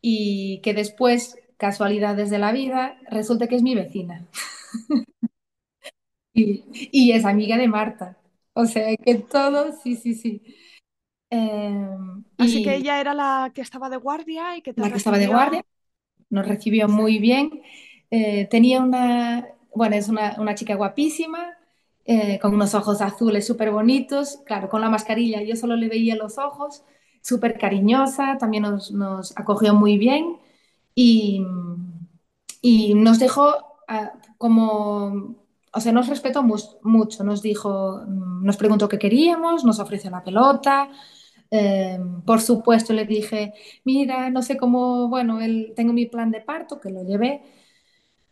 Y 0.00 0.60
que 0.62 0.74
después, 0.74 1.36
casualidades 1.56 2.30
de 2.30 2.38
la 2.38 2.52
vida, 2.52 2.98
resulta 3.10 3.46
que 3.48 3.56
es 3.56 3.62
mi 3.62 3.74
vecina. 3.74 4.26
y, 6.34 6.64
y, 6.72 7.12
es 7.12 7.24
amiga 7.24 7.56
de 7.56 7.68
Marta. 7.68 8.18
O 8.52 8.66
sea 8.66 8.96
que 8.96 9.14
todo, 9.16 9.72
sí, 9.82 9.96
sí, 9.96 10.14
sí. 10.14 10.42
Eh, 11.30 11.88
Así 12.38 12.60
y 12.60 12.64
que 12.64 12.76
ella 12.76 13.00
era 13.00 13.14
la 13.14 13.52
que 13.54 13.60
estaba 13.60 13.90
de 13.90 13.98
guardia 13.98 14.56
y 14.56 14.62
que 14.62 14.72
te 14.72 14.80
la 14.80 14.90
que 14.90 14.96
estaba 14.96 15.18
de 15.18 15.26
guardia 15.26 15.64
nos 16.30 16.46
recibió 16.46 16.88
muy 16.88 17.18
bien. 17.18 17.62
Eh, 18.10 18.46
tenía 18.50 18.82
una, 18.82 19.46
bueno, 19.74 19.96
es 19.96 20.08
una, 20.08 20.36
una 20.38 20.54
chica 20.54 20.74
guapísima, 20.74 21.56
eh, 22.10 22.38
con 22.40 22.54
unos 22.54 22.74
ojos 22.74 23.02
azules 23.02 23.46
súper 23.46 23.70
bonitos, 23.70 24.38
claro, 24.46 24.70
con 24.70 24.80
la 24.80 24.88
mascarilla 24.88 25.42
yo 25.42 25.56
solo 25.56 25.76
le 25.76 25.88
veía 25.88 26.16
los 26.16 26.38
ojos, 26.38 26.82
súper 27.20 27.58
cariñosa, 27.58 28.38
también 28.38 28.62
nos, 28.62 29.36
acogió 29.36 29.74
muy 29.74 29.98
bien. 29.98 30.38
Y, 30.94 31.44
nos 32.94 33.18
dejó 33.18 33.48
uh, 33.88 34.08
como, 34.38 35.36
o 35.72 35.80
sea, 35.80 35.92
nos 35.92 36.08
respetó 36.08 36.42
mu 36.42 36.56
mucho, 36.82 37.24
nos 37.24 37.42
dijo, 37.42 38.02
nos 38.06 38.56
preguntó 38.56 38.88
qué 38.88 38.98
queríamos, 38.98 39.64
nos 39.64 39.78
ofreció 39.78 40.10
la 40.10 40.24
pelota, 40.24 40.88
eh, 41.50 41.98
por 42.24 42.40
supuesto, 42.40 42.94
le 42.94 43.04
dije, 43.04 43.52
mira, 43.84 44.30
no 44.30 44.40
sé 44.40 44.56
cómo, 44.56 45.08
bueno, 45.08 45.40
el, 45.42 45.74
tengo 45.76 45.92
mi 45.92 46.06
plan 46.06 46.30
de 46.30 46.40
parto, 46.40 46.80
que 46.80 46.90
lo 46.90 47.02
llevé. 47.04 47.42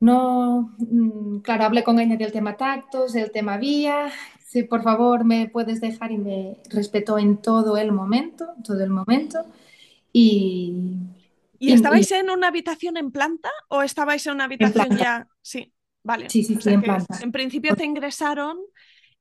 No, 0.01 0.75
mmm, 0.79 1.39
claro, 1.39 1.65
hablé 1.65 1.83
con 1.83 1.99
ella 1.99 2.17
del 2.17 2.33
tema 2.33 2.57
tactos, 2.57 3.13
del 3.13 3.31
tema 3.31 3.57
vía. 3.57 4.11
Si 4.45 4.63
por 4.63 4.83
favor 4.83 5.25
me 5.25 5.49
puedes 5.49 5.81
dejar 5.81 6.13
y 6.13 6.19
me 6.19 6.57
respetó 6.71 7.19
en 7.19 7.39
todo 7.39 7.77
el 7.77 7.93
momento, 7.93 8.49
todo 8.65 8.83
el 8.83 8.91
momento. 8.91 9.45
Y, 10.13 10.95
¿Y 11.59 11.73
estabais 11.73 12.11
y, 12.11 12.15
en 12.15 12.31
una 12.31 12.49
habitación 12.49 12.97
en 12.97 13.11
planta 13.11 13.51
o 13.69 13.83
estabais 13.83 14.27
en 14.27 14.35
una 14.35 14.45
habitación 14.45 14.93
en 14.93 14.99
ya? 14.99 15.29
Sí, 15.43 15.73
vale. 16.03 16.31
Sí, 16.31 16.43
sí, 16.43 16.57
o 16.57 16.61
sí 16.61 16.71
en 16.71 16.83
planta. 16.83 17.19
En 17.23 17.33
principio 17.33 17.75
te 17.75 17.85
ingresaron 17.85 18.59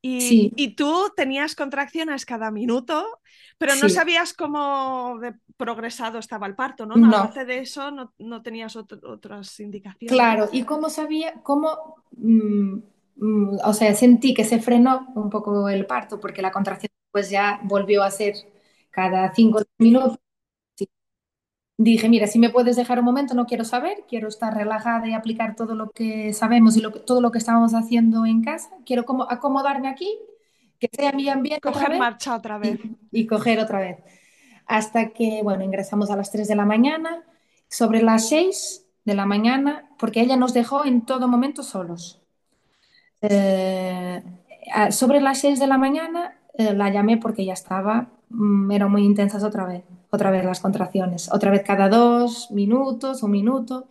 Sí, 0.02 0.54
Y, 0.56 0.76
tú 0.76 1.12
tenías 1.16 1.56
contracciones 1.56 2.26
cada 2.26 2.52
minuto, 2.52 3.22
pero 3.58 3.76
no 3.76 3.90
sí, 3.90 3.90
sabías 3.90 4.34
cómo 4.34 5.18
de 5.20 5.36
progresado 5.58 6.20
estaba 6.20 6.48
el 6.48 6.56
parto, 6.56 6.86
¿no? 6.86 6.96
no, 6.96 7.22
Aparte 7.22 7.46
de 7.46 7.60
eso, 7.60 7.92
no, 7.92 8.14
no 8.20 8.42
tenías 8.42 8.76
ot- 8.76 9.00
otras 9.06 9.60
indicaciones. 9.60 10.24
claro. 10.24 10.50
¿Y 10.52 10.64
cómo 10.64 10.90
sabía, 10.90 11.42
cómo, 11.44 11.96
mm, 12.18 12.78
mm, 13.18 13.58
o 13.64 13.74
sea, 13.74 13.94
sentí 13.96 14.34
que 14.34 14.44
se 14.46 14.60
frenó 14.62 15.08
un 15.16 15.30
poco 15.30 15.70
el 15.70 15.86
parto 15.86 16.20
porque 16.20 16.42
la 16.42 16.52
contracción 16.52 16.92
pues 17.12 17.30
ya 17.30 17.60
volvió 17.64 18.04
a 18.04 18.12
ser 18.12 18.36
cada 18.92 19.34
cinco 19.34 19.62
minutos. 19.78 20.20
Sí. 20.78 20.90
Dije, 21.78 22.10
mira, 22.10 22.28
si 22.28 22.40
me 22.40 22.50
puedes 22.52 22.76
dejar 22.78 23.00
un 23.00 23.06
momento, 23.06 23.36
no 23.36 23.46
quiero 23.48 23.66
saber, 23.66 24.06
quiero 24.10 24.30
estar 24.30 24.54
relajada 24.56 25.08
y 25.10 25.14
aplicar 25.14 25.56
todo 25.56 25.76
lo 25.76 25.92
que 25.92 26.34
sabemos 26.34 26.78
y 26.78 26.82
lo 26.82 26.92
todo 26.94 27.22
lo 27.22 27.32
que 27.32 27.40
estábamos 27.40 27.74
haciendo 27.76 28.26
en 28.26 28.44
casa. 28.44 28.70
Quiero 28.86 29.06
como 29.06 29.26
acomodarme 29.32 29.90
aquí, 29.90 30.10
que 30.80 30.90
sea 30.92 31.12
mi 31.14 31.30
ambiente 31.30 31.70
otra 31.70 31.88
Coger 31.88 31.90
vez 31.90 32.00
marcha 32.00 32.36
otra 32.36 32.58
vez. 32.58 32.80
y 33.12 33.26
coger 33.28 33.60
otra 33.60 33.80
vez. 33.80 33.98
Hasta 34.68 35.10
que, 35.10 35.42
bueno, 35.44 35.64
ingresamos 35.64 36.10
a 36.12 36.16
las 36.16 36.32
3 36.32 36.48
de 36.48 36.56
la 36.56 36.66
mañana, 36.66 37.24
sobre 37.70 38.02
las 38.04 38.30
6 38.30 38.86
de 39.06 39.16
la 39.16 39.26
mañana, 39.26 39.90
porque 40.00 40.22
ella 40.22 40.38
nos 40.38 40.54
dejó 40.54 40.86
en 40.86 41.06
todo 41.06 41.28
momento 41.28 41.64
solos. 41.64 42.22
Eh, 43.22 44.24
sobre 44.92 45.22
las 45.22 45.40
6 45.40 45.60
de 45.60 45.68
la 45.68 45.78
mañana 45.78 46.36
eh, 46.58 46.74
la 46.74 46.90
llamé 46.90 47.18
porque 47.18 47.46
ya 47.46 47.54
estaba, 47.54 48.10
mm, 48.30 48.72
eran 48.72 48.92
muy 48.92 49.04
intensas 49.04 49.44
otra 49.44 49.66
vez, 49.66 49.84
otra 50.10 50.32
vez 50.32 50.44
las 50.46 50.60
contracciones, 50.60 51.32
otra 51.32 51.52
vez 51.52 51.64
cada 51.64 51.90
dos 51.90 52.52
minutos, 52.52 53.24
un 53.24 53.32
minuto. 53.32 53.88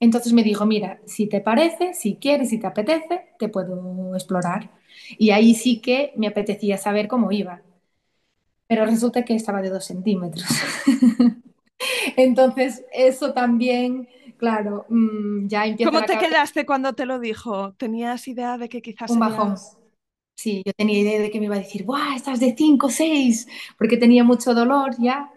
Entonces 0.00 0.32
me 0.32 0.42
dijo, 0.42 0.66
mira, 0.66 1.00
si 1.06 1.28
te 1.28 1.40
parece, 1.40 1.94
si 1.94 2.16
quieres, 2.16 2.50
si 2.50 2.58
te 2.58 2.66
apetece, 2.66 3.28
te 3.38 3.48
puedo 3.48 4.14
explorar. 4.14 4.70
Y 5.18 5.30
ahí 5.30 5.54
sí 5.54 5.80
que 5.80 6.12
me 6.16 6.26
apetecía 6.26 6.76
saber 6.76 7.08
cómo 7.08 7.32
iba, 7.32 7.62
pero 8.66 8.86
resulta 8.86 9.24
que 9.24 9.34
estaba 9.34 9.62
de 9.62 9.70
dos 9.70 9.84
centímetros. 9.84 10.46
Entonces 12.16 12.84
eso 12.92 13.32
también, 13.32 14.08
claro, 14.36 14.86
mm, 14.88 15.48
ya 15.48 15.66
empieza 15.66 15.90
¿Cómo 15.90 16.02
te 16.02 16.12
cabeza 16.14 16.28
quedaste 16.28 16.66
cuando 16.66 16.92
te 16.92 17.06
lo 17.06 17.18
dijo? 17.18 17.72
¿Tenías 17.74 18.28
idea 18.28 18.58
de 18.58 18.68
que 18.68 18.82
quizás 18.82 19.10
un 19.10 19.20
bajón. 19.20 19.56
Sí, 20.36 20.62
yo 20.64 20.72
tenía 20.72 21.00
idea 21.00 21.20
de 21.20 21.30
que 21.30 21.38
me 21.38 21.46
iba 21.46 21.56
a 21.56 21.58
decir, 21.58 21.84
¡guau! 21.84 22.16
Estás 22.16 22.40
de 22.40 22.54
5 22.56 22.86
o 22.86 22.90
6, 22.90 23.46
porque 23.76 23.98
tenía 23.98 24.24
mucho 24.24 24.54
dolor 24.54 24.94
ya. 24.98 25.30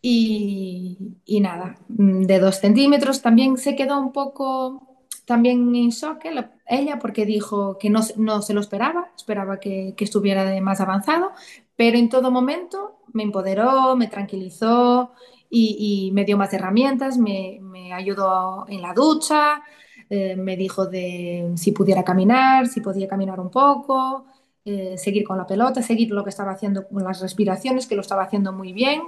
Y, 0.00 0.96
y 1.24 1.40
nada, 1.40 1.78
mm, 1.88 2.22
de 2.22 2.38
2 2.38 2.56
centímetros 2.60 3.20
también 3.22 3.56
se 3.58 3.74
quedó 3.76 4.00
un 4.00 4.12
poco 4.12 4.95
también 5.26 5.74
en 5.74 5.90
shock 5.90 6.24
ella, 6.66 6.98
porque 6.98 7.26
dijo 7.26 7.78
que 7.78 7.90
no, 7.90 8.00
no 8.16 8.42
se 8.42 8.54
lo 8.54 8.60
esperaba, 8.60 9.12
esperaba 9.16 9.60
que, 9.60 9.94
que 9.96 10.04
estuviera 10.04 10.58
más 10.62 10.80
avanzado, 10.80 11.32
pero 11.76 11.98
en 11.98 12.08
todo 12.08 12.30
momento 12.30 12.98
me 13.12 13.22
empoderó, 13.24 13.96
me 13.96 14.08
tranquilizó 14.08 15.12
y, 15.50 16.08
y 16.08 16.12
me 16.12 16.24
dio 16.24 16.36
más 16.38 16.52
herramientas, 16.54 17.18
me, 17.18 17.58
me 17.62 17.92
ayudó 17.92 18.66
en 18.68 18.82
la 18.82 18.94
ducha, 18.94 19.62
eh, 20.10 20.36
me 20.36 20.56
dijo 20.56 20.86
de 20.86 21.52
si 21.56 21.72
pudiera 21.72 22.04
caminar, 22.04 22.66
si 22.68 22.80
podía 22.80 23.08
caminar 23.08 23.40
un 23.40 23.50
poco, 23.50 24.26
eh, 24.64 24.96
seguir 24.98 25.24
con 25.24 25.38
la 25.38 25.46
pelota, 25.46 25.82
seguir 25.82 26.10
lo 26.10 26.24
que 26.24 26.30
estaba 26.30 26.52
haciendo 26.52 26.86
con 26.88 27.04
las 27.04 27.20
respiraciones, 27.20 27.86
que 27.86 27.94
lo 27.96 28.02
estaba 28.02 28.24
haciendo 28.24 28.52
muy 28.52 28.72
bien. 28.72 29.02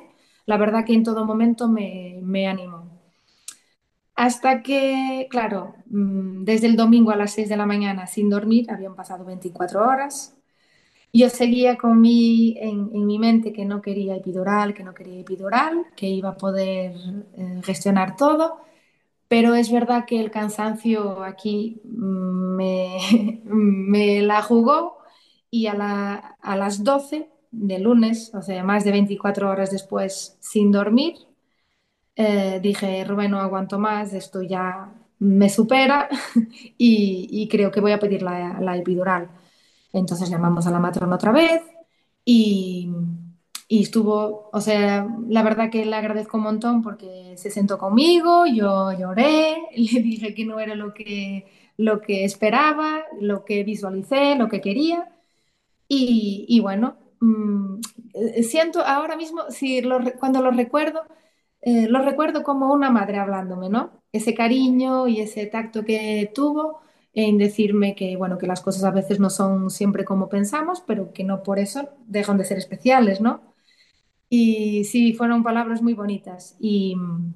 La 0.46 0.56
verdad 0.56 0.84
que 0.84 0.94
en 0.94 1.04
todo 1.04 1.24
momento 1.24 1.68
me, 1.68 2.18
me 2.22 2.46
animó. 2.48 2.97
Hasta 4.24 4.62
que, 4.62 5.28
claro, 5.30 5.74
mm, 5.86 6.42
desde 6.44 6.66
el 6.66 6.76
domingo 6.76 7.10
a 7.12 7.16
las 7.16 7.32
6 7.34 7.48
de 7.48 7.56
la 7.56 7.66
mañana 7.66 8.06
sin 8.08 8.28
dormir, 8.30 8.66
habían 8.70 8.96
pasado 8.96 9.24
24 9.24 9.86
horas. 9.86 10.36
Yo 11.12 11.30
seguía 11.30 11.78
con 11.78 12.00
mi, 12.00 12.56
en, 12.60 13.06
mi 13.06 13.18
mente 13.18 13.52
que 13.52 13.64
no 13.66 13.82
quería 13.82 14.16
epidural, 14.16 14.74
que 14.74 14.84
no 14.84 14.94
quería 14.94 15.20
epidural, 15.20 15.86
que 15.96 16.08
iba 16.08 16.30
a 16.30 16.36
poder 16.38 16.94
eh, 17.36 17.60
gestionar 17.64 18.16
todo. 18.16 18.58
Pero 19.28 19.54
es 19.56 19.72
verdad 19.72 20.06
que 20.06 20.20
el 20.20 20.30
cansancio 20.32 21.22
aquí 21.24 21.80
mm, 21.84 22.56
me, 22.56 22.98
me 23.44 24.22
la 24.22 24.42
jugó 24.42 24.98
y 25.50 25.66
a, 25.68 25.74
la- 25.74 26.36
a 26.42 26.56
las 26.56 26.84
12 26.84 27.30
de 27.52 27.78
lunes, 27.80 28.32
o 28.34 28.42
sea, 28.42 28.64
más 28.64 28.84
de 28.84 28.92
24 28.92 29.50
horas 29.50 29.70
después, 29.72 30.36
sin 30.40 30.72
dormir, 30.72 31.16
eh, 32.18 32.60
dije, 32.62 33.04
Rubén, 33.06 33.32
no 33.32 33.40
aguanto 33.40 33.78
más, 33.80 34.14
esto 34.14 34.42
ya 34.42 34.92
me 35.20 35.50
supera 35.50 36.10
y, 36.78 37.28
y 37.30 37.48
creo 37.48 37.72
que 37.72 37.80
voy 37.82 37.92
a 37.92 38.00
pedir 38.00 38.22
la, 38.22 38.60
la 38.60 38.76
epidural. 38.78 39.30
Entonces 39.94 40.30
llamamos 40.30 40.66
a 40.68 40.72
la 40.72 40.80
matrona 40.80 41.16
otra 41.16 41.32
vez 41.32 41.62
y, 42.24 42.90
y 43.68 43.82
estuvo, 43.82 44.50
o 44.52 44.60
sea, 44.60 45.08
la 45.28 45.42
verdad 45.42 45.70
que 45.70 45.84
le 45.86 45.96
agradezco 45.96 46.36
un 46.38 46.44
montón 46.44 46.82
porque 46.82 47.34
se 47.36 47.50
sentó 47.50 47.78
conmigo, 47.78 48.46
yo 48.46 48.92
lloré, 48.92 49.56
le 49.76 50.00
dije 50.02 50.34
que 50.34 50.44
no 50.46 50.60
era 50.60 50.74
lo 50.74 50.94
que, 50.94 51.46
lo 51.78 52.00
que 52.00 52.24
esperaba, 52.24 53.04
lo 53.20 53.44
que 53.44 53.64
visualicé, 53.64 54.36
lo 54.36 54.48
que 54.48 54.60
quería. 54.60 55.08
Y, 55.88 56.44
y 56.48 56.60
bueno, 56.60 56.96
mm, 57.20 57.80
eh, 58.14 58.42
siento 58.42 58.82
ahora 58.84 59.16
mismo, 59.16 59.50
si 59.50 59.80
lo 59.82 60.00
cuando 60.18 60.42
lo 60.42 60.50
recuerdo, 60.50 61.02
eh, 61.68 61.86
lo 61.86 62.02
recuerdo 62.02 62.42
como 62.42 62.72
una 62.72 62.90
madre 62.90 63.18
hablándome, 63.18 63.68
¿no? 63.68 63.90
Ese 64.10 64.34
cariño 64.34 65.06
y 65.06 65.20
ese 65.20 65.44
tacto 65.46 65.84
que 65.84 66.30
tuvo 66.34 66.80
en 67.12 67.36
decirme 67.36 67.94
que, 67.94 68.16
bueno, 68.16 68.38
que 68.38 68.46
las 68.46 68.62
cosas 68.62 68.84
a 68.84 68.90
veces 68.90 69.20
no 69.20 69.28
son 69.28 69.68
siempre 69.70 70.04
como 70.06 70.30
pensamos, 70.30 70.82
pero 70.86 71.12
que 71.12 71.24
no 71.24 71.42
por 71.42 71.58
eso 71.58 71.90
dejan 72.06 72.38
de 72.38 72.46
ser 72.46 72.56
especiales, 72.56 73.20
¿no? 73.20 73.54
Y 74.30 74.84
sí, 74.84 75.12
fueron 75.14 75.42
palabras 75.42 75.82
muy 75.82 75.94
bonitas 75.94 76.56
y 76.60 76.96
mm, 76.96 77.34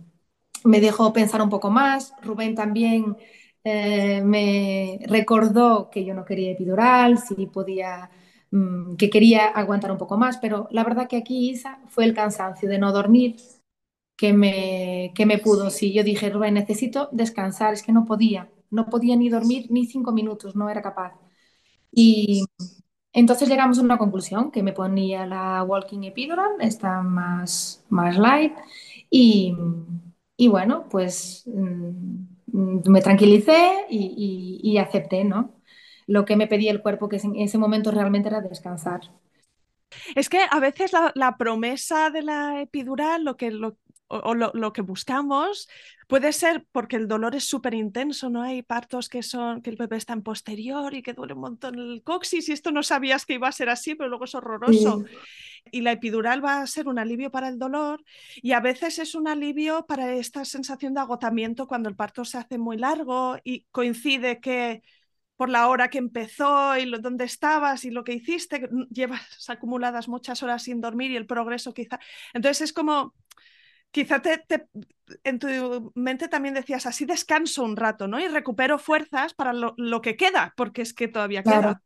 me 0.64 0.80
dejó 0.80 1.12
pensar 1.12 1.43
un 1.43 1.51
poco 1.51 1.70
más. 1.70 2.14
Rubén 2.22 2.55
también 2.55 3.16
eh, 3.64 4.22
me 4.24 5.01
recordó 5.09 5.91
que 5.91 6.05
yo 6.05 6.14
no 6.14 6.24
quería 6.24 6.53
epidural, 6.53 7.18
si 7.18 7.47
podía, 7.47 8.11
mm, 8.51 8.97
que 8.97 9.11
quería 9.11 9.49
aguantar 9.49 9.93
un 9.93 9.99
poco 9.99 10.16
más, 10.18 10.39
pero 10.39 10.68
la 10.70 10.85
verdad 10.85 11.09
que 11.09 11.18
aquí, 11.18 11.51
Isa, 11.51 11.80
fue 11.89 12.05
el 12.07 12.14
cansancio 12.14 12.68
de 12.68 12.78
no 12.78 12.93
dormir 12.93 13.37
que 14.17 14.33
me, 14.33 15.13
que 15.15 15.27
me 15.27 15.39
pudo. 15.39 15.71
Sí, 15.71 15.93
yo 15.93 16.05
dije, 16.05 16.31
Rubén, 16.31 16.55
necesito 16.55 17.09
descansar, 17.13 17.75
es 17.75 17.83
que 17.83 17.93
no 17.93 18.05
podía, 18.07 18.51
no 18.71 18.87
podía 18.89 19.17
ni 19.17 19.29
dormir 19.29 19.67
ni 19.71 19.87
cinco 19.87 20.13
minutos, 20.13 20.57
no 20.57 20.69
era 20.71 20.83
capaz. 20.83 21.15
Y 21.93 22.45
entonces 23.13 23.49
llegamos 23.49 23.79
a 23.79 23.83
una 23.83 23.99
conclusión, 23.99 24.51
que 24.53 24.63
me 24.63 24.73
ponía 24.73 25.27
la 25.27 25.63
Walking 25.65 26.03
Epidural, 26.05 26.53
está 26.61 27.03
más, 27.03 27.85
más 27.91 28.17
light, 28.19 28.55
y, 29.11 29.55
y 30.37 30.49
bueno, 30.49 30.89
pues 30.91 31.45
mm, 31.47 32.91
me 32.91 33.01
tranquilicé 33.03 33.87
y, 33.91 34.61
y- 34.63 34.79
acepté, 34.79 35.25
¿no? 35.25 35.55
Lo 36.07 36.25
que 36.25 36.37
me 36.37 36.47
pedía 36.49 36.73
el 36.73 36.83
cuerpo, 36.83 37.09
que 37.09 37.17
en 37.19 37.37
ese 37.37 37.59
momento 37.59 37.91
realmente 37.91 38.29
era 38.29 38.41
descansar. 38.41 39.01
Es 40.15 40.29
que 40.29 40.41
a 40.51 40.59
veces 40.61 40.93
la, 41.15 41.37
promesa 41.37 42.11
de 42.11 42.23
la 42.23 42.61
epidural, 42.61 43.25
lo 43.25 43.37
que, 43.37 43.51
o, 44.13 44.31
o 44.31 44.35
lo, 44.35 44.51
lo 44.55 44.73
que 44.73 44.83
buscamos, 44.83 45.69
puede 46.07 46.33
ser 46.33 46.67
porque 46.73 46.97
el 46.97 47.09
dolor 47.09 47.35
es 47.35 47.45
súper 47.45 47.75
intenso, 47.75 48.29
¿no? 48.31 48.43
Hay 48.43 48.63
partos 48.63 49.09
que 49.09 49.23
son, 49.23 49.63
que 49.63 49.71
el 49.71 49.77
bebé 49.77 49.97
está 49.97 50.13
en 50.13 50.23
posterior 50.23 50.93
y 50.95 51.03
que 51.03 51.15
duele 51.15 51.35
un 51.35 51.41
montón 51.41 51.79
el 51.79 52.03
coxis 52.05 52.49
y 52.49 52.53
esto 52.53 52.71
no 52.71 52.83
sabías 52.83 53.25
que 53.25 53.35
iba 53.35 53.49
a 53.49 53.53
ser 53.53 53.71
así, 53.71 53.95
pero 53.95 54.11
luego 54.11 54.27
es 54.27 54.35
horroroso. 54.35 55.05
Sí, 55.09 55.17
Y 55.71 55.81
la 55.83 55.93
epidural 55.93 56.45
va 56.45 56.61
a 56.61 56.67
ser 56.67 56.89
un 56.89 56.99
alivio 56.99 57.31
para 57.31 57.49
el 57.49 57.59
dolor 57.59 58.03
y 58.37 58.53
a 58.53 58.61
veces 58.61 58.99
es 58.99 59.15
un 59.15 59.29
alivio 59.29 59.87
para 59.87 60.13
esta 60.15 60.45
sensación 60.45 60.95
de 60.95 61.01
agotamiento 61.01 61.67
cuando 61.67 61.89
el 61.89 61.97
parto 61.97 62.25
se 62.25 62.39
hace 62.39 62.59
muy 62.59 62.77
largo 62.77 63.39
y 63.45 63.67
coincide 63.71 64.41
que 64.41 64.83
por 65.37 65.49
la 65.49 65.69
hora 65.69 65.89
que 65.91 65.99
empezó 65.99 66.77
y 66.77 66.85
lo, 66.87 66.99
dónde 66.99 67.25
estabas 67.25 67.85
y 67.85 67.91
lo 67.91 68.05
que 68.05 68.15
hiciste, 68.15 68.69
llevas 68.91 69.49
acumuladas 69.49 70.09
muchas 70.09 70.43
horas 70.43 70.63
sin 70.65 70.81
dormir 70.81 71.11
y 71.11 71.17
el 71.17 71.27
progreso 71.27 71.75
quizá. 71.75 71.99
Entonces 72.35 72.63
es 72.63 72.73
como, 72.73 73.15
quizá 73.93 74.22
te, 74.22 74.38
te, 74.38 74.68
en 75.24 75.38
tu 75.38 75.93
mente 75.95 76.28
también 76.28 76.55
decías, 76.55 76.86
así 76.86 77.05
descanso 77.07 77.64
un 77.64 77.76
rato, 77.76 78.09
¿no? 78.09 78.20
Y 78.20 78.28
recupero 78.28 78.78
fuerzas 78.78 79.34
para 79.34 79.53
lo, 79.55 79.74
lo 79.78 80.01
que 80.03 80.16
queda, 80.16 80.55
porque 80.57 80.82
es 80.82 80.95
que 80.95 81.09
todavía 81.09 81.45
claro, 81.45 81.74
queda. 81.74 81.82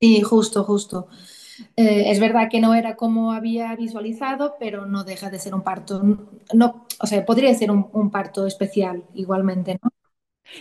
sí, 0.00 0.22
justo, 0.22 0.64
justo. 0.64 1.08
Eh, 1.76 2.10
es 2.10 2.20
verdad 2.20 2.48
que 2.50 2.60
no 2.60 2.74
era 2.74 2.96
como 2.96 3.32
había 3.32 3.74
visualizado, 3.76 4.56
pero 4.60 4.86
no 4.86 5.04
deja 5.04 5.30
de 5.30 5.38
ser 5.38 5.54
un 5.54 5.62
parto, 5.62 6.02
no, 6.54 6.86
o 7.00 7.06
sea, 7.06 7.24
podría 7.26 7.54
ser 7.54 7.70
un, 7.70 7.88
un 7.92 8.10
parto 8.10 8.46
especial 8.46 9.04
igualmente, 9.14 9.78
¿no? 9.82 9.90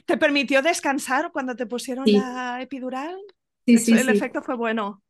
¿Te 0.05 0.17
permitió 0.17 0.61
descansar 0.61 1.31
cuando 1.31 1.55
te 1.55 1.65
pusieron 1.67 2.11
Sí, 2.11 2.11
la 2.11 2.61
epidural? 2.61 3.15
sí, 3.65 3.77
sí, 3.77 3.99
el 3.99 4.09
sí. 4.09 4.09
efecto 4.09 4.41
fue 4.43 4.55
bueno. 4.55 5.03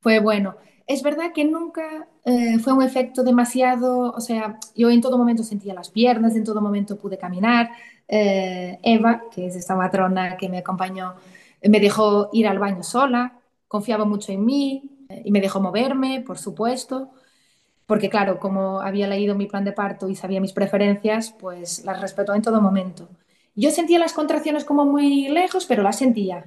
Fue 0.00 0.20
bueno. 0.20 0.56
Es 0.86 1.02
verdad 1.02 1.32
que 1.34 1.44
nunca 1.44 2.06
eh, 2.24 2.58
fue 2.60 2.72
un 2.72 2.82
efecto 2.82 3.24
demasiado, 3.24 4.12
o 4.12 4.20
sea, 4.20 4.58
yo 4.76 4.88
en 4.90 5.00
todo 5.00 5.18
momento 5.18 5.42
sentía 5.42 5.74
las 5.74 5.90
piernas, 5.90 6.36
en 6.36 6.44
todo 6.44 6.60
momento 6.60 6.96
pude 6.96 7.18
caminar. 7.18 7.70
Eh, 8.06 8.78
Eva, 8.82 9.24
que 9.32 9.46
es 9.46 9.56
esta 9.56 9.74
matrona 9.74 10.36
que 10.36 10.48
me 10.48 10.58
acompañó, 10.58 11.14
me 11.62 11.80
dejó 11.80 12.30
ir 12.32 12.46
al 12.46 12.58
baño 12.58 12.82
sola. 12.82 13.40
confiaba 13.68 14.04
mucho 14.04 14.32
en 14.32 14.44
mí 14.44 15.04
eh, 15.08 15.22
y 15.24 15.32
me 15.32 15.40
dejó 15.40 15.60
moverme, 15.60 16.22
por 16.22 16.38
supuesto, 16.38 17.10
porque 17.86 18.10
claro, 18.10 18.38
como 18.40 18.80
había 18.80 19.08
leído 19.08 19.34
mi 19.36 19.46
plan 19.46 19.64
de 19.64 19.72
parto 19.72 20.08
y 20.08 20.16
sabía 20.16 20.40
mis 20.40 20.52
preferencias, 20.52 21.32
pues 21.32 21.84
las 21.84 22.00
respetó 22.00 22.34
en 22.34 22.42
todo 22.42 22.60
momento. 22.60 23.08
Yo 23.54 23.70
sentía 23.70 23.98
las 23.98 24.12
contracciones 24.12 24.64
como 24.64 24.84
muy 24.84 25.28
lejos, 25.28 25.66
pero 25.66 25.82
las 25.82 25.98
sentía. 25.98 26.46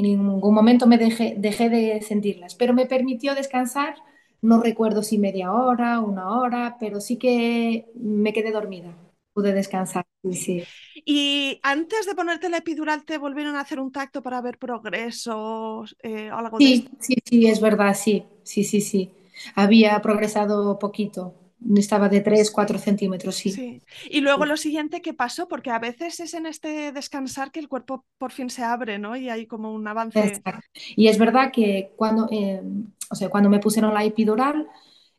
En 0.00 0.04
ningún 0.04 0.54
momento 0.54 0.86
me 0.86 0.98
dejé, 0.98 1.34
dejé 1.38 1.68
de 1.68 2.00
sentirlas, 2.02 2.54
pero 2.54 2.72
me 2.74 2.86
permitió 2.86 3.34
descansar. 3.34 3.96
No 4.42 4.62
recuerdo 4.62 5.02
si 5.02 5.18
media 5.18 5.52
hora, 5.52 6.00
una 6.00 6.30
hora, 6.40 6.76
pero 6.80 7.00
sí 7.00 7.18
que 7.18 7.86
me 7.94 8.32
quedé 8.32 8.50
dormida. 8.52 8.94
Pude 9.34 9.52
descansar. 9.52 10.06
Sí. 10.32 10.64
Y 10.94 11.60
antes 11.62 12.06
de 12.06 12.14
ponerte 12.14 12.48
la 12.48 12.58
epidural, 12.58 13.04
¿te 13.04 13.18
volvieron 13.18 13.56
a 13.56 13.60
hacer 13.60 13.80
un 13.80 13.92
tacto 13.92 14.22
para 14.22 14.40
ver 14.40 14.58
progresos 14.58 15.96
eh, 16.02 16.30
o 16.32 16.36
algo 16.36 16.58
sí, 16.58 16.88
de 16.88 16.90
Sí, 17.00 17.14
sí, 17.24 17.46
es 17.48 17.60
verdad, 17.60 17.94
sí, 17.94 18.24
sí, 18.42 18.64
sí, 18.64 18.80
sí. 18.80 19.10
Había 19.54 20.00
progresado 20.02 20.78
poquito. 20.78 21.34
Estaba 21.76 22.08
de 22.08 22.20
3, 22.20 22.50
4 22.50 22.78
centímetros, 22.78 23.36
sí. 23.36 23.50
sí. 23.52 23.82
Y 24.10 24.20
luego 24.20 24.46
lo 24.46 24.56
siguiente 24.56 25.02
que 25.02 25.12
pasó, 25.12 25.46
porque 25.46 25.70
a 25.70 25.78
veces 25.78 26.18
es 26.20 26.34
en 26.34 26.46
este 26.46 26.92
descansar 26.92 27.52
que 27.52 27.60
el 27.60 27.68
cuerpo 27.68 28.04
por 28.18 28.32
fin 28.32 28.48
se 28.50 28.62
abre, 28.62 28.98
¿no? 28.98 29.16
Y 29.16 29.28
hay 29.28 29.46
como 29.46 29.72
un 29.72 29.86
avance. 29.86 30.18
Exacto. 30.20 30.62
Y 30.96 31.08
es 31.08 31.18
verdad 31.18 31.52
que 31.52 31.92
cuando, 31.96 32.28
eh, 32.30 32.62
o 33.10 33.14
sea, 33.14 33.28
cuando 33.28 33.50
me 33.50 33.58
pusieron 33.60 33.92
la 33.92 34.04
epidural, 34.04 34.68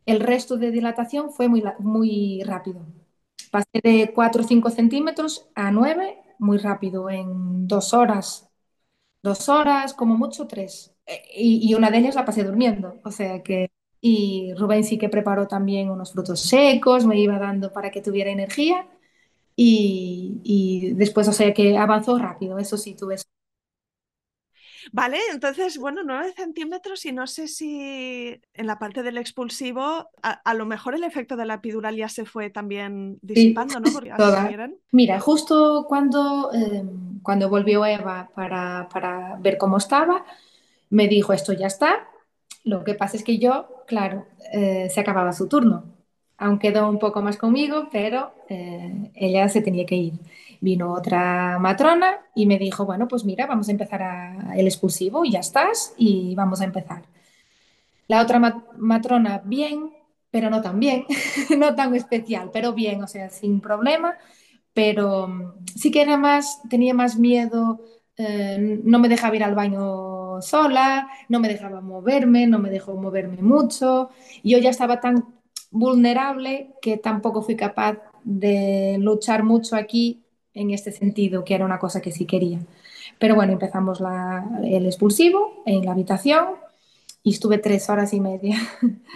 el 0.06 0.20
resto 0.20 0.58
de 0.58 0.72
dilatación 0.72 1.32
fue 1.32 1.48
muy, 1.48 1.64
muy 1.80 2.42
rápido. 2.44 2.86
Pasé 3.52 3.80
de 3.84 4.12
4 4.14 4.44
o 4.44 4.48
5 4.48 4.70
centímetros 4.72 5.48
a 5.56 5.72
9 5.72 6.18
muy 6.40 6.58
rápido, 6.58 7.10
en 7.10 7.68
dos 7.68 7.94
horas. 7.94 8.50
Dos 9.24 9.50
horas, 9.50 9.94
como 9.94 10.18
mucho, 10.18 10.48
tres. 10.48 10.96
Y, 11.36 11.70
y 11.70 11.76
una 11.76 11.92
de 11.92 12.00
ellas 12.00 12.16
la 12.16 12.26
pasé 12.26 12.44
durmiendo. 12.44 13.00
O 13.04 13.12
sea 13.12 13.44
que 13.44 13.70
y 14.02 14.54
Rubén 14.56 14.84
sí 14.84 14.98
que 14.98 15.10
preparó 15.10 15.48
también 15.48 15.90
unos 15.90 16.14
frutos 16.14 16.42
secos, 16.42 17.06
me 17.06 17.20
iba 17.20 17.40
dando 17.40 17.72
para 17.72 17.92
que 17.92 18.02
tuviera 18.02 18.32
energía 18.32 18.88
y, 19.56 20.42
y 20.44 20.94
después, 20.94 21.28
o 21.28 21.34
sea 21.34 21.54
que 21.54 21.78
avanzó 21.78 22.18
rápido, 22.18 22.58
eso 22.58 22.78
sí, 22.78 22.96
tuve 22.96 23.18
Vale, 24.92 25.20
entonces, 25.32 25.78
bueno, 25.78 26.02
9 26.04 26.34
centímetros 26.36 27.06
y 27.06 27.12
no 27.12 27.28
sé 27.28 27.48
si 27.48 28.42
en 28.54 28.68
la 28.68 28.80
parte 28.80 29.04
del 29.04 29.18
expulsivo, 29.18 30.10
a, 30.22 30.54
lo 30.54 30.66
mejor 30.66 30.96
el 30.96 31.04
efecto 31.04 31.36
de 31.36 31.46
la 31.46 31.56
epidural 31.56 31.96
ya 31.96 32.10
se 32.10 32.26
fue 32.26 32.50
también 32.50 33.20
disipando, 33.22 33.80
¿no? 33.80 33.92
Porque 33.92 34.12
Mira, 34.92 35.20
justo 35.20 35.86
cuando, 35.88 36.52
em, 36.54 37.22
cuando 37.22 37.50
volvió 37.50 37.86
Eva 37.86 38.30
para, 38.34 38.90
para 38.92 39.38
ver 39.38 39.58
cómo 39.58 39.78
estaba, 39.78 40.26
me 40.90 41.08
dijo, 41.08 41.34
esto 41.34 41.54
ya 41.54 41.68
está. 41.68 42.08
Lo 42.64 42.84
que 42.84 42.94
pasa 42.94 43.18
es 43.18 43.24
que 43.24 43.38
yo, 43.38 43.81
claro, 43.92 44.26
eh, 44.54 44.88
se 44.90 45.02
acababa 45.02 45.34
su 45.34 45.50
turno. 45.50 45.84
Aún 46.38 46.60
quedó 46.60 46.90
un 46.90 46.98
poco 46.98 47.22
más 47.22 47.36
conmigo, 47.36 47.90
pero 47.92 48.34
eh, 48.48 49.12
ella 49.14 49.50
se 49.50 49.62
tenía 49.62 49.86
que 49.86 49.98
ir. 49.98 50.14
Vino 50.62 50.94
otra 50.94 51.60
matrona 51.60 52.20
y 52.34 52.46
me 52.46 52.58
dijo, 52.58 52.86
bueno, 52.86 53.10
pues 53.10 53.26
mira, 53.26 53.48
vamos 53.48 53.68
a 53.68 53.72
empezar 53.72 54.02
a, 54.02 54.56
el 54.56 54.66
expulsivo 54.66 55.26
y 55.26 55.32
ya 55.32 55.40
estás 55.42 55.94
y 55.98 56.34
vamos 56.36 56.62
a 56.62 56.64
empezar. 56.64 57.02
La 58.08 58.22
otra 58.22 58.40
matrona, 58.78 59.42
bien, 59.44 59.92
pero 60.32 60.50
no 60.50 60.62
tan 60.62 60.80
bien, 60.80 61.04
no 61.58 61.76
tan 61.76 61.94
especial, 61.94 62.50
pero 62.54 62.72
bien, 62.72 63.04
o 63.04 63.08
sea, 63.08 63.30
sin 63.30 63.60
problema, 63.60 64.16
pero 64.74 65.28
mm, 65.28 65.66
sí 65.76 65.92
que 65.92 66.02
era 66.02 66.16
más, 66.16 66.62
tenía 66.70 66.94
más 66.94 67.20
miedo, 67.20 67.82
eh, 68.18 68.80
no 68.86 69.00
me 69.00 69.10
dejaba 69.10 69.36
ir 69.36 69.44
al 69.44 69.56
baño 69.56 70.21
sola, 70.42 71.10
no 71.30 71.40
me 71.40 71.48
dejaba 71.50 71.82
moverme, 71.82 72.46
no 72.48 72.60
me 72.60 72.70
dejó 72.70 72.94
moverme 72.96 73.42
mucho, 73.42 74.10
yo 74.44 74.58
ya 74.60 74.70
estaba 74.70 75.00
tan 75.02 75.26
vulnerable 75.72 76.74
que 76.82 76.98
tampoco 76.98 77.42
fui 77.42 77.56
capaz 77.56 77.98
de 78.24 78.98
luchar 79.00 79.44
mucho 79.44 79.76
aquí 79.76 80.22
en 80.54 80.72
este 80.72 80.92
sentido, 80.92 81.44
que 81.44 81.56
era 81.56 81.66
una 81.66 81.80
cosa 81.80 82.02
que 82.02 82.12
sí 82.12 82.26
quería. 82.26 82.60
Pero 83.20 83.36
bueno, 83.36 83.54
empezamos 83.54 84.02
el 84.64 84.86
expulsivo 84.86 85.64
en 85.66 85.86
la 85.86 85.92
habitación 85.94 86.56
y 87.24 87.32
estuve 87.34 87.58
tres 87.60 87.90
horas 87.90 88.14
y 88.14 88.20
media. 88.22 88.58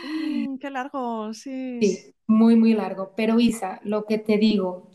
Mm, 0.02 0.58
qué 0.60 0.70
largo, 0.70 1.34
sí. 1.34 1.80
Sí, 1.80 2.16
muy, 2.28 2.56
muy 2.56 2.74
largo. 2.74 3.14
Pero 3.16 3.40
Isa, 3.40 3.80
lo 3.84 4.06
que 4.06 4.18
te 4.18 4.38
digo, 4.38 4.90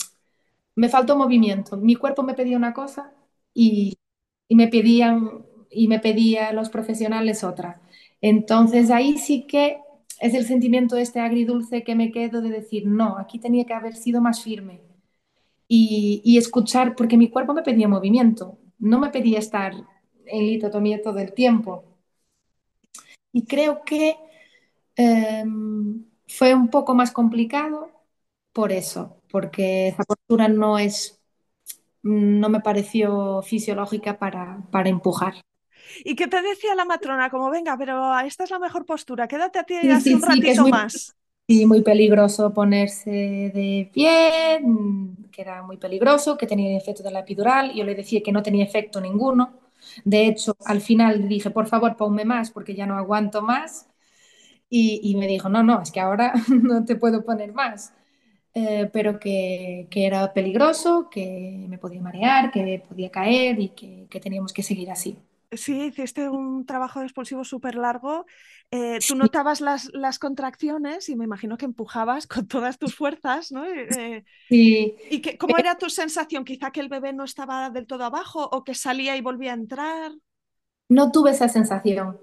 me 0.76 0.88
faltó 0.88 1.16
movimiento. 1.18 1.76
Mi 1.76 1.96
cuerpo 1.96 2.24
me 2.24 2.34
pedía 2.34 2.56
una 2.58 2.74
cosa 2.74 3.14
y, 3.54 3.98
y 4.48 4.56
me 4.56 4.68
pedían 4.68 5.46
y 5.70 5.88
me 5.88 6.00
pedía 6.00 6.52
los 6.52 6.70
profesionales 6.70 7.44
otra. 7.44 7.80
Entonces 8.20 8.90
ahí 8.90 9.18
sí 9.18 9.46
que 9.46 9.78
es 10.20 10.34
el 10.34 10.44
sentimiento 10.46 10.96
este 10.96 11.20
agridulce 11.20 11.82
que 11.84 11.94
me 11.94 12.12
quedo 12.12 12.42
de 12.42 12.50
decir, 12.50 12.86
no, 12.86 13.18
aquí 13.18 13.38
tenía 13.38 13.64
que 13.64 13.74
haber 13.74 13.96
sido 13.96 14.20
más 14.20 14.42
firme 14.42 14.82
y, 15.72 16.36
escuchar, 16.38 16.96
porque 16.96 17.16
mi 17.16 17.30
cuerpo 17.30 17.54
me 17.54 17.62
pedía 17.62 17.88
movimiento, 17.88 18.58
no 18.78 18.98
me 18.98 19.10
pedía 19.10 19.38
estar 19.38 19.72
en 20.26 20.46
litotomía 20.46 21.02
todo 21.02 21.18
el 21.20 21.32
tiempo. 21.32 21.84
Y 23.32 23.44
creo 23.46 23.82
que 23.84 24.16
em, 24.96 26.04
fue 26.26 26.54
un 26.54 26.68
poco 26.68 26.94
más 26.94 27.12
complicado 27.12 27.90
por 28.52 28.72
eso, 28.72 29.22
porque 29.30 29.88
esa 29.88 30.04
postura 30.04 30.48
no 30.48 30.78
es, 30.78 31.20
no 32.02 32.48
me 32.48 32.60
pareció 32.60 33.42
fisiológica 33.42 34.18
para, 34.18 34.62
para 34.72 34.88
empujar. 34.90 35.34
¿Y 36.04 36.14
qué 36.14 36.26
te 36.26 36.42
decía 36.42 36.74
la 36.74 36.84
matrona? 36.84 37.30
Como, 37.30 37.50
venga, 37.50 37.76
pero 37.76 38.18
esta 38.20 38.44
es 38.44 38.50
la 38.50 38.58
mejor 38.58 38.84
postura, 38.84 39.28
quédate 39.28 39.58
a 39.58 39.64
ti 39.64 39.74
así 39.90 40.14
un 40.14 40.22
ratito 40.22 40.66
más. 40.68 41.16
Sí, 41.50 41.66
muy 41.66 41.82
peligroso 41.82 42.54
ponerse 42.54 43.10
de 43.10 43.90
pie, 43.92 44.60
mm, 44.62 45.30
que 45.32 45.42
era 45.42 45.64
muy 45.64 45.78
peligroso, 45.78 46.36
que 46.38 46.46
tenía 46.46 46.76
efecto 46.78 47.02
de 47.02 47.10
la 47.10 47.20
epidural. 47.20 47.74
Yo 47.74 47.82
le 47.82 47.96
decía 47.96 48.22
que 48.22 48.30
no 48.30 48.40
tenía 48.40 48.64
efecto 48.64 49.00
ninguno. 49.00 49.58
De 50.04 50.26
hecho, 50.28 50.56
al 50.64 50.80
final 50.80 51.28
dije, 51.28 51.50
por 51.50 51.66
favor, 51.66 51.96
ponme 51.96 52.24
más 52.24 52.52
porque 52.52 52.76
ya 52.76 52.86
no 52.86 52.96
aguanto 52.96 53.42
más. 53.42 53.88
Y, 54.68 55.16
me 55.16 55.26
dijo, 55.26 55.48
no, 55.48 55.64
no, 55.64 55.82
es 55.82 55.90
que 55.90 56.00
ahora 56.00 56.32
no 56.48 56.84
te 56.84 56.96
puedo 56.96 57.24
poner 57.24 57.52
más. 57.52 57.92
Eh, 58.54 58.88
pero 58.92 59.18
que, 59.18 59.88
que, 59.90 60.06
era 60.06 60.32
peligroso, 60.32 61.08
que 61.10 61.66
me 61.68 61.78
podía 61.78 62.00
marear, 62.00 62.52
que 62.52 62.84
podía 62.88 63.10
caer 63.10 63.58
y 63.60 63.70
que, 63.70 64.06
que 64.10 64.20
teníamos 64.20 64.52
que 64.52 64.62
seguir 64.62 64.90
así. 64.90 65.18
Sí, 65.52 65.86
hiciste 65.86 66.28
un 66.28 66.64
trabajo 66.64 67.00
de 67.00 67.06
expulsivo 67.06 67.44
súper 67.44 67.74
largo. 67.74 68.24
Eh, 68.70 69.00
tú 69.06 69.16
notabas 69.16 69.60
las, 69.60 69.90
las, 69.92 70.20
contracciones 70.20 71.08
y 71.08 71.16
me 71.16 71.24
imagino 71.24 71.56
que 71.56 71.64
empujabas 71.64 72.26
con 72.28 72.46
todas 72.46 72.78
tus 72.78 72.94
fuerzas, 72.94 73.50
¿no? 73.50 73.64
Eh, 73.64 74.24
sí. 74.48 74.94
¿Y 75.10 75.20
que, 75.20 75.36
cómo 75.36 75.58
era 75.58 75.76
tu 75.76 75.90
sensación? 75.90 76.44
¿Quizá 76.44 76.70
que 76.70 76.80
el 76.80 76.88
bebé 76.88 77.12
no 77.12 77.24
estaba 77.24 77.68
del 77.70 77.86
todo 77.86 78.04
abajo 78.04 78.48
o 78.52 78.62
que 78.62 78.74
salía 78.74 79.16
y 79.16 79.22
volvía 79.22 79.50
a 79.50 79.54
entrar? 79.54 80.12
No 80.88 81.10
tuve 81.10 81.32
esa 81.32 81.48
sensación, 81.48 82.18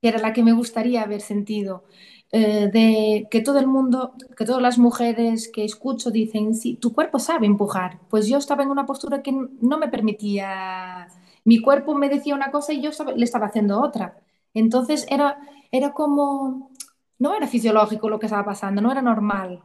que 0.00 0.08
era 0.08 0.18
la 0.18 0.32
que 0.32 0.42
me 0.42 0.52
gustaría 0.52 1.02
haber 1.02 1.20
sentido. 1.20 1.84
Eh, 2.32 2.70
de 2.72 3.26
que 3.28 3.40
todo 3.40 3.58
el 3.58 3.66
mundo, 3.66 4.14
que 4.36 4.44
todas 4.44 4.62
las 4.62 4.78
mujeres 4.78 5.50
que 5.52 5.64
escucho 5.64 6.12
dicen, 6.12 6.54
sí, 6.54 6.76
tu 6.76 6.94
cuerpo 6.94 7.18
sabe 7.18 7.46
empujar. 7.46 7.98
Pues 8.08 8.28
yo 8.28 8.38
estaba 8.38 8.62
en 8.62 8.70
una 8.70 8.86
postura 8.86 9.20
que 9.20 9.32
no 9.32 9.78
me 9.78 9.88
permitía 9.88 11.08
mi 11.44 11.60
cuerpo 11.60 11.94
me 11.94 12.08
decía 12.08 12.34
una 12.34 12.50
cosa 12.50 12.72
y 12.72 12.80
yo 12.82 12.90
le 13.16 13.24
estaba 13.24 13.46
haciendo 13.46 13.80
otra. 13.80 14.16
Entonces 14.54 15.06
era, 15.10 15.38
era 15.72 15.92
como, 15.92 16.70
no 17.18 17.34
era 17.34 17.46
fisiológico 17.46 18.08
lo 18.08 18.18
que 18.18 18.26
estaba 18.26 18.44
pasando, 18.44 18.80
no 18.82 18.90
era 18.92 19.02
normal. 19.02 19.62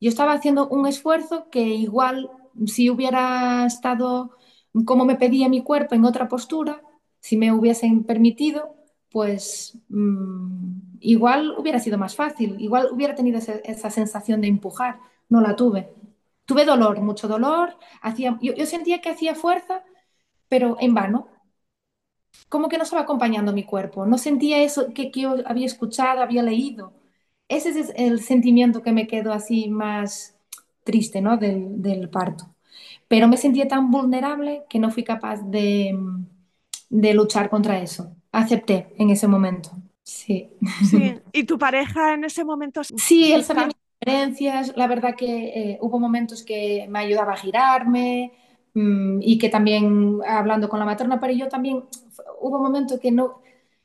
Yo 0.00 0.08
estaba 0.08 0.32
haciendo 0.32 0.68
un 0.68 0.86
esfuerzo 0.86 1.50
que 1.50 1.60
igual 1.60 2.30
si 2.66 2.90
hubiera 2.90 3.66
estado 3.66 4.36
como 4.84 5.04
me 5.04 5.16
pedía 5.16 5.48
mi 5.48 5.62
cuerpo 5.62 5.94
en 5.94 6.04
otra 6.04 6.28
postura, 6.28 6.82
si 7.20 7.36
me 7.36 7.52
hubiesen 7.52 8.04
permitido, 8.04 8.76
pues 9.10 9.78
mm, 9.88 10.98
igual 11.00 11.54
hubiera 11.58 11.80
sido 11.80 11.98
más 11.98 12.14
fácil, 12.14 12.56
igual 12.60 12.88
hubiera 12.92 13.14
tenido 13.14 13.38
esa 13.38 13.90
sensación 13.90 14.40
de 14.40 14.48
empujar, 14.48 15.00
no 15.28 15.40
la 15.40 15.56
tuve. 15.56 15.92
Tuve 16.44 16.64
dolor, 16.64 17.00
mucho 17.00 17.28
dolor, 17.28 17.76
hacía, 18.02 18.38
yo 18.40 18.66
sentía 18.66 19.00
que 19.00 19.10
hacía 19.10 19.34
fuerza, 19.34 19.84
pero 20.50 20.76
en 20.80 20.92
vano. 20.92 21.28
Como 22.50 22.68
que 22.68 22.76
no 22.76 22.82
estaba 22.82 23.02
acompañando 23.02 23.52
mi 23.52 23.64
cuerpo, 23.64 24.04
no 24.04 24.18
sentía 24.18 24.62
eso 24.62 24.92
que, 24.92 25.10
yo 25.14 25.36
había 25.46 25.66
escuchado, 25.66 26.20
había 26.20 26.42
leído. 26.42 26.92
Ese 27.48 27.70
es 27.70 27.92
el 27.96 28.20
sentimiento 28.20 28.82
que 28.82 28.92
me 28.92 29.06
quedó 29.06 29.32
así 29.32 29.68
más 29.68 30.36
triste 30.84 31.20
¿no? 31.20 31.36
del, 31.36 32.08
parto. 32.10 32.54
Pero 33.08 33.28
me 33.28 33.36
sentía 33.36 33.68
tan 33.68 33.90
vulnerable 33.90 34.64
que 34.68 34.78
no 34.78 34.90
fui 34.90 35.04
capaz 35.04 35.40
de, 35.42 35.96
luchar 36.90 37.48
contra 37.48 37.80
eso. 37.80 38.12
Acepté 38.32 38.92
en 38.96 39.10
ese 39.10 39.26
momento. 39.28 39.70
Sí. 40.02 40.50
sí. 40.88 41.14
¿Y 41.32 41.44
tu 41.44 41.58
pareja 41.58 42.14
en 42.14 42.24
ese 42.24 42.44
momento? 42.44 42.82
Sí, 42.96 43.32
él 43.32 43.44
sabía 43.44 43.66
mis 43.66 43.76
diferencias. 44.00 44.76
La 44.76 44.88
verdad 44.88 45.14
que 45.16 45.48
eh, 45.48 45.78
hubo 45.80 46.00
momentos 46.00 46.42
que 46.42 46.86
me 46.88 47.00
ayudaba 47.00 47.34
a 47.34 47.36
girarme, 47.36 48.32
y 48.74 49.38
que 49.38 49.48
también 49.48 50.20
hablando 50.26 50.68
con 50.68 50.78
la 50.80 50.86
materna, 50.86 51.20
pero 51.20 51.32
yo 51.32 51.48
también 51.48 51.84
hubo 52.40 52.58
momentos 52.60 53.00
que 53.00 53.10
no, 53.10 53.40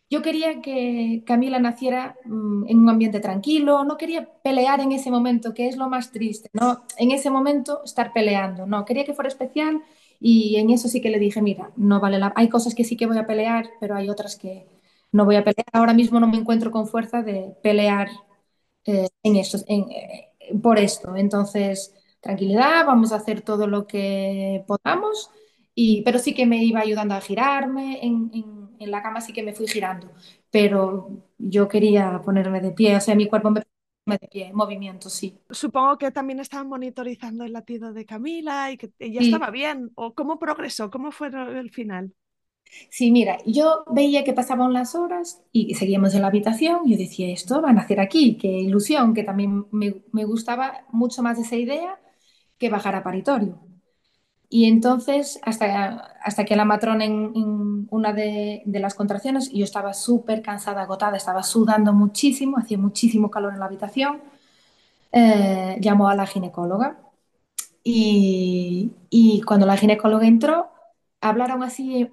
yo 0.10 0.22
quería 0.22 0.62
que 0.62 1.24
Camila 1.26 1.60
naciera 1.60 2.16
mm, 2.26 2.66
en 2.68 2.80
un 2.80 2.90
ambiente 2.90 3.20
tranquilo, 3.20 3.84
no 3.84 3.98
quería 3.98 4.26
pelear 4.44 4.80
en 4.82 4.92
ese 4.92 5.12
momento, 5.12 5.54
que 5.54 5.68
es 5.68 5.78
lo 5.78 5.90
más 5.90 6.12
triste, 6.12 6.50
¿no? 6.54 6.84
En 6.98 7.12
ese 7.12 7.30
momento 7.32 7.82
estar 7.84 8.14
peleando, 8.14 8.66
no, 8.68 8.86
quería 8.86 9.06
que 9.06 9.14
fuera 9.14 9.28
especial 9.30 9.82
y 10.20 10.58
en 10.58 10.70
eso 10.70 10.88
sí 10.88 11.02
que 11.02 11.10
le 11.10 11.20
dije, 11.20 11.42
mira, 11.42 11.72
no 11.76 12.00
vale 12.00 12.20
la... 12.20 12.34
Hay 12.36 12.50
cosas 12.50 12.76
que 12.76 12.84
sí 12.84 12.96
que 12.98 13.08
voy 13.08 13.18
a 13.18 13.28
pelear, 13.28 13.70
pero 13.80 13.96
hay 13.96 14.10
otras 14.10 14.36
que 14.38 14.66
no 15.12 15.26
voy 15.26 15.36
a 15.36 15.44
pelear. 15.44 15.66
Ahora 15.74 15.94
mismo 15.94 16.20
no 16.20 16.28
me 16.28 16.38
encuentro 16.38 16.72
con 16.72 16.88
fuerza 16.88 17.22
de 17.22 17.54
pelear 17.64 18.10
eh, 18.86 19.08
en 19.24 19.36
eso, 19.38 19.60
en, 19.68 19.92
eh, 19.92 20.32
por 20.62 20.80
esto. 20.80 21.16
Entonces, 21.16 21.95
tranquilidad, 22.26 22.86
vamos 22.88 23.14
a 23.14 23.18
hacer 23.18 23.42
todo 23.44 23.68
lo 23.68 23.88
que 23.88 24.66
podamos, 24.68 25.32
y, 25.76 26.04
pero 26.04 26.20
sí 26.20 26.36
que 26.36 26.46
me 26.48 26.64
iba 26.66 26.82
ayudando 26.82 27.16
a 27.16 27.22
girarme, 27.22 28.00
en, 28.06 28.32
en, 28.34 28.70
en 28.80 28.92
la 28.92 29.04
cama 29.04 29.22
sí 29.22 29.34
que 29.34 29.44
me 29.44 29.54
fui 29.54 29.68
girando, 29.68 30.12
pero 30.52 31.10
yo 31.38 31.68
quería 31.70 32.22
ponerme 32.26 32.62
de 32.62 32.72
pie, 32.72 32.98
o 32.98 33.02
sea, 33.02 33.16
mi 33.16 33.28
cuerpo 33.30 33.52
me 33.52 33.62
de 34.20 34.28
pie, 34.30 34.54
movimiento, 34.54 35.10
sí. 35.10 35.40
Supongo 35.62 35.98
que 36.00 36.12
también 36.12 36.40
estaban 36.40 36.68
monitorizando 36.68 37.44
el 37.46 37.54
latido 37.54 37.94
de 37.94 38.06
Camila 38.06 38.72
y 38.72 38.78
que 38.78 38.92
ella 39.00 39.20
Sí, 39.20 39.22
estaba 39.22 39.52
bien. 39.52 39.92
¿O 39.96 40.14
cómo 40.16 40.40
progresó? 40.40 40.90
¿Cómo 40.92 41.12
fue 41.12 41.28
el 41.30 41.72
final? 41.72 42.14
Sí, 42.90 43.12
mira, 43.12 43.38
yo 43.46 43.84
veía 43.92 44.24
que 44.24 44.34
pasaban 44.34 44.74
las 44.74 44.96
horas 44.96 45.42
y 45.52 45.76
seguíamos 45.76 46.14
en 46.16 46.22
la 46.22 46.28
habitación 46.28 46.82
y 46.86 46.92
yo 46.94 46.98
decía, 46.98 47.28
esto 47.32 47.62
van 47.62 47.78
a 47.78 47.82
hacer 47.82 48.00
aquí, 48.00 48.38
qué 48.38 48.48
ilusión, 48.48 49.14
que 49.14 49.24
también 49.24 49.66
me, 49.72 50.04
me 50.12 50.26
gustaba 50.26 50.86
mucho 50.92 51.22
más 51.24 51.38
esa 51.40 51.56
idea 51.56 52.00
que 52.58 52.70
bajar 52.70 52.96
a 52.96 53.04
paritorio. 53.04 53.60
Y 54.50 54.66
entonces, 54.66 55.40
hasta, 55.44 56.16
hasta 56.24 56.46
que 56.46 56.56
la 56.56 56.66
matrona 56.66 57.06
en, 57.06 57.88
una 57.90 58.14
de, 58.14 58.64
las 58.66 58.94
contracciones, 58.94 59.52
yo 59.52 59.64
estaba 59.64 59.94
súper 59.94 60.42
cansada, 60.42 60.84
agotada, 60.84 61.18
estaba 61.18 61.44
sudando 61.44 61.94
muchísimo, 61.94 62.58
hacía 62.58 62.78
muchísimo 62.78 63.30
calor 63.30 63.54
en 63.54 63.60
la 63.60 63.66
habitación, 63.66 64.22
eh, 65.12 65.78
llamó 65.82 66.10
a 66.10 66.16
la 66.16 66.26
ginecóloga. 66.28 67.00
Y, 67.84 68.92
y, 69.10 69.42
cuando 69.42 69.66
la 69.66 69.78
ginecóloga 69.78 70.28
entró, 70.28 70.70
hablaron 71.22 71.64
así 71.64 72.10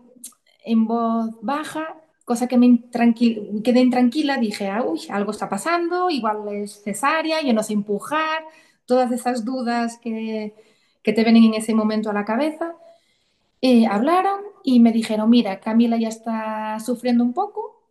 en 0.64 0.86
voz 0.86 1.30
baja, 1.42 1.96
cosa 2.24 2.46
que 2.46 2.58
me 2.58 2.80
quedé 2.90 3.80
intranquila, 3.80 4.38
dije, 4.38 4.70
uy, 4.84 5.00
algo 5.10 5.32
está 5.32 5.48
pasando, 5.48 6.10
igual 6.10 6.48
es 6.48 6.82
cesárea, 6.82 7.42
yo 7.42 7.52
no 7.52 7.62
sé 7.62 7.72
empujar, 7.72 8.42
todas 8.86 9.12
esas 9.12 9.44
dudas 9.44 9.98
que, 9.98 10.54
que 11.02 11.12
te 11.12 11.22
vienen 11.24 11.44
en 11.44 11.54
ese 11.54 11.74
momento 11.74 12.10
a 12.10 12.12
la 12.14 12.24
cabeza. 12.24 12.74
Eh, 13.60 13.86
hablaron 13.86 14.40
y 14.64 14.80
me 14.80 14.92
dijeron, 14.92 15.30
mira, 15.30 15.60
Camila 15.60 15.96
ya 15.98 16.08
está 16.08 16.78
sufriendo 16.80 17.24
un 17.24 17.32
poco, 17.34 17.82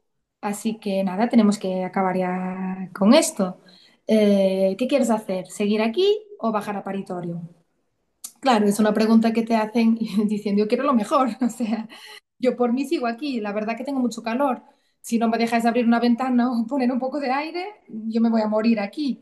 así 0.42 0.80
que 0.80 1.04
nada, 1.04 1.30
tenemos 1.30 1.58
que 1.60 1.86
acabar 1.86 2.18
ya 2.18 2.90
con 2.94 3.14
esto. 3.14 3.62
Eh, 4.08 4.76
¿Qué 4.78 4.88
quieres 4.88 5.10
hacer? 5.10 5.48
¿Seguir 5.48 5.82
aquí 5.82 6.20
o 6.40 6.52
bajar 6.52 6.78
a 6.78 6.84
paritorio? 6.84 7.42
Claro, 8.40 8.66
es 8.68 8.80
una 8.80 8.94
pregunta 8.94 9.34
que 9.34 9.44
te 9.44 9.56
hacen 9.56 9.96
diciendo, 10.28 10.64
yo 10.64 10.68
quiero 10.68 10.84
lo 10.84 10.94
mejor, 10.94 11.30
o 11.42 11.50
sea, 11.50 11.88
yo 12.40 12.56
por 12.58 12.74
mí 12.74 12.86
sigo 12.86 13.08
aquí, 13.08 13.40
la 13.40 13.54
verdad 13.54 13.78
que 13.78 13.84
tengo 13.84 14.00
mucho 14.00 14.24
calor. 14.24 14.64
Si 15.02 15.18
no 15.18 15.28
me 15.30 15.38
dejas 15.38 15.66
abrir 15.66 15.86
una 15.86 16.00
ventana 16.00 16.52
o 16.52 16.68
poner 16.68 16.92
un 16.92 17.00
poco 17.00 17.20
de 17.20 17.32
aire, 17.32 17.66
yo 17.88 18.22
me 18.22 18.30
voy 18.30 18.42
a 18.42 18.48
morir 18.48 18.80
aquí. 18.80 19.20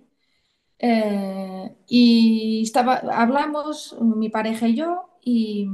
Eh, 0.79 1.75
y 1.87 2.61
estaba, 2.63 2.95
hablamos, 3.11 3.97
mi 4.01 4.29
pareja 4.29 4.67
y 4.67 4.75
yo, 4.75 5.09
y, 5.21 5.67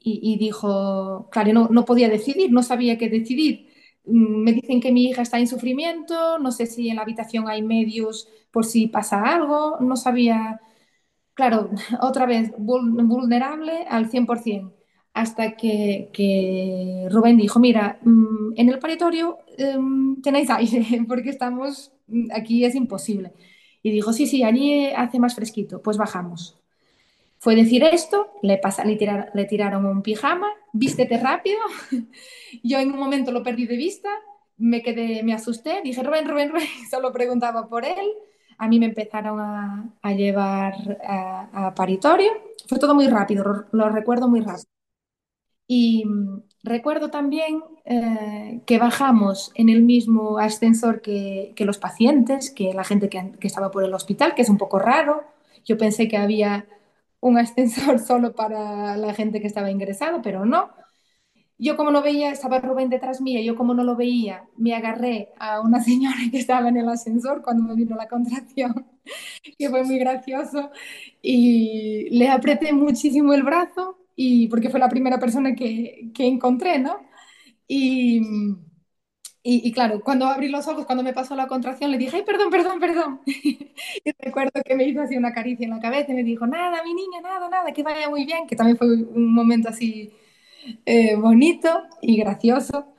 y, 0.00 0.20
y 0.34 0.38
dijo, 0.38 1.28
claro, 1.30 1.52
no, 1.52 1.68
no, 1.70 1.84
podía 1.84 2.08
decidir, 2.08 2.52
no 2.52 2.62
sabía 2.62 2.98
qué 2.98 3.08
decidir. 3.08 3.68
Mm, 4.04 4.42
Me 4.44 4.52
dicen 4.52 4.80
que 4.80 4.92
mi 4.92 5.04
hija 5.06 5.22
está 5.22 5.38
en 5.38 5.46
sufrimiento, 5.48 6.38
no 6.38 6.52
sé 6.52 6.66
si 6.66 6.88
en 6.90 6.96
la 6.96 7.02
habitación 7.02 7.48
hay 7.48 7.62
medios 7.62 8.28
por 8.50 8.66
si 8.66 8.86
pasa 8.88 9.20
algo, 9.22 9.78
no 9.80 9.96
sabía 9.96 10.60
Claro, 11.34 11.70
otra 12.00 12.26
vez 12.26 12.52
vulnerable 12.58 13.86
al 13.88 14.10
100%, 14.10 14.74
hasta 15.14 15.56
que, 15.56 16.10
que 16.12 17.08
Rubén 17.10 17.36
dijo, 17.38 17.58
mira, 17.60 17.98
mm, 18.02 18.52
en 18.56 18.68
el 18.68 18.78
paritorio 18.78 19.38
um, 19.76 20.20
tenéis 20.22 20.50
aire, 20.50 20.84
porque 21.08 21.30
estamos, 21.30 21.92
mm, 22.08 22.28
aquí 22.34 22.64
es 22.64 22.74
imposible. 22.74 23.32
Y 23.82 23.90
dijo, 23.90 24.12
sí, 24.12 24.26
sí, 24.26 24.42
allí 24.44 24.86
hace 24.86 25.18
más 25.18 25.34
fresquito, 25.34 25.82
pues 25.82 25.96
bajamos. 25.96 26.56
Fue 27.38 27.56
decir 27.56 27.82
esto, 27.84 28.30
le, 28.42 28.58
pasa, 28.58 28.84
le, 28.84 28.96
tirar, 28.96 29.30
le 29.34 29.44
tiraron 29.44 29.84
un 29.86 30.02
pijama, 30.02 30.48
vístete 30.72 31.18
rápido. 31.18 31.58
Yo 32.62 32.78
en 32.78 32.92
un 32.92 32.98
momento 32.98 33.32
lo 33.32 33.42
perdí 33.42 33.66
de 33.66 33.76
vista, 33.76 34.08
me 34.58 34.82
quedé, 34.82 35.22
me 35.22 35.34
asusté, 35.34 35.80
dije, 35.82 36.02
Rubén, 36.02 36.28
Rubén, 36.28 36.50
Rubén, 36.50 36.68
solo 36.90 37.12
preguntaba 37.12 37.68
por 37.68 37.84
él 37.84 38.12
a 38.62 38.68
mí 38.68 38.78
me 38.78 38.86
empezaron 38.86 39.40
a, 39.40 39.92
a 40.02 40.12
llevar 40.12 40.74
a, 41.04 41.74
paritorio. 41.74 42.30
Fue 42.68 42.78
todo 42.78 42.94
muy 42.94 43.08
rápido, 43.08 43.66
lo, 43.72 43.88
recuerdo 43.88 44.28
muy 44.28 44.40
rápido. 44.40 44.68
Y 45.66 46.04
recuerdo 46.62 47.10
también 47.10 47.62
eh, 47.84 48.60
que 48.66 48.78
bajamos 48.78 49.52
en 49.54 49.68
el 49.68 49.82
mismo 49.82 50.38
ascensor 50.38 51.00
que, 51.02 51.54
los 51.58 51.78
pacientes, 51.78 52.50
que 52.50 52.72
la 52.72 52.84
gente 52.84 53.08
que, 53.08 53.36
estaba 53.42 53.70
por 53.70 53.84
el 53.84 53.94
hospital, 53.94 54.34
que 54.34 54.42
es 54.42 54.48
un 54.48 54.58
poco 54.58 54.78
raro. 54.78 55.24
Yo 55.64 55.76
pensé 55.78 56.08
que 56.08 56.16
había 56.16 56.66
un 57.20 57.38
ascensor 57.38 57.98
solo 58.06 58.34
para 58.34 58.96
la 58.96 59.14
gente 59.14 59.40
que 59.40 59.46
estaba 59.46 59.70
ingresada, 59.70 60.22
pero 60.22 60.44
no. 60.44 60.70
Yo 61.58 61.76
como 61.76 61.92
no 61.92 62.02
veía, 62.02 62.30
estaba 62.30 62.58
Rubén 62.58 62.90
detrás 62.90 63.20
mía, 63.20 63.40
yo 63.40 63.54
como 63.54 63.72
no 63.74 63.84
lo 63.84 63.94
veía, 63.94 64.44
me 64.56 64.74
agarré 64.74 65.28
a 65.38 65.60
una 65.60 65.80
señora 65.84 66.16
que 66.30 66.38
estaba 66.38 66.68
en 66.68 66.76
el 66.76 66.88
ascensor 66.88 67.42
cuando 67.42 67.62
me 67.64 67.74
vino 67.76 67.96
la 67.96 68.08
contracción, 68.08 68.86
que 69.58 69.70
fue 69.70 69.84
muy 69.84 69.98
gracioso, 69.98 70.70
y 71.22 72.08
le 72.10 72.28
apreté 72.30 72.72
muchísimo 72.72 73.32
el 73.32 73.44
brazo, 73.44 74.01
y, 74.16 74.48
porque 74.48 74.70
fue 74.70 74.80
la 74.80 74.88
primera 74.88 75.18
persona 75.18 75.54
que, 75.54 76.10
que 76.14 76.26
encontré, 76.26 76.78
¿no? 76.78 77.00
Y, 77.68 78.20
y, 79.44 79.66
y, 79.68 79.72
claro, 79.72 80.00
cuando 80.04 80.26
abrí 80.26 80.48
los 80.48 80.68
ojos, 80.68 80.86
cuando 80.86 81.02
me 81.02 81.12
pasó 81.12 81.34
la 81.34 81.48
contracción, 81.48 81.90
le 81.90 81.98
dije, 81.98 82.16
ay, 82.16 82.22
perdón, 82.22 82.50
perdón, 82.50 82.78
perdón. 82.78 83.20
y 83.26 84.12
recuerdo 84.20 84.52
que 84.64 84.76
me 84.76 84.84
hizo 84.84 85.00
así 85.02 85.16
una 85.16 85.32
caricia 85.32 85.64
en 85.64 85.70
la 85.70 85.80
cabeza 85.80 86.12
y 86.12 86.14
me 86.14 86.22
dijo, 86.22 86.46
nada, 86.46 86.82
mi 86.84 86.94
niña, 86.94 87.20
nada, 87.20 87.48
nada, 87.48 87.72
que 87.72 87.82
vaya 87.82 88.08
muy 88.08 88.24
bien, 88.24 88.46
que 88.46 88.54
también 88.54 88.76
fue 88.78 88.86
un 88.88 89.34
momento 89.34 89.68
así 89.68 90.12
eh, 90.86 91.16
bonito 91.16 91.70
y 92.02 92.18
gracioso. 92.18 92.94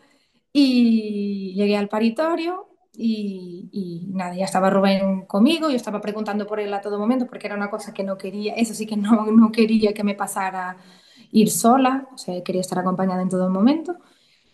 Y 0.54 1.54
llegué 1.56 1.78
al 1.78 1.90
paritorio 1.90 2.68
y, 2.94 3.70
y, 3.72 4.08
nada, 4.14 4.36
ya 4.36 4.46
estaba 4.46 4.70
Rubén 4.70 5.26
conmigo, 5.26 5.70
yo 5.70 5.76
estaba 5.76 6.02
preguntando 6.02 6.48
por 6.48 6.60
él 6.60 6.74
a 6.74 6.82
todo 6.82 7.00
momento 7.00 7.28
porque 7.28 7.48
era 7.48 7.56
una 7.56 7.70
cosa 7.72 7.94
que 7.94 8.04
no 8.04 8.18
quería, 8.18 8.54
eso 8.56 8.74
sí 8.74 8.86
que 8.86 8.98
no, 8.98 9.28
no 9.32 9.52
quería 9.52 9.94
que 9.94 10.04
me 10.04 10.16
pasara 10.16 10.78
ir 11.34 11.52
sola, 11.52 12.08
o 12.14 12.20
sea, 12.20 12.44
quería 12.44 12.62
estar 12.62 12.80
acompañada 12.80 13.24
en 13.24 13.30
todo 13.30 13.50
momento. 13.52 13.98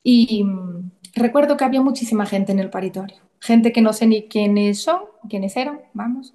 Y 0.03 0.43
mm, 0.45 0.91
recuerdo 1.15 1.57
que 1.57 1.65
había 1.65 1.81
muchísima 1.81 2.25
gente 2.25 2.51
en 2.53 2.59
el 2.59 2.69
paritorio, 2.71 3.17
gente 3.41 3.71
que 3.73 3.81
no 3.81 3.93
sé 3.93 4.07
ni 4.07 4.27
quiénes 4.29 4.81
son, 4.83 5.01
quiénes 5.29 5.57
eran, 5.57 5.81
vamos. 5.93 6.33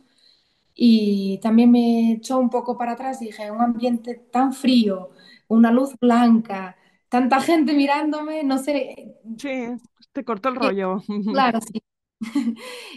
Y 0.74 1.38
también 1.42 1.70
me 1.70 2.12
echó 2.12 2.38
un 2.38 2.50
poco 2.50 2.76
para 2.76 2.92
atrás, 2.92 3.20
dije, 3.20 3.50
un 3.50 3.60
ambiente 3.60 4.14
tan 4.16 4.52
frío, 4.52 5.10
una 5.48 5.70
luz 5.70 5.94
blanca, 6.00 6.76
tanta 7.08 7.40
gente 7.40 7.74
mirándome, 7.74 8.42
no 8.42 8.58
sé. 8.58 9.14
Sí, 9.38 9.66
te 10.12 10.24
cortó 10.24 10.48
el 10.48 10.56
rollo. 10.56 11.02
Claro, 11.32 11.60
sí. 11.60 11.82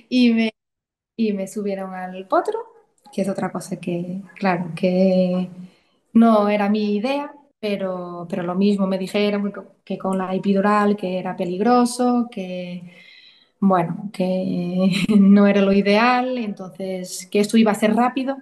y, 0.09 0.33
me, 0.33 0.53
y 1.17 1.33
me 1.33 1.47
subieron 1.47 1.93
al 1.95 2.27
potro, 2.27 2.59
que 3.13 3.23
es 3.23 3.29
otra 3.29 3.51
cosa 3.51 3.77
que, 3.79 4.21
claro, 4.35 4.71
que 4.75 5.49
no 6.13 6.49
era 6.49 6.69
mi 6.69 6.95
idea, 6.95 7.33
pero, 7.59 8.27
pero 8.29 8.43
lo 8.43 8.55
mismo 8.55 8.87
me 8.87 8.97
dijeron 8.97 9.51
que 9.83 9.97
con 9.97 10.17
la 10.17 10.33
epidural 10.35 10.95
que 10.95 11.19
era 11.19 11.35
peligroso, 11.35 12.27
que 12.31 12.83
bueno, 13.59 14.09
que 14.13 14.91
no 15.19 15.47
era 15.47 15.61
lo 15.61 15.73
ideal, 15.73 16.37
entonces 16.37 17.27
que 17.31 17.39
esto 17.41 17.57
iba 17.57 17.71
a 17.71 17.75
ser 17.75 17.95
rápido 17.95 18.37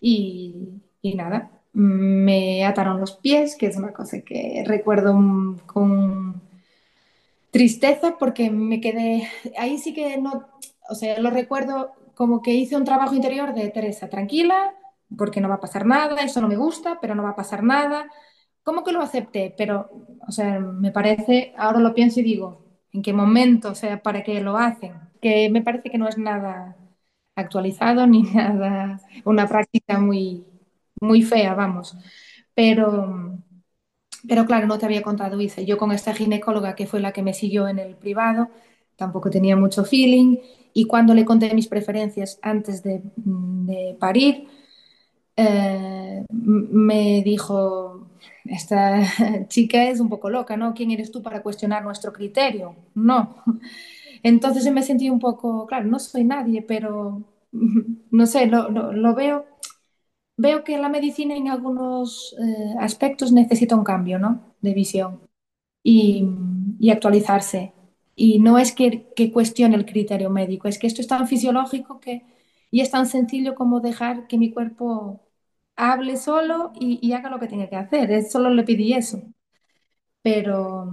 y, 0.00 0.82
y 1.02 1.14
nada, 1.14 1.50
me 1.72 2.64
ataron 2.66 3.00
los 3.00 3.12
pies, 3.16 3.56
que 3.56 3.66
es 3.66 3.76
una 3.76 3.92
cosa 3.92 4.20
que 4.22 4.64
recuerdo 4.66 5.14
con 5.66 6.42
tristeza 7.50 8.16
porque 8.18 8.50
me 8.50 8.80
quedé, 8.80 9.28
ahí 9.58 9.78
sí 9.78 9.94
que 9.94 10.18
no, 10.18 10.48
o 10.88 10.94
sea, 10.94 11.18
lo 11.20 11.30
recuerdo 11.30 11.92
como 12.14 12.42
que 12.42 12.52
hice 12.54 12.76
un 12.76 12.84
trabajo 12.84 13.14
interior 13.14 13.54
de 13.54 13.68
Teresa, 13.70 14.08
tranquila, 14.08 14.74
porque 15.16 15.40
no 15.40 15.48
va 15.48 15.56
a 15.56 15.60
pasar 15.60 15.86
nada, 15.86 16.22
eso 16.22 16.40
no 16.40 16.48
me 16.48 16.56
gusta, 16.56 16.98
pero 17.00 17.14
no 17.14 17.22
va 17.22 17.30
a 17.30 17.36
pasar 17.36 17.62
nada. 17.62 18.10
¿Cómo 18.66 18.82
que 18.84 18.92
lo 18.92 19.00
acepté? 19.02 19.54
Pero, 19.56 19.76
o 20.28 20.32
sea, 20.32 20.58
me 20.60 20.90
parece, 20.92 21.54
ahora 21.56 21.78
lo 21.80 21.94
pienso 21.94 22.20
y 22.20 22.24
digo, 22.24 22.48
¿en 22.92 23.02
qué 23.02 23.12
momento? 23.12 23.70
O 23.70 23.74
sea, 23.76 24.02
¿para 24.02 24.22
qué 24.24 24.40
lo 24.40 24.56
hacen? 24.56 24.94
Que 25.22 25.48
me 25.50 25.62
parece 25.62 25.90
que 25.90 25.98
no 25.98 26.08
es 26.08 26.18
nada 26.18 26.76
actualizado 27.36 28.06
ni 28.06 28.22
nada, 28.34 29.00
una 29.24 29.46
práctica 29.48 29.98
muy, 30.00 30.44
muy 31.00 31.22
fea, 31.22 31.54
vamos. 31.54 31.96
Pero, 32.54 33.38
Pero 34.28 34.46
claro, 34.46 34.66
no 34.66 34.78
te 34.78 34.86
había 34.86 35.02
contado, 35.02 35.40
Isa. 35.40 35.62
Yo 35.62 35.78
con 35.78 35.92
esta 35.92 36.14
ginecóloga 36.14 36.74
que 36.74 36.86
fue 36.86 37.00
la 37.00 37.12
que 37.12 37.22
me 37.22 37.34
siguió 37.34 37.68
en 37.68 37.78
el 37.78 37.96
privado, 37.96 38.48
tampoco 38.96 39.30
tenía 39.30 39.56
mucho 39.56 39.84
feeling. 39.84 40.38
Y 40.74 40.86
cuando 40.86 41.14
le 41.14 41.24
conté 41.24 41.54
mis 41.54 41.68
preferencias 41.68 42.38
antes 42.42 42.82
de, 42.82 43.02
parir, 44.00 44.48
eh, 45.36 46.24
me 46.30 47.22
dijo, 47.22 48.08
esta 48.50 49.02
chica 49.48 49.84
es 49.88 50.00
un 50.00 50.08
poco 50.08 50.30
loca, 50.30 50.56
¿no? 50.56 50.74
¿Quién 50.74 50.90
eres 50.90 51.10
tú 51.10 51.22
para 51.22 51.42
cuestionar 51.42 51.84
nuestro 51.84 52.12
criterio? 52.12 52.76
No. 52.94 53.36
Entonces 54.22 54.70
me 54.72 54.82
sentí 54.82 55.10
un 55.10 55.20
poco, 55.20 55.66
claro, 55.66 55.86
no 55.86 55.98
soy 55.98 56.24
nadie, 56.24 56.62
pero 56.62 57.22
no 58.10 58.26
sé, 58.26 58.46
lo 58.46 59.14
veo 59.14 59.46
veo 60.36 60.64
que 60.64 60.78
la 60.78 60.88
medicina 60.88 61.34
en 61.36 61.48
algunos 61.48 62.34
eh, 62.38 62.74
aspectos 62.80 63.32
necesita 63.32 63.76
un 63.76 63.84
cambio, 63.84 64.18
¿no? 64.18 64.54
De 64.60 64.74
visión 64.74 65.20
y, 65.82 66.28
y 66.80 66.90
actualizarse. 66.90 67.72
Y 68.14 68.38
no 68.40 68.58
es 68.58 68.72
que, 68.72 69.12
que, 69.14 69.32
cuestione 69.32 69.76
el 69.76 69.86
criterio 69.86 70.30
médico, 70.30 70.68
es 70.68 70.78
que 70.78 70.86
esto 70.86 71.00
es 71.02 71.08
tan 71.08 71.28
fisiológico 71.28 72.00
que, 72.00 72.24
y 72.70 72.80
es 72.80 72.90
tan 72.90 73.06
sencillo 73.06 73.54
como 73.54 73.80
dejar 73.80 74.26
que 74.26 74.38
mi 74.38 74.52
cuerpo 74.52 75.20
hable 75.76 76.16
solo 76.16 76.72
y, 76.74 76.98
y 77.06 77.12
haga 77.12 77.30
lo 77.30 77.38
que 77.40 77.48
tenga 77.48 77.68
que 77.68 77.76
hacer. 77.76 78.10
Es, 78.10 78.32
solo 78.32 78.50
le 78.50 78.64
pedí 78.64 78.92
eso. 78.94 79.22
Pero, 80.22 80.88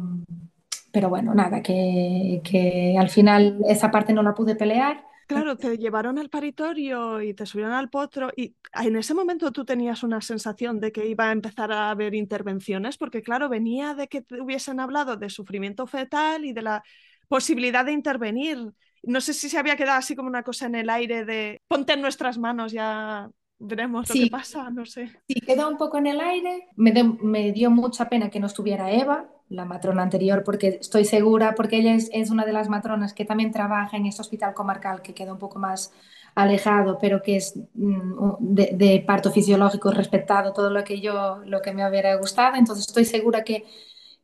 pero 0.91 1.09
bueno, 1.09 1.33
nada, 1.33 1.61
que, 1.61 2.41
que 2.43 2.95
al 2.99 3.09
final 3.09 3.59
esa 3.67 3.91
parte 3.91 4.13
no 4.13 4.23
la 4.23 4.33
pude 4.35 4.55
pelear 4.55 5.03
Claro, 5.25 5.57
te 5.57 5.77
llevaron 5.77 6.19
al 6.19 6.29
paritorio 6.29 7.21
y 7.21 7.33
te 7.33 7.45
subieron 7.45 7.73
al 7.73 7.89
potro 7.89 8.29
y 8.35 8.55
en 8.73 8.97
ese 8.97 9.13
momento 9.13 9.51
tú 9.51 9.65
tenías 9.65 10.03
una 10.03 10.21
sensación 10.21 10.79
de 10.79 10.91
que 10.91 11.07
iba 11.07 11.29
a 11.29 11.31
empezar 11.31 11.71
a 11.71 11.89
haber 11.89 12.13
intervenciones, 12.13 12.97
porque 12.97 13.23
claro, 13.23 13.49
venía 13.49 13.95
de 13.95 14.07
que 14.09 14.21
te 14.21 14.41
hubiesen 14.41 14.79
hablado 14.79 15.15
de 15.17 15.29
sufrimiento 15.29 15.87
fetal 15.87 16.45
y 16.45 16.53
de 16.53 16.61
la 16.61 16.83
posibilidad 17.29 17.85
de 17.85 17.93
intervenir. 17.93 18.59
No 19.01 19.21
sé 19.21 19.33
si 19.33 19.49
se 19.49 19.57
había 19.57 19.77
quedado 19.77 19.97
así 19.97 20.15
como 20.15 20.27
una 20.27 20.43
cosa 20.43 20.65
en 20.67 20.75
el 20.75 20.89
aire 20.89 21.25
de 21.25 21.61
ponte 21.67 21.93
en 21.93 22.01
nuestras 22.01 22.37
manos, 22.37 22.71
ya 22.73 23.29
veremos 23.59 24.07
sí, 24.07 24.19
lo 24.19 24.25
que 24.25 24.31
pasa, 24.31 24.69
no 24.69 24.85
sé. 24.85 25.09
Sí, 25.27 25.39
quedó 25.41 25.69
un 25.69 25.77
poco 25.77 25.97
en 25.97 26.07
el 26.07 26.19
aire. 26.19 26.67
Me, 26.75 26.91
de, 26.91 27.03
me 27.03 27.51
dio 27.51 27.71
mucha 27.71 28.09
pena 28.09 28.29
que 28.29 28.39
no 28.39 28.47
estuviera 28.47 28.91
Eva, 28.91 29.29
la 29.49 29.65
matrona 29.65 30.03
anterior, 30.03 30.43
porque 30.43 30.79
estoy 30.81 31.05
segura, 31.05 31.55
porque 31.55 31.77
ella 31.77 31.93
es, 31.93 32.09
es, 32.13 32.29
una 32.29 32.45
de 32.45 32.53
las 32.53 32.69
matronas 32.69 33.13
que 33.13 33.25
también 33.25 33.51
trabaja 33.51 33.97
en 33.97 34.05
este 34.05 34.21
hospital 34.21 34.53
comarcal 34.53 35.01
que 35.01 35.13
queda 35.13 35.33
un 35.33 35.39
poco 35.39 35.59
más 35.59 35.91
alejado, 36.35 36.97
pero 36.99 37.21
que 37.21 37.37
es 37.37 37.55
mm, 37.73 38.35
de, 38.39 38.71
de, 38.73 39.03
parto 39.05 39.31
fisiológico 39.31 39.91
respetado 39.91 40.53
todo 40.53 40.69
lo 40.69 40.83
que 40.83 40.99
yo, 40.99 41.41
lo 41.45 41.61
que 41.61 41.73
me 41.73 41.87
hubiera 41.87 42.15
gustado. 42.15 42.55
Entonces 42.55 42.87
estoy 42.87 43.05
segura 43.05 43.43
que, 43.43 43.65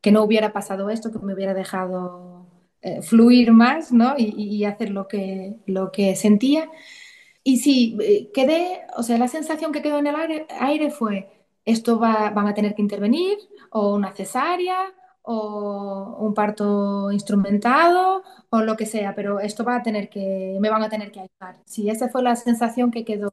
que 0.01 0.11
no 0.11 0.23
hubiera 0.23 0.51
pasado 0.53 0.89
esto, 0.89 1.11
que 1.11 1.19
me 1.19 1.33
hubiera 1.33 1.53
dejado 1.53 2.47
eh, 2.81 3.01
fluir 3.01 3.51
más 3.51 3.91
¿no? 3.91 4.15
y, 4.17 4.33
y, 4.37 4.63
hacer 4.65 4.89
lo 4.91 5.07
que, 5.07 5.57
lo 5.65 5.91
que 5.91 6.15
sentía. 6.15 6.69
Y 7.43 7.57
sí, 7.57 7.97
eh, 8.01 8.31
quedé, 8.33 8.81
o 8.97 9.03
sea, 9.03 9.17
la 9.17 9.27
sensación 9.27 9.71
que 9.71 9.81
quedó 9.81 9.97
en 9.99 10.07
el 10.07 10.15
aire, 10.15 10.47
aire 10.59 10.91
fue, 10.91 11.45
esto 11.65 11.99
va, 11.99 12.29
van 12.31 12.47
a 12.47 12.53
tener 12.53 12.75
que 12.75 12.81
intervenir, 12.81 13.37
o 13.71 13.95
una 13.95 14.13
cesárea, 14.13 14.93
o 15.31 16.17
un 16.19 16.33
parto 16.33 17.11
instrumentado 17.11 18.23
o 18.49 18.61
lo 18.61 18.75
que 18.75 18.87
sea, 18.87 19.13
pero 19.13 19.39
esto 19.39 19.63
va 19.63 19.75
a 19.75 19.83
tener 19.83 20.09
que, 20.09 20.57
me 20.59 20.71
van 20.71 20.81
a 20.81 20.89
tener 20.89 21.11
que 21.11 21.19
ayudar. 21.19 21.61
Sí, 21.65 21.87
esa 21.87 22.09
fue 22.09 22.23
la 22.23 22.35
sensación 22.35 22.89
que 22.89 23.05
quedó. 23.05 23.31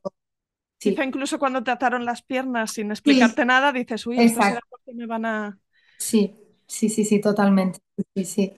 Sí. 0.78 0.90
Quizá 0.90 1.04
incluso 1.04 1.38
cuando 1.38 1.62
te 1.62 1.70
ataron 1.70 2.04
las 2.04 2.20
piernas 2.20 2.72
sin 2.72 2.90
explicarte 2.90 3.42
sí. 3.42 3.48
nada, 3.48 3.72
dices, 3.72 4.06
uy, 4.06 4.20
esto 4.20 4.42
será 4.42 4.60
porque 4.68 4.92
me 4.92 5.06
van 5.06 5.24
a... 5.24 5.58
Sí, 5.96 6.34
sí, 6.66 6.90
sí, 6.90 7.04
sí, 7.04 7.18
totalmente. 7.18 7.78
Sí, 8.14 8.24
sí. 8.26 8.52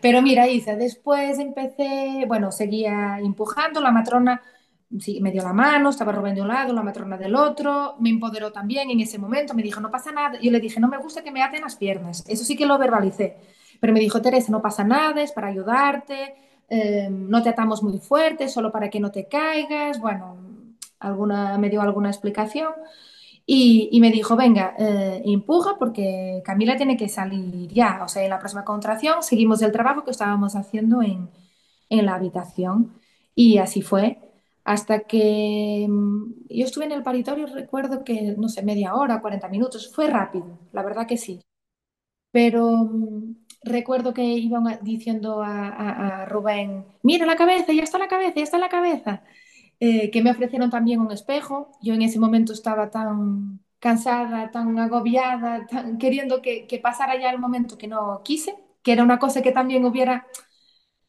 Pero 0.00 0.20
mira, 0.20 0.48
Isa, 0.48 0.74
después 0.74 1.38
empecé, 1.38 2.24
bueno, 2.26 2.50
seguía 2.50 3.20
empujando, 3.20 3.80
la 3.80 3.92
matrona 3.92 4.42
sí, 5.00 5.20
me 5.20 5.30
dio 5.30 5.42
la 5.42 5.52
mano, 5.52 5.90
estaba 5.90 6.12
Rubén 6.12 6.34
de 6.34 6.42
un 6.42 6.48
lado, 6.48 6.72
la 6.72 6.82
matrona 6.82 7.16
del 7.16 7.34
otro, 7.34 7.96
me 7.98 8.10
empoderó 8.10 8.52
también 8.52 8.90
en 8.90 9.00
ese 9.00 9.18
momento, 9.18 9.54
me 9.54 9.62
dijo, 9.62 9.80
no 9.80 9.90
pasa 9.90 10.12
nada. 10.12 10.38
Yo 10.40 10.50
le 10.50 10.60
dije, 10.60 10.80
no 10.80 10.88
me 10.88 10.98
gusta 10.98 11.22
que 11.22 11.30
me 11.30 11.42
aten 11.42 11.62
las 11.62 11.76
piernas, 11.76 12.24
eso 12.28 12.44
sí 12.44 12.56
que 12.56 12.66
lo 12.66 12.78
verbalicé. 12.78 13.36
Pero 13.80 13.92
me 13.92 14.00
dijo, 14.00 14.22
Teresa, 14.22 14.50
no 14.52 14.62
pasa 14.62 14.84
nada, 14.84 15.20
es 15.22 15.32
para 15.32 15.48
ayudarte, 15.48 16.34
eh, 16.68 17.08
no 17.10 17.42
te 17.42 17.50
atamos 17.50 17.82
muy 17.82 17.98
fuerte, 17.98 18.48
solo 18.48 18.72
para 18.72 18.88
que 18.88 19.00
no 19.00 19.10
te 19.10 19.26
caigas. 19.28 20.00
Bueno, 20.00 20.36
alguna, 21.00 21.58
me 21.58 21.70
dio 21.70 21.82
alguna 21.82 22.08
explicación. 22.08 22.72
Y, 23.46 23.90
y 23.92 24.00
me 24.00 24.10
dijo, 24.10 24.36
venga, 24.36 24.74
eh, 24.78 25.22
empuja 25.26 25.76
porque 25.78 26.40
Camila 26.46 26.76
tiene 26.76 26.96
que 26.96 27.08
salir 27.10 27.68
ya. 27.68 28.00
O 28.02 28.08
sea, 28.08 28.24
en 28.24 28.30
la 28.30 28.38
próxima 28.38 28.64
contracción 28.64 29.22
seguimos 29.22 29.60
el 29.60 29.72
trabajo 29.72 30.02
que 30.04 30.12
estábamos 30.12 30.56
haciendo 30.56 31.02
en, 31.02 31.28
en 31.90 32.06
la 32.06 32.14
habitación. 32.14 32.94
Y 33.34 33.58
así 33.58 33.82
fue 33.82 34.18
hasta 34.64 35.00
que 35.00 35.86
mm, 35.88 36.46
yo 36.48 36.64
estuve 36.64 36.86
en 36.86 36.92
el 36.92 37.02
paritorio, 37.02 37.46
recuerdo 37.46 38.04
que, 38.04 38.34
no 38.38 38.48
sé, 38.48 38.62
media 38.62 38.94
hora, 38.94 39.20
40 39.20 39.48
minutos, 39.48 39.92
fue 39.94 40.08
rápido, 40.08 40.58
la 40.72 40.82
verdad 40.82 41.06
que 41.06 41.18
sí. 41.18 41.40
Pero 42.30 42.66
um, 42.68 43.36
recuerdo 43.62 44.14
que 44.14 44.24
iban 44.24 44.64
diciendo 44.82 45.42
a, 45.42 45.68
a, 45.68 46.22
a, 46.22 46.26
Rubén, 46.26 46.84
mira 47.02 47.26
la 47.26 47.36
cabeza, 47.36 47.72
ya 47.72 47.82
está 47.84 47.98
la 47.98 48.08
cabeza, 48.08 48.34
ya 48.36 48.42
está 48.42 48.58
la 48.58 48.68
cabeza, 48.68 49.22
eh, 49.80 50.10
que 50.10 50.22
me 50.22 50.30
ofrecieron 50.30 50.70
también 50.70 51.00
un 51.00 51.12
espejo. 51.12 51.70
Yo 51.82 51.94
en 51.94 52.02
ese 52.02 52.18
momento 52.18 52.52
estaba 52.52 52.90
tan 52.90 53.60
cansada, 53.78 54.50
tan 54.50 54.78
agobiada, 54.78 55.66
tan, 55.66 55.98
queriendo 55.98 56.42
que, 56.42 56.66
que 56.66 56.78
pasara 56.78 57.20
ya 57.20 57.30
el 57.30 57.38
momento 57.38 57.78
que 57.78 57.88
no 57.88 58.22
quise, 58.24 58.56
que 58.82 58.92
era 58.92 59.02
una 59.04 59.18
cosa 59.18 59.42
que 59.42 59.52
también 59.52 59.84
hubiera 59.84 60.26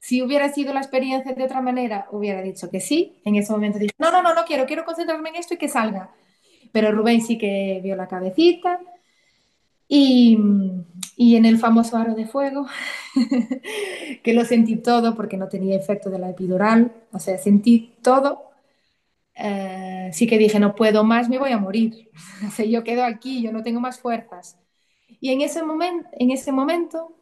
si 0.05 0.21
hubiera 0.21 0.53
sido 0.53 0.71
la 0.71 0.81
experiencia 0.81 1.33
de 1.33 1.43
otra 1.43 1.61
manera, 1.61 2.07
hubiera 2.11 2.43
dicho 2.43 2.69
que 2.69 2.79
sí. 2.79 3.15
En 3.25 3.37
ese 3.37 3.51
momento 3.51 3.79
dije, 3.79 3.95
no, 3.97 4.11
no, 4.11 4.21
no, 4.21 4.35
no 4.35 4.45
quiero, 4.45 4.67
quiero 4.67 4.85
concentrarme 4.85 5.29
en 5.29 5.37
esto 5.37 5.55
y 5.55 5.57
que 5.57 5.67
salga. 5.67 6.11
Pero 6.71 6.91
Rubén 6.91 7.23
sí 7.23 7.39
que 7.39 7.79
vio 7.83 7.95
la 7.95 8.07
cabecita. 8.07 8.79
Y, 9.87 10.37
y 11.17 11.37
en 11.37 11.45
el 11.45 11.57
famoso 11.57 11.97
aro 11.97 12.13
de 12.13 12.27
fuego, 12.27 12.67
que 14.23 14.33
lo 14.35 14.45
sentí 14.45 14.75
todo 14.75 15.15
porque 15.15 15.37
no 15.37 15.47
tenía 15.47 15.75
efecto 15.75 16.11
de 16.11 16.19
la 16.19 16.29
epidural, 16.29 16.91
o 17.11 17.17
sea, 17.17 17.39
sentí 17.39 17.95
todo. 18.03 18.51
Eh, 19.33 20.11
sí 20.13 20.27
que 20.27 20.37
dije, 20.37 20.59
no 20.59 20.75
puedo 20.75 21.03
más, 21.03 21.29
me 21.29 21.39
voy 21.39 21.51
a 21.51 21.57
morir. 21.57 22.11
O 22.47 22.51
sea, 22.51 22.63
yo 22.65 22.83
quedo 22.83 23.03
aquí, 23.05 23.41
yo 23.41 23.51
no 23.51 23.63
tengo 23.63 23.79
más 23.79 23.99
fuerzas. 23.99 24.59
Y 25.19 25.31
en 25.31 25.41
ese, 25.41 25.63
moment, 25.63 26.05
en 26.11 26.29
ese 26.29 26.51
momento, 26.51 27.15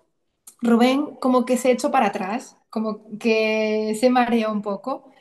Rubén 0.63 1.15
como 1.19 1.45
que 1.45 1.57
se 1.57 1.71
echó 1.71 1.91
para 1.91 2.07
atrás 2.07 2.57
como 2.69 3.17
que 3.19 3.95
se 3.99 4.09
mareó 4.09 4.51
un 4.51 4.61
poco. 4.63 5.11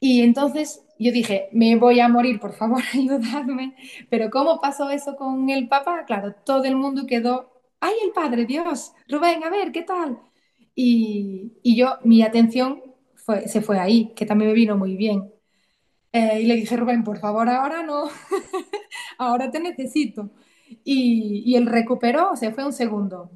Y 0.00 0.22
entonces 0.22 0.84
yo 0.98 1.12
dije, 1.12 1.48
me 1.52 1.76
voy 1.76 2.00
a 2.00 2.08
morir, 2.08 2.40
por 2.40 2.54
favor, 2.54 2.82
ayudadme. 2.94 3.76
Pero 4.10 4.30
¿cómo 4.30 4.60
pasó 4.60 4.90
eso 4.90 5.16
con 5.16 5.50
el 5.50 5.68
papá? 5.68 6.04
Claro, 6.06 6.34
todo 6.44 6.64
el 6.64 6.76
mundo 6.76 7.06
quedó, 7.06 7.52
¡ay, 7.80 7.94
el 8.04 8.12
padre, 8.12 8.46
Dios! 8.46 8.92
Rubén, 9.08 9.44
a 9.44 9.50
ver, 9.50 9.72
¿qué 9.72 9.82
tal? 9.82 10.18
Y, 10.74 11.54
y 11.62 11.76
yo, 11.76 11.98
mi 12.04 12.22
atención 12.22 12.82
se 13.46 13.60
fue 13.62 13.78
ahí, 13.80 14.12
que 14.14 14.26
también 14.26 14.50
me 14.50 14.54
vino 14.54 14.76
muy 14.76 14.96
bien. 14.96 15.32
Eh, 16.12 16.40
y 16.42 16.46
le 16.46 16.56
dije, 16.56 16.76
Rubén, 16.76 17.04
por 17.04 17.18
favor, 17.18 17.48
ahora 17.48 17.82
no, 17.82 18.08
ahora 19.18 19.50
te 19.50 19.60
necesito. 19.60 20.30
Y, 20.84 21.42
y 21.46 21.56
él 21.56 21.66
recuperó, 21.66 22.32
o 22.32 22.36
sea, 22.36 22.52
fue 22.52 22.64
un 22.64 22.72
segundo. 22.72 23.30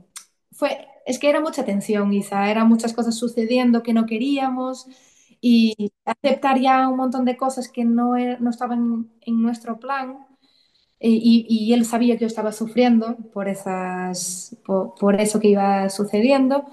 Fue 0.52 0.88
es 1.10 1.18
que 1.18 1.28
era 1.28 1.40
mucha 1.40 1.64
tensión, 1.64 2.12
Isa, 2.12 2.50
eran 2.50 2.68
muchas 2.68 2.92
cosas 2.92 3.16
sucediendo 3.16 3.82
que 3.82 3.92
no 3.92 4.06
queríamos 4.06 4.86
y 5.40 5.92
aceptar 6.04 6.60
ya 6.60 6.88
un 6.88 6.96
montón 6.96 7.24
de 7.24 7.36
cosas 7.36 7.68
que 7.68 7.84
no, 7.84 8.16
era, 8.16 8.38
no 8.40 8.50
estaban 8.50 9.10
en 9.22 9.42
nuestro 9.42 9.78
plan. 9.78 10.26
Y, 11.02 11.46
y, 11.48 11.72
él 11.72 11.86
sabía 11.86 12.14
que 12.16 12.22
yo 12.22 12.26
estaba 12.26 12.52
sufriendo 12.52 13.16
por, 13.32 13.48
esas, 13.48 14.56
por, 14.64 15.18
eso 15.20 15.40
que 15.40 15.48
iba 15.48 15.88
sucediendo. 15.88 16.66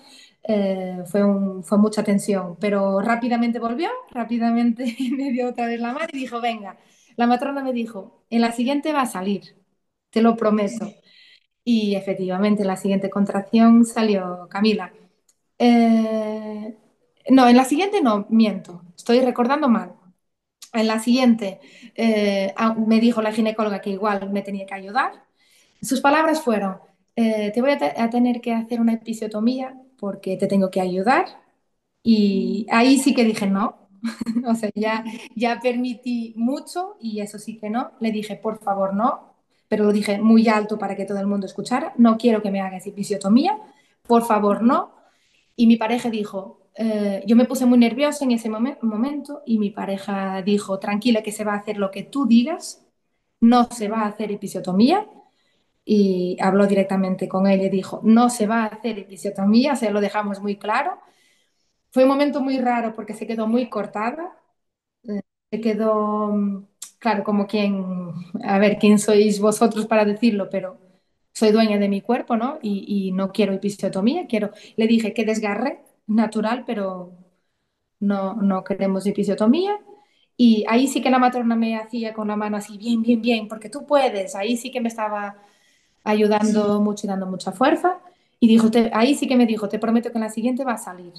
Eh, 0.43 1.03
fue, 1.07 1.21
fue 1.63 1.77
mucha 1.77 2.03
tensión, 2.03 2.57
pero 2.59 3.01
rápidamente 3.01 3.59
volvió, 3.59 3.89
rápidamente 4.11 4.95
me 5.17 5.31
dio 5.31 5.49
otra 5.49 5.67
vez 5.67 5.79
la 5.79 5.93
mano 5.93 6.07
y 6.13 6.17
dijo, 6.17 6.41
venga, 6.41 6.77
la 7.17 7.27
matrona 7.27 7.63
me 7.63 7.73
dijo, 7.73 8.23
en 8.29 8.41
la 8.41 8.51
siguiente 8.53 8.93
va 8.93 9.01
a 9.01 9.05
salir, 9.07 9.57
te 10.09 10.21
lo 10.21 10.35
prometo. 10.37 10.93
Y 11.69 11.95
efectivamente, 11.95 12.63
la 12.63 12.77
siguiente 12.77 13.09
contracción 13.09 13.83
salió 13.83 14.47
Camila. 14.49 14.93
Eh, 15.59 16.77
no, 17.29 17.49
en 17.49 17.57
la 17.57 17.65
siguiente 17.65 18.01
no, 18.01 18.25
miento, 18.29 18.83
estoy 18.95 19.19
recordando 19.19 19.67
mal. 19.67 19.93
En 20.73 20.87
la 20.87 20.99
siguiente 20.99 21.59
eh, 21.95 22.53
me 22.87 23.01
dijo 23.01 23.21
la 23.21 23.33
ginecóloga 23.33 23.81
que 23.81 23.91
igual 23.91 24.31
me 24.31 24.43
tenía 24.43 24.65
que 24.65 24.75
ayudar. 24.75 25.25
Sus 25.81 26.01
palabras 26.01 26.41
fueron, 26.41 26.77
eh, 27.17 27.51
te 27.53 27.61
voy 27.61 27.71
a, 27.71 28.03
a, 28.03 28.09
tener 28.09 28.41
que 28.41 28.53
hacer 28.53 28.79
una 28.81 28.93
episiotomía 28.93 29.75
porque 29.99 30.37
te 30.37 30.47
tengo 30.47 30.71
que 30.71 30.81
ayudar. 30.81 31.25
Y 32.03 32.67
ahí 32.71 32.97
sí 32.99 33.13
que 33.13 33.25
dije 33.25 33.47
no. 33.47 33.89
o 34.47 34.55
sea, 34.55 34.69
ya, 34.75 35.03
ya 35.35 35.59
permití 35.61 36.33
mucho 36.37 36.97
y 37.01 37.21
eso 37.21 37.39
sí 37.39 37.57
que 37.57 37.69
no. 37.69 37.91
Le 37.99 38.11
dije, 38.11 38.37
por 38.37 38.59
favor, 38.59 38.95
no, 38.95 39.36
pero 39.67 39.85
lo 39.85 39.91
dije 39.91 40.19
muy 40.19 40.47
alto 40.47 40.77
para 40.77 40.95
que 40.95 41.05
todo 41.05 41.19
el 41.19 41.27
mundo 41.27 41.45
escuchara, 41.45 41.93
no 41.97 42.17
quiero 42.17 42.41
que 42.41 42.51
me 42.51 42.61
hagas 42.61 42.87
episiotomía, 42.87 43.57
por 44.03 44.23
favor 44.25 44.63
no. 44.63 44.93
Y 45.55 45.67
mi 45.67 45.77
pareja 45.77 46.09
dijo, 46.09 46.59
eh, 46.75 47.23
yo 47.25 47.35
me 47.35 47.45
puse 47.45 47.65
muy 47.65 47.79
nerviosa 47.79 48.23
en 48.25 48.31
ese 48.31 48.49
momen 48.49 48.77
momento 48.81 49.41
y 49.45 49.59
mi 49.59 49.71
pareja 49.71 50.41
dijo, 50.43 50.79
tranquila 50.79 51.23
que 51.23 51.31
se 51.31 51.43
va 51.43 51.53
a 51.53 51.57
hacer 51.57 51.77
lo 51.77 51.91
que 51.91 52.03
tú 52.03 52.27
digas, 52.27 52.85
no 53.41 53.65
se 53.65 53.87
va 53.89 54.01
a 54.01 54.07
hacer 54.07 54.31
episiotomía. 54.31 55.07
Y 55.85 56.37
habló 56.41 56.67
directamente 56.67 57.27
con 57.29 57.47
ella 57.47 57.65
y 57.65 57.69
dijo, 57.69 58.01
no 58.03 58.29
se 58.29 58.45
va 58.47 58.63
a 58.63 58.67
hacer 58.67 58.99
episiotomía, 58.99 59.75
se 59.75 59.89
lo 59.91 60.01
dejamos 60.01 60.41
muy 60.41 60.57
claro. 60.57 60.99
Fue 61.91 62.03
un 62.03 62.09
momento 62.09 62.41
muy 62.41 62.59
raro 62.59 62.93
porque 62.95 63.13
se 63.13 63.27
quedó 63.27 63.47
muy 63.47 63.69
cortada, 63.69 64.37
eh, 65.07 65.21
se 65.51 65.61
quedó 65.61 66.33
claro, 66.99 67.23
como 67.23 67.47
quien, 67.47 67.83
a 68.43 68.59
ver, 68.59 68.77
quién 68.79 68.99
sois 68.99 69.39
vosotros 69.39 69.85
para 69.87 70.05
decirlo, 70.05 70.49
pero 70.49 70.79
soy 71.33 71.51
dueña 71.51 71.77
de 71.79 71.89
mi 71.89 72.01
cuerpo, 72.01 72.35
¿no? 72.37 72.59
Y, 72.61 72.85
y 73.09 73.11
no 73.11 73.31
quiero 73.31 73.53
episiotomía, 73.53 74.27
quiero, 74.27 74.51
le 74.75 74.87
dije 74.87 75.13
que 75.13 75.25
desgarre 75.25 75.81
natural, 76.07 76.63
pero 76.65 77.13
no, 77.99 78.35
no 78.35 78.63
queremos 78.63 79.05
episiotomía. 79.07 79.79
Y 80.37 80.65
ahí 80.69 80.87
sí 80.87 81.01
que 81.01 81.09
la 81.11 81.19
matrona 81.19 81.55
me 81.55 81.77
hacía 81.77 82.13
con 82.13 82.27
la 82.29 82.35
mano 82.35 82.57
así, 82.57 82.77
bien, 82.77 83.01
bien, 83.03 83.21
bien, 83.21 83.47
porque 83.47 83.69
tú 83.69 83.85
puedes. 83.87 84.35
Ahí 84.35 84.57
sí 84.57 84.71
que 84.71 84.81
me 84.81 84.89
estaba 84.89 85.37
ayudando 86.03 86.81
mucho 86.81 87.07
y 87.07 87.09
dando 87.09 87.27
mucha 87.27 87.51
fuerza. 87.53 87.99
Y 88.39 88.47
dijo, 88.47 88.71
te, 88.71 88.91
ahí 88.93 89.15
sí 89.15 89.27
que 89.27 89.37
me 89.37 89.45
dijo, 89.47 89.69
te 89.69 89.79
prometo 89.79 90.11
que 90.11 90.17
en 90.19 90.23
la 90.25 90.29
siguiente 90.29 90.63
va 90.65 90.73
a 90.73 90.77
salir. 90.77 91.13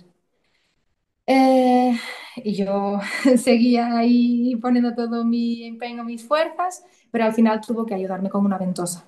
Eh, 1.28 1.98
y 2.38 2.54
yo 2.56 3.00
seguía 3.38 3.98
ahí 3.98 4.56
poniendo 4.56 4.94
todo 4.96 5.24
mi 5.26 5.64
empeño, 5.66 6.04
mis 6.04 6.26
fuerzas, 6.26 6.84
pero 7.12 7.26
al 7.26 7.34
final 7.34 7.60
tuvo 7.60 7.86
que 7.86 7.94
ayudarme 7.94 8.30
con 8.30 8.46
una 8.46 8.58
ventosa. 8.58 9.06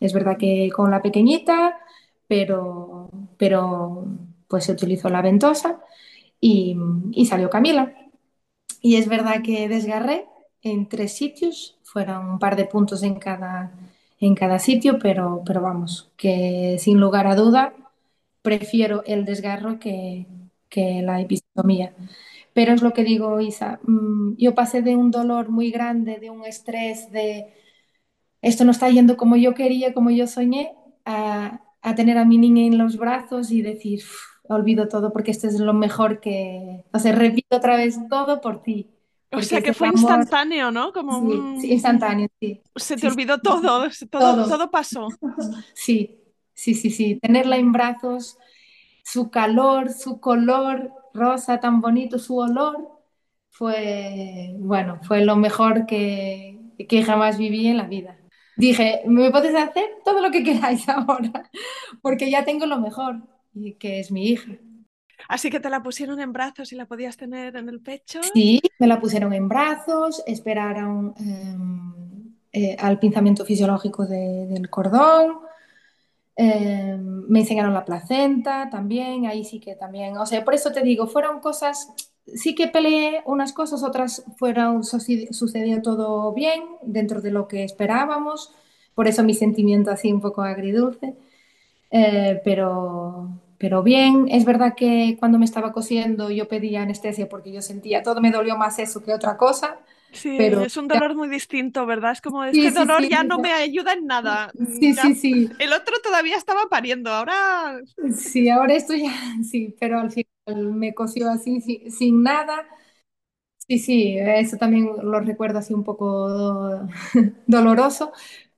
Es 0.00 0.14
verdad 0.14 0.38
que 0.38 0.70
con 0.74 0.90
la 0.92 1.02
pequeñita, 1.02 1.78
pero, 2.28 3.10
pero 3.38 4.06
pues 4.48 4.64
se 4.66 4.72
utilizó 4.72 5.10
la 5.10 5.22
ventosa 5.22 5.80
y, 6.40 6.76
y 7.12 7.26
salió 7.26 7.50
Camila. 7.50 7.94
Y 8.82 8.96
es 8.96 9.08
verdad 9.08 9.42
que 9.44 9.68
desgarré 9.68 10.26
en 10.62 10.88
tres 10.88 11.14
sitios, 11.14 11.78
fueron 11.84 12.26
un 12.30 12.38
par 12.40 12.56
de 12.56 12.66
puntos 12.66 13.02
en 13.04 13.16
cada, 13.18 13.72
en 14.20 14.34
cada 14.36 14.60
sitio, 14.60 14.98
pero, 15.00 15.42
pero 15.46 15.62
vamos, 15.62 16.10
que 16.18 16.76
sin 16.80 17.00
lugar 17.00 17.26
a 17.28 17.36
duda 17.36 17.74
prefiero 18.42 19.02
el 19.06 19.24
desgarro 19.24 19.78
que, 19.80 20.26
que 20.70 21.02
la 21.02 21.20
episiotomía. 21.20 21.94
Pero 22.54 22.72
es 22.74 22.82
lo 22.82 22.92
que 22.92 23.04
digo, 23.04 23.40
Isa, 23.40 23.80
mm, 23.84 24.36
yo 24.38 24.54
pasé 24.54 24.82
de 24.82 24.96
un 24.96 25.10
dolor 25.10 25.50
muy 25.50 25.70
grande, 25.70 26.18
de 26.18 26.30
un 26.30 26.44
estrés, 26.46 27.10
de 27.12 27.52
esto 28.42 28.64
no 28.64 28.70
está 28.72 28.88
yendo 28.90 29.16
como 29.16 29.36
yo 29.36 29.54
quería, 29.54 29.92
como 29.94 30.10
yo 30.10 30.26
soñé, 30.26 30.72
a, 31.04 31.60
a 31.82 31.94
tener 31.94 32.18
a 32.18 32.24
mi 32.24 32.38
niña 32.38 32.64
en 32.64 32.78
los 32.78 32.96
brazos 32.96 33.50
y 33.50 33.62
decir, 33.62 34.02
olvido 34.44 34.88
todo 34.88 35.12
porque 35.12 35.30
esto 35.30 35.46
es 35.46 35.60
lo 35.60 35.74
mejor 35.74 36.20
que, 36.20 36.84
o 36.92 36.98
sea, 36.98 37.12
repito 37.12 37.56
otra 37.56 37.76
vez 37.76 37.98
todo 38.08 38.40
por 38.40 38.62
ti. 38.62 38.90
O 39.32 39.42
sea 39.42 39.62
que 39.62 39.72
fue 39.72 39.88
amor... 39.88 40.00
instantáneo, 40.00 40.72
¿no? 40.72 40.92
Como 40.92 41.20
sí, 41.20 41.26
un... 41.38 41.60
sí, 41.60 41.72
instantáneo, 41.72 42.28
sí. 42.40 42.60
Se 42.74 42.96
te 42.96 43.02
sí, 43.02 43.06
olvidó 43.06 43.38
todo, 43.38 43.60
todo, 43.62 43.88
todo, 44.10 44.48
todo 44.48 44.70
pasó. 44.70 45.08
Sí, 45.74 46.18
sí, 46.52 46.74
sí, 46.74 46.90
sí. 46.90 47.16
Tenerla 47.22 47.56
en 47.56 47.70
brazos, 47.70 48.38
su 49.10 49.30
calor, 49.30 49.92
su 49.92 50.20
color 50.20 50.92
rosa 51.12 51.58
tan 51.58 51.80
bonito, 51.80 52.18
su 52.18 52.38
olor, 52.38 52.88
fue, 53.50 54.54
bueno, 54.58 55.00
fue 55.02 55.24
lo 55.24 55.36
mejor 55.36 55.86
que, 55.86 56.58
que 56.88 57.02
jamás 57.02 57.36
viví 57.36 57.66
en 57.66 57.76
la 57.76 57.86
vida. 57.86 58.16
Dije, 58.56 59.02
me 59.06 59.30
puedes 59.30 59.54
hacer 59.54 59.84
todo 60.04 60.20
lo 60.20 60.30
que 60.30 60.44
queráis 60.44 60.88
ahora, 60.88 61.50
porque 62.02 62.30
ya 62.30 62.44
tengo 62.44 62.66
lo 62.66 62.78
mejor, 62.78 63.22
y 63.54 63.74
que 63.74 64.00
es 64.00 64.12
mi 64.12 64.28
hija. 64.28 64.52
Así 65.28 65.50
que 65.50 65.60
te 65.60 65.70
la 65.70 65.82
pusieron 65.82 66.20
en 66.20 66.32
brazos 66.32 66.72
y 66.72 66.76
la 66.76 66.86
podías 66.86 67.16
tener 67.16 67.56
en 67.56 67.68
el 67.68 67.80
pecho. 67.80 68.20
Sí, 68.32 68.60
me 68.78 68.86
la 68.86 69.00
pusieron 69.00 69.32
en 69.32 69.48
brazos, 69.48 70.22
esperaron 70.26 71.14
eh, 71.18 71.56
eh, 72.52 72.76
al 72.78 72.98
pinzamiento 72.98 73.44
fisiológico 73.44 74.06
de, 74.06 74.46
del 74.46 74.70
cordón, 74.70 75.40
eh, 76.42 76.96
me 76.98 77.40
enseñaron 77.40 77.74
la 77.74 77.84
placenta 77.84 78.70
también, 78.70 79.26
ahí 79.26 79.44
sí 79.44 79.60
que 79.60 79.74
también, 79.74 80.16
o 80.16 80.24
sea, 80.24 80.42
por 80.42 80.54
eso 80.54 80.72
te 80.72 80.80
digo, 80.80 81.06
fueron 81.06 81.40
cosas, 81.40 81.92
sí 82.34 82.54
que 82.54 82.66
peleé 82.66 83.22
unas 83.26 83.52
cosas, 83.52 83.82
otras 83.82 84.24
fueron, 84.38 84.82
sucedió 84.82 85.82
todo 85.82 86.32
bien 86.32 86.62
dentro 86.80 87.20
de 87.20 87.30
lo 87.30 87.46
que 87.46 87.62
esperábamos, 87.62 88.54
por 88.94 89.06
eso 89.06 89.22
mi 89.22 89.34
sentimiento 89.34 89.90
así 89.90 90.10
un 90.10 90.22
poco 90.22 90.40
agridulce, 90.40 91.14
eh, 91.90 92.40
pero, 92.42 93.28
pero 93.58 93.82
bien, 93.82 94.26
es 94.30 94.46
verdad 94.46 94.74
que 94.74 95.16
cuando 95.18 95.38
me 95.38 95.44
estaba 95.44 95.72
cosiendo 95.72 96.30
yo 96.30 96.48
pedía 96.48 96.80
anestesia 96.82 97.28
porque 97.28 97.52
yo 97.52 97.60
sentía, 97.60 98.02
todo 98.02 98.22
me 98.22 98.30
dolió 98.30 98.56
más 98.56 98.78
eso 98.78 99.02
que 99.02 99.12
otra 99.12 99.36
cosa. 99.36 99.78
Sí, 100.12 100.28
pero 100.36 100.64
es 100.64 100.76
un 100.76 100.88
dolor 100.88 101.14
ya... 101.14 101.16
muy 101.16 101.28
distinto, 101.28 101.86
¿verdad? 101.86 102.12
Es 102.12 102.20
como, 102.20 102.44
este 102.44 102.70
Sí, 102.70 102.70
sí, 102.70 102.88
dolor 102.88 103.06
sí, 103.08 103.08
ya 103.08 103.22
no 103.24 103.38
me 103.38 103.52
ayuda 103.52 103.92
en 103.92 104.06
nada. 104.06 104.54
Sí, 104.78 104.94
Ya- 104.94 104.94
sí, 104.94 105.14
sí. 105.14 105.48
El 105.58 105.72
otro 105.72 106.00
todavía 106.02 106.36
estaba 106.36 106.68
pariendo, 106.68 107.10
ahora 107.12 107.80
Sí, 108.16 108.48
ahora 108.48 108.74
esto 108.74 108.94
ya, 108.94 109.12
sí, 109.44 109.76
pero 109.78 110.00
al 110.00 110.10
final 110.10 110.72
me 110.74 110.94
cosió 110.94 111.28
así, 111.30 111.60
sin, 111.60 111.90
sin 111.90 112.22
nada. 112.22 112.66
Sí, 113.68 113.78
sí, 113.78 114.16
eso 114.18 114.56
también 114.56 114.90
lo 115.02 115.20
recuerdo 115.20 115.58
así 115.60 115.74
un 115.74 115.84
poco 115.84 116.28
doloroso, 117.46 118.12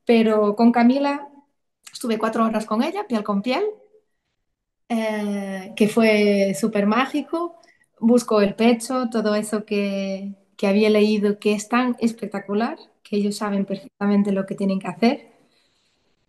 pero 0.06 0.56
con 0.56 0.72
Camila 0.72 1.28
estuve 1.92 2.18
cuatro 2.18 2.44
horas 2.44 2.66
con 2.66 2.82
ella, 2.82 3.06
piel 3.06 3.24
con 3.24 3.42
piel, 3.42 3.64
eh, 4.88 5.72
que 5.76 5.88
fue 5.88 6.54
súper 6.58 6.86
mágico. 6.86 7.60
Busco 8.00 8.40
el 8.40 8.54
pecho, 8.56 9.08
todo 9.10 9.34
eso 9.34 9.64
que, 9.64 10.34
que 10.62 10.68
había 10.68 10.90
leído 10.90 11.40
que 11.40 11.54
es 11.54 11.68
tan 11.68 11.96
espectacular, 11.98 12.78
que 13.02 13.16
ellos 13.16 13.34
saben 13.38 13.64
perfectamente 13.66 14.30
lo 14.30 14.46
que 14.46 14.54
tienen 14.54 14.78
que 14.78 14.86
hacer. 14.86 15.32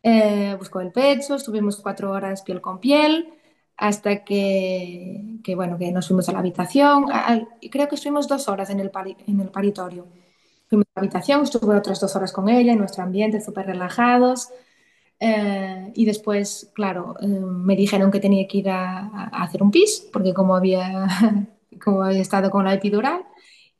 Eh, 0.03 0.55
buscó 0.57 0.81
el 0.81 0.91
pecho, 0.91 1.35
estuvimos 1.35 1.79
cuatro 1.81 2.11
horas 2.11 2.41
piel 2.41 2.59
con 2.61 2.79
piel, 2.79 3.33
hasta 3.77 4.23
que, 4.25 5.39
que, 5.43 5.55
bueno, 5.55 5.77
que 5.77 5.91
nos 5.91 6.07
fuimos 6.07 6.27
a 6.29 6.33
la 6.33 6.39
habitación. 6.39 7.11
Al- 7.11 7.47
creo 7.71 7.87
que 7.87 7.95
estuvimos 7.95 8.27
dos 8.27 8.47
horas 8.49 8.69
en 8.69 8.79
el, 8.79 8.91
pari- 8.91 9.17
en 9.27 9.39
el 9.41 9.49
paritorio. 9.49 10.07
Fuimos 10.69 10.87
a 10.95 10.99
la 10.99 11.03
habitación, 11.03 11.43
estuve 11.43 11.75
otras 11.77 11.99
dos 12.01 12.15
horas 12.15 12.33
con 12.33 12.49
ella 12.49 12.73
en 12.73 12.79
nuestro 12.79 13.03
ambiente, 13.03 13.39
súper 13.41 13.67
relajados. 13.67 14.49
Eh, 15.19 15.91
y 15.95 16.05
después, 16.05 16.71
claro, 16.73 17.15
eh, 17.21 17.27
me 17.27 17.75
dijeron 17.75 18.11
que 18.11 18.19
tenía 18.19 18.47
que 18.47 18.57
ir 18.59 18.69
a, 18.69 18.99
a 19.07 19.43
hacer 19.43 19.63
un 19.63 19.71
pis, 19.71 20.07
porque 20.11 20.33
como 20.33 20.55
había, 20.55 21.07
como 21.83 22.03
había 22.03 22.21
estado 22.21 22.51
con 22.51 22.65
la 22.65 22.73
epidural, 22.73 23.23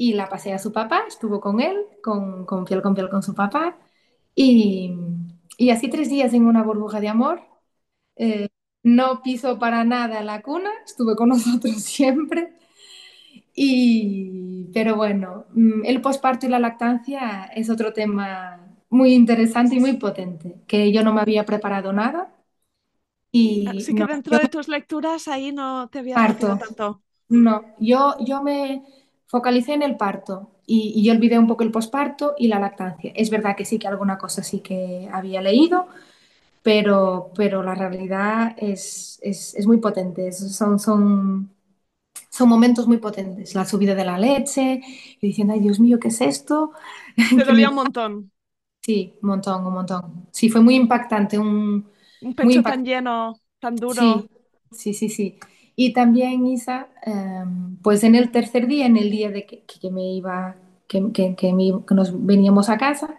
y 0.10 0.14
la 0.14 0.30
pasé 0.30 0.54
a 0.54 0.60
su 0.60 0.72
papá, 0.74 1.04
estuvo 1.08 1.40
con 1.42 1.60
él, 1.62 1.78
con, 2.04 2.46
con 2.46 2.66
piel 2.66 2.82
con 2.82 2.96
piel 2.96 3.10
con 3.10 3.24
su 3.24 3.34
papá, 3.36 3.78
y, 4.36 4.94
y 5.58 5.70
así 5.72 5.90
tres 5.90 6.10
días 6.10 6.34
en 6.34 6.46
una 6.48 6.64
burbuja 6.64 7.00
de 7.02 7.10
amor. 7.10 7.42
Eh, 8.18 8.50
no 8.84 9.22
piso 9.24 9.60
para 9.60 9.84
nada 9.86 10.24
la 10.24 10.42
cuna, 10.42 10.72
estuve 10.86 11.16
con 11.16 11.30
nosotros 11.32 11.76
siempre. 11.84 12.54
Y, 13.56 14.70
pero 14.74 14.96
bueno, 14.96 15.46
mm, 15.54 15.86
el 15.86 16.02
posparto 16.02 16.46
y 16.46 16.50
la 16.50 16.60
lactancia 16.60 17.46
es 17.56 17.70
otro 17.70 17.94
tema 17.94 18.60
muy 18.90 19.14
interesante 19.14 19.76
y 19.76 19.80
muy 19.80 19.94
potente, 19.94 20.56
que 20.68 20.92
yo 20.92 21.04
no 21.04 21.14
me 21.14 21.22
había 21.22 21.46
preparado 21.46 21.94
nada 21.94 22.34
y 23.32 23.72
Así 23.72 23.94
que 23.94 24.06
no, 24.06 24.10
dentro 24.12 24.34
yo 24.34 24.40
de 24.40 24.48
tus 24.50 24.68
lecturas 24.70 25.28
ahí 25.28 25.52
no 25.52 25.90
te 25.90 26.02
metido 26.16 26.56
parto, 26.56 26.58
tanto. 26.58 27.04
no, 27.30 27.64
yo, 27.80 28.16
yo 28.26 28.44
me 28.44 28.84
focalicé 29.34 29.74
en 29.74 29.82
el 29.82 29.98
parto 29.98 30.52
y, 30.68 30.94
y 30.96 31.04
yo 31.04 31.12
olvidé 31.12 31.40
un 31.40 31.48
poco 31.48 31.64
el 31.64 31.72
posparto 31.72 32.36
y 32.38 32.50
la 32.50 32.60
lactancia. 32.60 33.12
Es 33.16 33.32
verdad 33.32 33.56
que 33.56 33.66
sí 33.66 33.80
que 33.80 33.88
alguna 33.88 34.20
cosa 34.20 34.44
sí 34.44 34.60
que 34.60 35.10
había 35.12 35.42
leído, 35.42 35.88
pero, 36.62 37.32
pero 37.36 37.64
la 37.64 37.76
realidad 37.76 38.56
es, 38.58 39.20
es, 39.24 39.56
es 39.56 39.66
muy 39.66 39.78
potente, 39.78 40.32
son, 40.34 40.80
son, 40.80 41.50
son 42.30 42.48
momentos 42.48 42.88
muy 42.88 42.98
potentes. 42.98 43.56
La 43.56 43.66
subida 43.66 43.96
de 43.96 44.06
la 44.06 44.20
leche 44.20 44.82
y 45.20 45.28
diciendo, 45.28 45.54
ay 45.56 45.62
Dios 45.62 45.80
mío, 45.80 46.00
¿qué 46.00 46.10
es 46.10 46.22
esto? 46.22 46.74
Te 47.36 47.44
dolía 47.44 47.70
un 47.70 47.76
montón. 47.76 48.32
Sí, 48.82 49.16
un 49.24 49.30
montón, 49.30 49.66
un 49.66 49.74
montón. 49.74 50.28
Sí, 50.32 50.50
fue 50.50 50.62
muy 50.62 50.76
impactante, 50.76 51.40
un, 51.40 51.88
pecho 52.36 52.62
tan 52.62 52.86
lleno, 52.86 53.40
tan 53.60 53.76
duro. 53.76 54.28
Sí, 54.72 54.94
sí, 54.94 54.94
sí, 54.94 55.10
sí. 55.10 55.40
Y 55.76 55.94
también, 55.94 56.46
Isa, 56.46 56.88
em, 57.04 57.78
pues 57.78 58.04
en 58.04 58.16
el 58.16 58.32
tercer 58.32 58.68
día, 58.68 58.86
en 58.86 58.98
el 58.98 59.10
día 59.12 59.32
de 59.32 59.46
que, 59.46 59.64
que 59.64 59.92
me 59.92 60.04
iba, 60.14 60.56
que, 60.88 61.12
que, 61.14 61.36
que 61.36 61.54
me- 61.54 61.84
que 61.88 61.96
nos 61.96 62.26
veníamos 62.26 62.70
a 62.70 62.78
casa, 62.78 63.16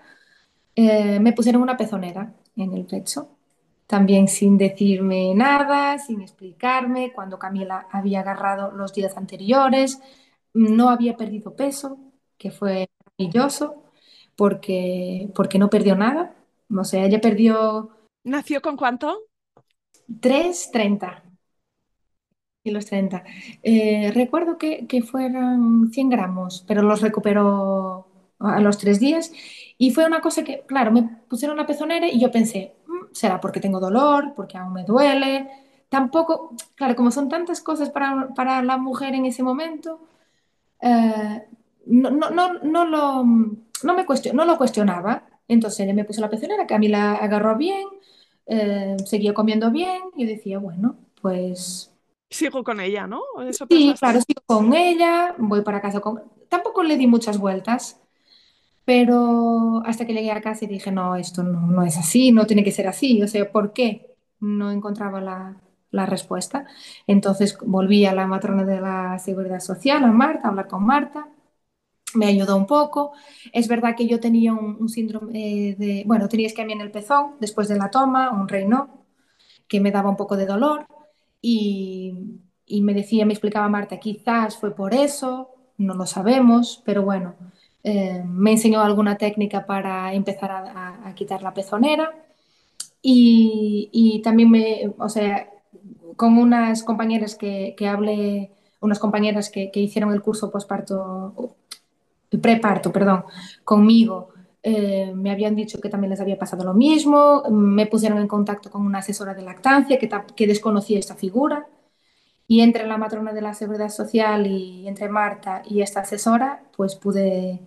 eh, 0.77 1.21
me 1.21 1.33
pusieron 1.33 1.63
una 1.63 1.77
pezonera 1.77 2.35
en 2.57 2.75
el 2.75 2.87
pecho, 2.87 3.29
también 3.87 4.29
sin 4.29 4.59
decirme 4.59 5.35
nada, 5.35 5.99
sin 5.99 6.21
explicarme, 6.23 7.13
cuando 7.15 7.39
Camila 7.39 7.87
había 7.93 8.21
agarrado 8.21 8.73
los 8.73 8.93
días 8.95 9.17
anteriores, 9.17 10.01
no 10.55 10.91
había 10.91 11.17
perdido 11.17 11.55
peso, 11.57 11.99
que 12.39 12.51
fue 12.51 12.89
maravilloso, 13.19 13.85
porque, 14.37 15.31
porque 15.35 15.59
no 15.59 15.71
perdió 15.71 15.97
nada. 15.97 16.35
O 16.77 16.85
sea, 16.85 17.05
ella 17.07 17.21
perdió 17.21 17.91
¿Nació 18.25 18.61
con 18.61 18.77
cuánto? 18.77 19.23
3,30 20.21 21.23
kilos 22.65 22.87
30. 22.87 23.25
Eh, 23.63 24.11
recuerdo 24.15 24.57
que, 24.59 24.87
que 24.87 25.03
fueran 25.03 25.91
100 25.93 26.09
gramos, 26.09 26.65
pero 26.67 26.83
los 26.83 27.01
recuperó 27.03 28.07
a 28.39 28.61
los 28.61 28.79
tres 28.79 29.01
días. 29.01 29.33
Y 29.79 29.91
fue 29.91 30.07
una 30.07 30.21
cosa 30.21 30.45
que, 30.45 30.63
claro, 30.67 30.91
me 30.93 31.03
pusieron 31.29 31.57
la 31.59 31.67
pezonera 31.67 32.09
y 32.09 32.19
yo 32.21 32.31
pensé, 32.31 32.75
"Mm, 32.87 33.13
será 33.13 33.41
porque 33.41 33.61
tengo 33.61 33.81
dolor, 33.81 34.33
porque 34.35 34.57
aún 34.59 34.73
me 34.73 34.85
duele. 34.85 35.49
Tampoco, 35.91 36.55
claro, 36.75 36.97
como 36.97 37.11
son 37.11 37.29
tantas 37.29 37.61
cosas 37.61 37.91
para, 37.91 38.29
para 38.35 38.63
la 38.63 38.79
mujer 38.79 39.15
en 39.15 39.27
ese 39.27 39.43
momento, 39.43 40.01
eh, 40.83 41.45
no, 41.87 42.11
no, 42.11 42.31
no, 42.31 42.55
no 42.63 42.85
lo, 42.87 43.25
no 43.25 43.95
me 43.95 44.07
cuestion- 44.07 44.33
no 44.35 44.45
lo 44.45 44.59
cuestionaba. 44.59 45.25
Entonces 45.49 45.95
me 45.95 46.05
puso 46.05 46.21
la 46.23 46.31
pezonera, 46.31 46.67
que 46.67 46.75
a 46.75 46.79
mí 46.79 46.89
la 46.89 47.15
agarró 47.17 47.57
bien, 47.57 47.85
eh, 48.47 48.97
seguía 49.07 49.35
comiendo 49.35 49.71
bien 49.73 50.03
y 50.17 50.27
decía, 50.27 50.59
bueno, 50.59 50.97
pues 51.23 51.94
Sigo 52.31 52.65
con 52.65 52.81
ella, 52.81 53.07
¿no? 53.07 53.23
¿Eso 53.49 53.67
sí, 53.71 53.95
claro, 53.99 54.21
sigo 54.21 54.43
con 54.47 54.75
ella, 54.75 55.35
voy 55.39 55.63
para 55.63 55.81
casa 55.81 56.01
con... 56.01 56.23
Tampoco 56.49 56.83
le 56.83 56.97
di 56.97 57.07
muchas 57.07 57.39
vueltas, 57.39 58.01
pero 58.85 59.83
hasta 59.87 60.07
que 60.07 60.15
llegué 60.15 60.33
a 60.33 60.43
casa 60.43 60.65
y 60.67 60.69
dije, 60.69 60.93
no, 60.93 61.17
esto 61.17 61.43
no, 61.43 61.63
no 61.69 61.83
es 61.85 61.97
así, 61.99 62.33
no 62.33 62.47
tiene 62.47 62.65
que 62.65 62.73
ser 62.73 62.89
así. 62.89 63.23
O 63.23 63.29
sea, 63.29 63.51
¿por 63.53 63.73
qué? 63.73 64.17
No 64.41 64.71
encontraba 64.73 65.21
la, 65.21 65.61
la 65.91 66.07
respuesta. 66.07 66.67
Entonces 67.07 67.59
volví 67.67 68.07
a 68.07 68.15
la 68.15 68.27
matrona 68.27 68.65
de 68.65 68.81
la 68.81 69.19
Seguridad 69.21 69.61
Social, 69.61 70.05
a 70.05 70.09
Marta, 70.13 70.49
a 70.49 70.51
hablar 70.51 70.69
con 70.69 70.85
Marta. 70.87 71.29
Me 72.15 72.27
ayudó 72.27 72.57
un 72.57 72.67
poco. 72.67 73.13
Es 73.53 73.69
verdad 73.69 73.97
que 73.97 74.07
yo 74.09 74.21
tenía 74.21 74.53
un, 74.53 74.77
un 74.81 74.89
síndrome 74.89 75.71
eh, 75.71 75.77
de, 75.79 76.05
bueno, 76.07 76.29
tenía 76.29 76.47
isquemia 76.47 76.75
en 76.77 76.83
el 76.83 76.91
pezón 76.93 77.37
después 77.41 77.69
de 77.69 77.77
la 77.77 77.91
toma, 77.91 78.31
un 78.33 78.49
Raynaud, 78.49 78.89
que 79.69 79.81
me 79.81 79.91
daba 79.93 80.11
un 80.11 80.17
poco 80.17 80.37
de 80.37 80.47
dolor 80.47 80.87
y, 81.45 82.41
y 82.67 82.83
me 82.83 82.95
decía, 82.95 83.27
me 83.27 83.33
explicaba 83.35 83.69
Marta, 83.69 83.99
quizás 83.99 84.57
fue 84.57 84.75
por 84.75 84.95
eso, 84.95 85.51
no 85.79 85.95
lo 85.95 86.07
sabemos, 86.07 86.83
pero 86.85 87.03
bueno, 87.03 87.35
eh, 87.85 88.23
me 88.27 88.53
enseñó 88.53 88.81
alguna 88.83 89.17
técnica 89.19 89.67
para 89.67 90.15
empezar 90.15 90.51
a, 90.53 90.59
a- 90.73 91.09
a 91.09 91.15
quitar 91.15 91.43
la 91.43 91.55
pezonera. 91.55 92.13
Y, 93.03 93.91
y 93.93 94.23
también 94.23 94.51
me, 94.51 94.93
o 94.99 95.09
sea, 95.09 95.49
con 96.17 96.39
unas 96.39 96.83
compañeras 96.83 97.35
que, 97.37 97.75
que 97.77 97.89
hablé, 97.89 98.51
unas 98.81 98.99
compañeras 98.99 99.51
que, 99.51 99.71
que 99.71 99.81
hicieron 99.81 100.13
el 100.13 100.23
curso 100.23 100.51
posparto, 100.51 101.57
preparto, 102.43 102.93
perdón, 102.93 103.25
conmigo, 103.65 104.31
eh, 104.67 105.13
me 105.15 105.31
habían 105.31 105.55
dicho 105.55 105.79
que 105.79 105.91
también 105.91 106.11
les 106.11 106.21
había 106.21 106.39
pasado 106.39 106.65
lo 106.65 106.73
mismo, 106.73 107.43
me 107.51 107.87
pusieron 107.87 108.19
en 108.19 108.27
contacto 108.27 108.71
con 108.71 108.87
una 108.87 109.01
asesora 109.01 109.35
de 109.35 109.43
lactancia 109.43 109.99
que, 109.99 110.47
desconocía 110.47 110.99
esta 110.99 111.15
figura 111.15 111.69
y 112.49 112.63
entre 112.63 112.87
la 112.87 112.97
matrona 112.97 113.35
de 113.35 113.43
la 113.43 113.53
Seguridad 113.53 113.91
Social 113.91 114.47
y 114.47 114.89
entre 114.89 115.11
Marta 115.11 115.63
y 115.67 115.83
esta 115.83 116.01
asesora, 116.01 116.65
pues 116.77 116.95
pude, 116.97 117.61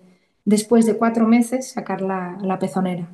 después 0.46 0.88
de 0.88 0.98
cuatro 0.98 1.28
meses, 1.28 1.70
sacar 1.72 2.02
la, 2.02 2.38
la 2.42 2.58
pezonera. 2.58 3.08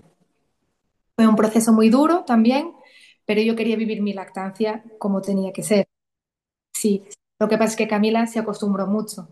Fue 1.18 1.28
un 1.28 1.36
proceso 1.36 1.74
muy 1.74 1.90
duro 1.90 2.24
también, 2.26 2.72
pero 3.26 3.42
yo 3.42 3.56
quería 3.56 3.76
vivir 3.76 4.02
mi 4.02 4.14
lactancia 4.14 4.84
como 4.98 5.22
tenía 5.22 5.52
que 5.52 5.64
ser. 5.64 5.88
Sí, 6.74 7.04
lo 7.40 7.50
que 7.50 7.58
pasa 7.58 7.72
es 7.72 7.76
que 7.78 7.88
Camila 7.90 8.26
se 8.28 8.40
acostumbró 8.40 8.88
mucho 8.88 9.28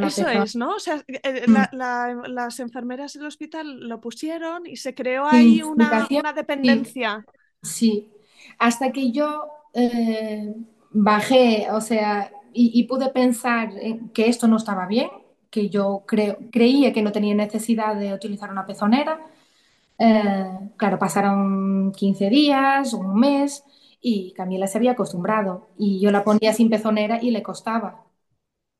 Eso 0.00 0.28
es, 0.28 0.56
¿no? 0.56 0.74
O 0.76 0.78
sea, 0.80 1.02
eh, 1.08 1.46
Mm, 1.48 1.64
la- 1.68 1.68
la- 1.72 2.22
las 2.28 2.60
enfermeras 2.60 3.12
del 3.14 3.26
hospital 3.26 3.80
lo 3.88 4.00
pusieron 4.00 4.66
y 4.66 4.76
se 4.76 4.94
creó 4.94 5.26
ahí 5.26 5.62
una, 5.62 6.08
dependencia. 6.34 7.26
sí. 7.62 8.10
Hasta 8.58 8.92
que 8.92 9.10
yo 9.12 9.46
eh, 9.74 10.54
bajé, 10.90 11.68
o 11.72 11.80
sea, 11.80 12.30
y, 12.52 12.70
y 12.78 12.84
pude 12.84 13.08
pensar 13.10 13.72
en 13.80 14.10
que 14.10 14.28
esto 14.28 14.46
no 14.48 14.56
estaba 14.56 14.86
bien, 14.86 15.08
que 15.50 15.68
yo 15.70 16.04
creo, 16.06 16.38
creía 16.52 16.92
que 16.92 17.02
no 17.02 17.12
tenía 17.12 17.34
necesidad 17.34 17.96
de 17.96 18.12
utilizar 18.14 18.50
una 18.50 18.66
pezonera. 18.66 19.20
Eh, 19.98 20.46
claro, 20.78 20.98
pasaron 21.00 21.92
15 21.92 22.30
días, 22.30 22.94
un 22.94 23.16
mes, 23.20 23.64
y 24.02 24.32
Camila 24.34 24.68
se 24.68 24.78
había 24.78 24.92
acostumbrado. 24.92 25.68
Y 25.78 26.00
yo 26.00 26.12
la 26.12 26.24
ponía 26.24 26.54
sin 26.54 26.70
pezonera 26.70 27.20
y 27.22 27.32
le 27.32 27.42
costaba, 27.44 28.03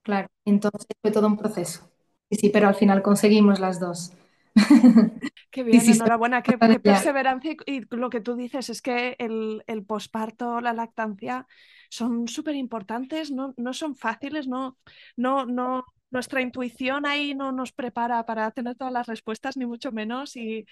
claro. 0.05 0.29
Entonces 0.45 0.87
fue 1.03 1.11
todo 1.11 1.27
un 1.27 1.37
proceso. 1.37 1.91
Sí, 2.31 2.39
sí, 2.39 2.51
pero 2.51 2.69
al 2.69 2.77
final 2.77 3.03
conseguimos 3.03 3.59
las 3.59 3.81
dos. 3.81 4.13
Qué 5.51 5.65
bien, 5.65 5.81
sí, 5.81 5.93
enhorabuena, 5.93 6.43
qué, 6.43 6.57
perseverancia 6.59 7.57
y, 7.67 7.79
y 7.79 7.87
lo 7.91 8.09
que 8.11 8.21
tú 8.21 8.37
dices 8.37 8.71
es 8.71 8.83
que 8.83 9.17
el, 9.19 9.65
el 9.67 9.85
posparto, 9.85 10.61
la 10.61 10.73
lactancia 10.73 11.47
son 11.91 12.29
súper 12.29 12.55
importantes, 12.57 13.31
no, 13.31 13.55
no 13.57 13.73
son 13.73 13.97
fáciles, 13.97 14.49
no, 14.49 14.79
no, 15.17 15.47
no, 15.47 15.85
nuestra 16.11 16.41
intuición 16.41 17.07
ahí 17.07 17.35
no 17.35 17.53
nos 17.53 17.73
prepara 17.73 18.25
para 18.27 18.51
tener 18.53 18.77
todas 18.77 18.93
las 18.93 19.07
respuestas, 19.07 19.57
ni 19.57 19.67
mucho 19.67 19.93
menos. 19.93 20.37
Y 20.37 20.67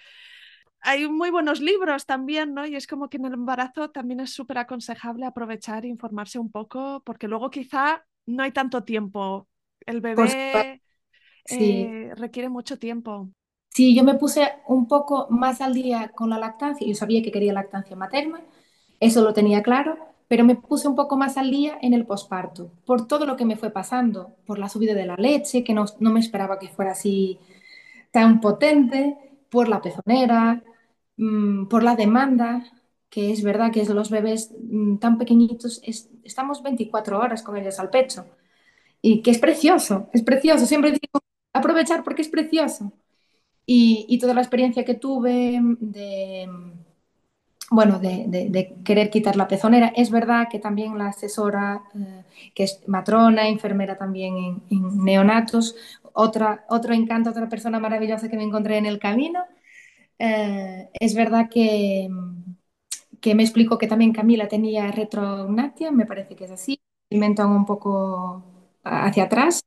hay 0.80 1.09
muy 1.09 1.30
buenos 1.30 1.61
libros 1.61 2.07
también, 2.07 2.55
¿no? 2.55 2.66
Y 2.66 2.76
es 2.76 2.87
como 2.87 3.09
que 3.09 3.18
en 3.18 3.26
el 3.26 3.35
embarazo 3.35 3.91
también 3.91 4.20
es 4.20 4.33
súper 4.33 4.59
aconsejable 4.59 5.26
aprovechar 5.26 5.85
e 5.85 5.89
informarse 5.89 6.39
un 6.39 6.51
poco, 6.51 7.03
porque 7.05 7.28
luego 7.28 7.51
quizá 7.51 8.05
no 8.27 8.43
hay 8.43 8.53
tanto 8.53 8.85
tiempo. 8.85 9.49
El 9.87 10.01
bebé 10.01 10.81
sí. 11.45 11.57
eh, 11.59 12.12
requiere 12.16 12.49
mucho 12.49 12.79
tiempo. 12.79 13.31
Sí, 13.70 13.95
yo 13.97 14.05
me 14.05 14.14
puse 14.14 14.53
un 14.66 14.87
poco 14.87 15.29
más 15.31 15.61
al 15.61 15.75
día 15.75 16.12
con 16.14 16.31
la 16.31 16.39
lactancia. 16.39 16.87
Yo 16.87 16.95
sabía 16.95 17.23
que 17.23 17.33
quería 17.33 17.53
lactancia 17.53 17.97
materna, 17.97 18.41
eso 19.01 19.23
lo 19.23 19.33
tenía 19.33 19.62
claro, 19.62 19.97
pero 20.29 20.45
me 20.45 20.57
puse 20.57 20.89
un 20.89 20.95
poco 20.95 21.16
más 21.16 21.37
al 21.37 21.51
día 21.51 21.79
en 21.81 21.95
el 21.95 22.07
posparto, 22.07 22.70
por 22.87 23.07
todo 23.07 23.27
lo 23.27 23.37
que 23.37 23.45
me 23.45 23.57
fue 23.57 23.70
pasando, 23.70 24.37
por 24.47 24.59
la 24.59 24.68
subida 24.68 24.95
de 24.95 25.07
la 25.07 25.16
leche, 25.16 25.64
que 25.64 25.75
no, 25.75 25.87
no 26.01 26.11
me 26.12 26.20
esperaba 26.20 26.59
que 26.59 26.68
fuera 26.68 26.93
así 26.93 27.39
tan 28.12 28.41
potente, 28.41 29.16
por 29.51 29.68
la 29.68 29.83
pezonera, 29.83 30.62
mm, 31.16 31.66
por 31.66 31.83
la 31.83 31.97
demanda, 31.97 32.64
que 33.12 33.32
es 33.32 33.44
verdad 33.44 33.72
que 33.72 33.84
los 33.86 34.10
bebés 34.10 34.52
mm, 34.60 34.98
tan 34.98 35.18
pequeñitos, 35.18 35.82
es- 35.84 36.10
estamos 36.24 36.62
24 36.64 37.20
horas 37.20 37.44
con 37.44 37.56
ellos 37.58 37.80
al 37.80 37.90
pecho, 37.90 38.26
y 39.02 39.22
que 39.22 39.30
es 39.32 39.38
precioso, 39.38 40.08
es 40.12 40.22
precioso. 40.22 40.66
Siempre 40.66 40.92
digo, 40.92 41.20
aprovechar 41.54 42.04
porque 42.04 42.22
es 42.22 42.28
precioso 42.30 42.92
y, 43.66 44.06
y 44.08 44.18
toda 44.20 44.34
la 44.34 44.42
experiencia 44.42 44.84
que 44.84 44.94
tuve 44.94 45.60
de, 45.80 46.48
bueno, 47.70 47.98
de, 47.98 48.24
de- 48.28 48.74
querer 48.84 49.08
quitar 49.10 49.36
la 49.36 49.48
pezonera. 49.48 49.92
Es 49.96 50.10
verdad 50.10 50.48
que 50.50 50.58
también 50.58 50.98
la 50.98 51.08
asesora, 51.08 51.82
eh, 51.94 52.24
que 52.54 52.64
es 52.64 52.80
matrona, 52.86 53.48
enfermera 53.48 53.96
también 53.96 54.36
en, 54.36 54.62
en 54.70 55.04
neonatos, 55.04 55.74
otra, 56.12 56.64
otro 56.68 56.92
encanto, 56.92 57.30
otra 57.30 57.48
persona 57.48 57.78
maravillosa 57.80 58.28
que 58.28 58.36
me 58.36 58.42
encontré 58.44 58.76
en 58.76 58.86
el 58.86 58.98
camino. 58.98 59.40
Eh, 60.18 60.88
es 61.00 61.14
verdad 61.14 61.48
que, 61.50 62.08
que 63.23 63.35
me 63.35 63.43
explicó 63.45 63.79
que 63.79 63.87
también 63.87 64.12
Camila 64.12 64.49
tenía 64.49 64.91
retrognatia, 64.93 65.91
me 65.93 66.07
parece 66.07 66.37
que 66.37 66.45
es 66.45 66.51
así, 66.51 66.81
alimentan 67.11 67.51
un 67.51 67.64
poco 67.64 68.45
hacia 68.85 69.25
atrás, 69.25 69.62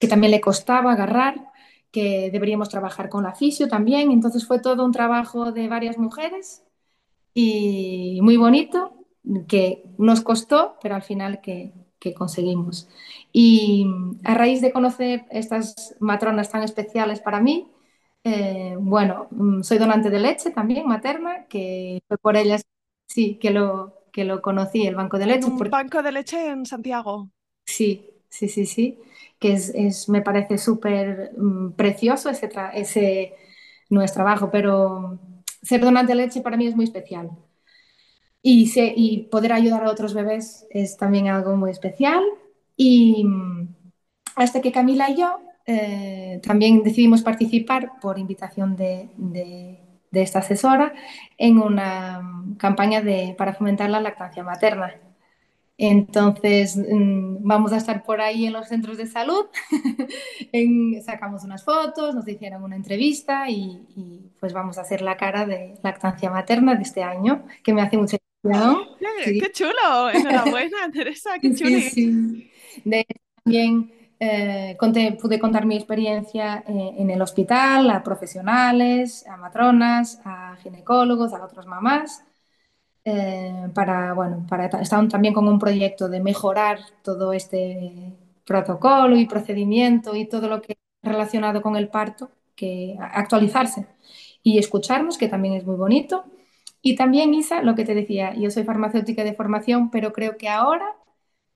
que 0.00 0.08
también 0.08 0.32
le 0.32 0.40
costaba 0.40 0.92
agarrar, 0.92 1.52
que 1.92 2.30
deberíamos 2.30 2.68
trabajar 2.68 3.08
con 3.08 3.24
la 3.24 3.34
fisio 3.34 3.68
también. 3.68 4.12
Entonces 4.12 4.46
fue 4.46 4.60
todo 4.60 4.84
un 4.84 4.92
trabajo 4.92 5.52
de 5.52 5.68
varias 5.68 5.98
mujeres 5.98 6.64
y 7.34 8.20
muy 8.22 8.36
bonito, 8.36 8.94
que 9.48 9.84
nos 9.98 10.20
costó, 10.22 10.76
pero 10.82 10.94
al 10.94 11.02
final 11.02 11.40
que, 11.40 11.72
que 11.98 12.14
conseguimos. 12.14 12.88
Y 13.32 13.86
a 14.24 14.34
raíz 14.34 14.60
de 14.62 14.72
conocer 14.72 15.26
estas 15.30 15.96
matronas 16.00 16.50
tan 16.50 16.62
especiales 16.62 17.20
para 17.20 17.40
mí, 17.40 17.70
eh, 18.24 18.76
bueno, 18.78 19.28
mm, 19.30 19.62
soy 19.62 19.78
donante 19.78 20.10
de 20.10 20.20
leche 20.20 20.50
también, 20.50 20.86
materna, 20.86 21.46
que 21.46 22.00
fue 22.08 22.18
por 22.18 22.36
ellas, 22.36 22.64
sí, 23.06 23.38
que 23.40 23.50
lo, 23.50 24.02
que 24.12 24.24
lo 24.24 24.42
conocí, 24.42 24.86
el 24.86 24.94
banco 24.96 25.18
de 25.18 25.26
leche, 25.26 25.50
un 25.50 25.56
porque 25.56 25.74
banco 25.74 26.02
de 26.02 26.12
leche 26.12 26.38
en 26.50 26.66
Santiago. 26.66 27.30
sí, 27.64 28.10
sí, 28.28 28.48
sí, 28.48 28.66
sí, 28.66 28.98
que 29.38 29.52
es, 29.52 29.70
es- 29.74 30.08
me 30.08 30.22
parece 30.22 30.58
súper 30.58 31.32
mm, 31.36 31.72
precioso 31.72 32.30
ese, 32.30 32.48
tra- 32.50 32.70
ese 32.74 33.34
no 33.90 34.02
es 34.02 34.12
trabajo, 34.12 34.50
pero 34.50 35.18
ser 35.62 35.80
donante 35.80 36.12
de 36.12 36.16
leche 36.16 36.40
para 36.42 36.56
mí 36.56 36.66
es 36.66 36.76
muy 36.76 36.84
especial. 36.86 37.30
Y, 38.42 38.68
se- 38.68 38.92
y 38.96 39.24
poder 39.24 39.52
ayudar 39.52 39.84
a 39.84 39.90
otros 39.90 40.14
bebés 40.14 40.66
es 40.70 40.96
también 40.96 41.28
algo 41.28 41.56
muy 41.56 41.70
especial. 41.70 42.22
Y 42.76 43.24
mm, 43.24 43.68
hasta 44.36 44.60
que 44.60 44.72
Camila 44.72 45.10
y 45.10 45.16
yo 45.16 45.40
eh, 45.66 46.40
también 46.44 46.82
decidimos 46.84 47.22
participar 47.22 47.92
por 48.00 48.18
invitación 48.18 48.76
de, 48.76 49.10
de- 49.16 49.80
de 50.10 50.22
esta 50.22 50.40
asesora 50.40 50.94
en 51.38 51.58
una 51.58 52.22
campaña 52.58 53.00
de, 53.00 53.34
para 53.36 53.54
fomentar 53.54 53.90
la 53.90 54.00
lactancia 54.00 54.42
materna. 54.42 54.94
Entonces, 55.78 56.76
mm, 56.76 57.46
vamos 57.46 57.72
a 57.72 57.76
estar 57.76 58.02
por 58.02 58.22
ahí 58.22 58.46
en 58.46 58.54
los 58.54 58.68
centros 58.68 58.96
de 58.96 59.06
salud, 59.06 59.46
sacamos 61.04 61.44
unas 61.44 61.64
fotos, 61.64 62.14
nos 62.14 62.26
hicieron 62.26 62.62
una 62.62 62.76
entrevista 62.76 63.50
y, 63.50 64.32
pues 64.40 64.54
vamos 64.54 64.78
a 64.78 64.82
hacer 64.82 65.02
la 65.02 65.18
cara 65.18 65.44
de 65.44 65.74
lactancia 65.82 66.30
materna 66.30 66.76
de 66.76 66.82
este 66.82 67.02
año, 67.02 67.44
que 67.62 67.74
me 67.74 67.82
hace 67.82 67.98
mucha 67.98 68.16
ilusión. 68.42 68.84
¡Qué, 69.24 69.52
chulo! 69.52 70.10
Enhorabuena, 70.14 70.90
Teresa, 70.92 71.38
qué 71.40 71.54
chulo. 71.54 71.78
Sí, 71.90 72.50
De, 72.84 73.06
también 73.44 73.92
eh, 74.18 74.76
pude 75.20 75.38
contar 75.38 75.66
mi 75.66 75.76
experiencia 75.76 76.64
eh, 76.66 76.94
en 76.98 77.10
el 77.10 77.20
hospital 77.22 77.90
a 77.90 78.02
profesionales, 78.02 79.26
a 79.26 79.36
matronas, 79.36 80.20
a 80.24 80.56
ginecólogos, 80.62 81.32
a 81.32 81.44
otras 81.44 81.66
mamás 81.66 82.24
eh, 83.04 83.70
para, 83.74 84.14
bueno, 84.14 84.44
para, 84.48 84.66
están 84.80 85.08
también 85.08 85.32
con 85.34 85.46
un 85.48 85.58
proyecto 85.60 86.08
de 86.08 86.20
mejorar 86.20 86.80
todo 87.02 87.32
este 87.32 88.12
protocolo 88.44 89.16
y 89.16 89.26
procedimiento 89.26 90.16
y 90.16 90.26
todo 90.26 90.48
lo 90.48 90.60
que 90.62 90.76
relacionado 91.02 91.62
con 91.62 91.76
el 91.76 91.88
parto, 91.88 92.30
que 92.56 92.96
actualizarse 93.00 93.86
y 94.42 94.58
escucharnos, 94.58 95.18
que 95.18 95.28
también 95.28 95.54
es 95.54 95.64
muy 95.66 95.76
bonito. 95.76 96.24
Y 96.82 96.96
también, 96.96 97.34
Isa, 97.34 97.62
lo 97.62 97.74
que 97.76 97.84
te 97.84 97.94
decía, 97.94 98.34
yo 98.34 98.50
soy 98.50 98.64
farmacéutica 98.64 99.24
de 99.24 99.34
formación, 99.34 99.90
pero 99.90 100.12
creo 100.12 100.36
que 100.36 100.48
ahora 100.48 100.86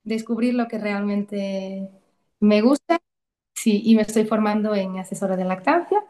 descubrir 0.05 0.55
lo 0.55 0.69
que 0.69 0.79
realmente 0.79 1.91
me 2.41 2.63
gusta, 2.63 3.01
sí, 3.55 3.83
y 3.85 3.95
me 3.95 4.03
estoy 4.03 4.25
formando 4.25 4.75
en 4.75 4.99
asesora 4.99 5.37
de 5.37 5.45
lactancia. 5.45 6.05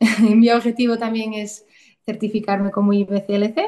Mi 0.20 0.50
objetivo 0.50 0.98
también 0.98 1.34
es 1.34 1.66
certificarme 2.04 2.70
como 2.70 2.92
IBCLC 2.92 3.60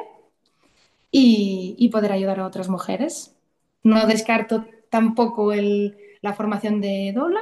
y, 1.10 1.88
poder 1.92 2.12
ayudar 2.12 2.40
a 2.40 2.46
otras 2.46 2.68
mujeres. 2.68 3.36
No 3.82 4.06
descarto 4.06 4.66
tampoco 4.90 5.52
la 5.54 6.34
formación 6.34 6.80
de 6.80 7.12
Dola 7.14 7.40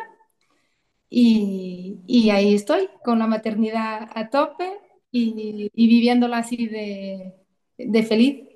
y, 1.08 2.30
ahí 2.30 2.54
estoy 2.54 2.88
con 3.04 3.18
la 3.18 3.26
maternidad 3.26 4.10
a 4.14 4.30
tope 4.30 4.78
y, 5.10 5.70
viviéndola 5.74 6.38
así 6.38 6.66
de, 6.66 7.34
de 7.78 8.02
feliz. 8.02 8.46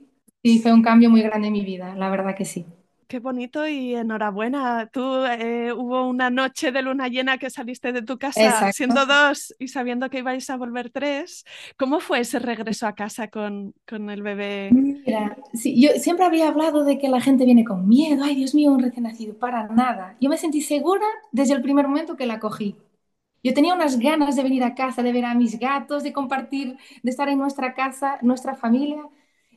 Y 0.42 0.58
fue 0.60 0.72
un 0.72 0.82
cambio 0.82 1.10
muy 1.10 1.22
grande 1.22 1.48
en 1.48 1.54
mi 1.54 1.64
vida, 1.64 1.94
la 1.96 2.10
verdad 2.10 2.36
que 2.36 2.44
sí. 2.44 2.66
Qué 3.08 3.18
bonito 3.20 3.66
y 3.66 3.94
enhorabuena. 3.94 4.88
Tú 4.92 5.24
eh, 5.26 5.72
hubo 5.72 6.06
una 6.08 6.30
noche 6.30 6.72
de 6.72 6.82
luna 6.82 7.08
llena 7.08 7.38
que 7.38 7.50
saliste 7.50 7.92
de 7.92 8.02
tu 8.02 8.18
casa 8.18 8.66
siendo 8.72 9.06
dos 9.06 9.54
y 9.58 9.68
sabiendo 9.68 10.10
que 10.10 10.18
ibais 10.18 10.48
a 10.50 10.56
volver 10.56 10.90
tres. 10.90 11.44
¿Cómo 11.76 12.00
fue 12.00 12.20
ese 12.20 12.38
regreso 12.38 12.86
a 12.86 12.94
casa 12.94 13.28
con, 13.28 13.74
con 13.86 14.10
el 14.10 14.22
bebé? 14.22 14.78
Mira, 15.06 15.36
sí, 15.52 15.80
yo 15.80 15.90
siempre 16.00 16.24
había 16.24 16.48
hablado 16.48 16.84
de 16.84 16.98
que 16.98 17.08
la 17.08 17.20
gente 17.20 17.44
viene 17.44 17.64
con 17.64 17.86
miedo. 17.88 18.24
Ay, 18.24 18.34
Dios 18.34 18.54
mío, 18.54 18.72
un 18.72 18.82
recién 18.82 19.04
nacido. 19.04 19.34
Para 19.38 19.68
nada. 19.68 20.16
Yo 20.20 20.28
me 20.30 20.38
sentí 20.38 20.60
segura 20.62 21.04
desde 21.32 21.54
el 21.54 21.62
primer 21.62 21.86
momento 21.86 22.16
que 22.16 22.26
la 22.26 22.40
cogí. 22.40 22.76
Yo 23.42 23.54
tenía 23.54 23.74
unas 23.74 23.98
ganas 23.98 24.36
de 24.36 24.42
venir 24.42 24.64
a 24.64 24.74
casa, 24.74 25.02
de 25.02 25.12
ver 25.12 25.24
a 25.26 25.34
mis 25.34 25.58
gatos, 25.58 26.02
de 26.02 26.12
compartir, 26.12 26.78
de 27.02 27.10
estar 27.10 27.28
en 27.28 27.38
nuestra 27.38 27.74
casa, 27.74 28.18
nuestra 28.22 28.56
familia. 28.56 29.02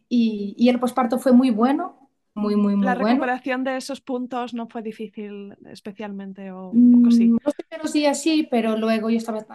Y, 0.09 0.55
y 0.57 0.69
el 0.69 0.79
posparto 0.79 1.19
fue 1.19 1.33
muy 1.33 1.51
bueno 1.51 1.96
muy, 2.37 2.55
muy, 2.55 2.75
muy 2.75 2.85
La 2.85 2.95
recuperación 2.95 3.63
de 3.63 3.77
esos 3.77 4.01
puntos 4.01 4.53
no 4.53 4.67
fue 4.67 4.81
difícil 4.81 5.55
especialmente 5.69 6.51
o 6.51 6.71
poco 6.71 7.11
sí. 7.11 7.25
Mm, 7.25 7.37
los 7.43 7.55
primeros 7.55 7.93
días 7.93 8.21
sí, 8.21 8.47
pero 8.49 8.77
luego 8.77 9.09
yo 9.09 9.17
estaba 9.17 9.45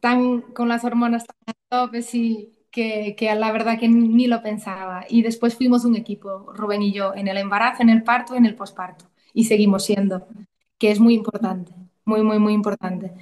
tan 0.00 0.42
con 0.42 0.68
las 0.68 0.84
hormonas 0.84 1.24
tan 1.26 1.54
tope, 1.68 2.02
sí, 2.02 2.52
que, 2.70 3.16
que, 3.16 3.34
la 3.34 3.50
verdad 3.52 3.78
que 3.78 3.88
ni 3.88 4.26
lo 4.26 4.42
pensaba. 4.42 5.04
Y 5.08 5.22
después 5.22 5.56
fuimos 5.56 5.84
un 5.84 5.96
equipo, 5.96 6.52
Rubén 6.52 6.82
y 6.82 6.92
yo, 6.92 7.14
en 7.14 7.28
el 7.28 7.38
embarazo, 7.38 7.82
en 7.82 7.88
el 7.88 8.02
parto, 8.02 8.34
en 8.34 8.46
el 8.46 8.54
posparto. 8.54 9.06
Y 9.32 9.44
seguimos 9.44 9.84
siendo, 9.84 10.28
que 10.78 10.90
es 10.90 11.00
muy 11.00 11.14
importante, 11.14 11.72
muy, 12.04 12.22
muy, 12.22 12.38
muy 12.38 12.52
importante. 12.52 13.12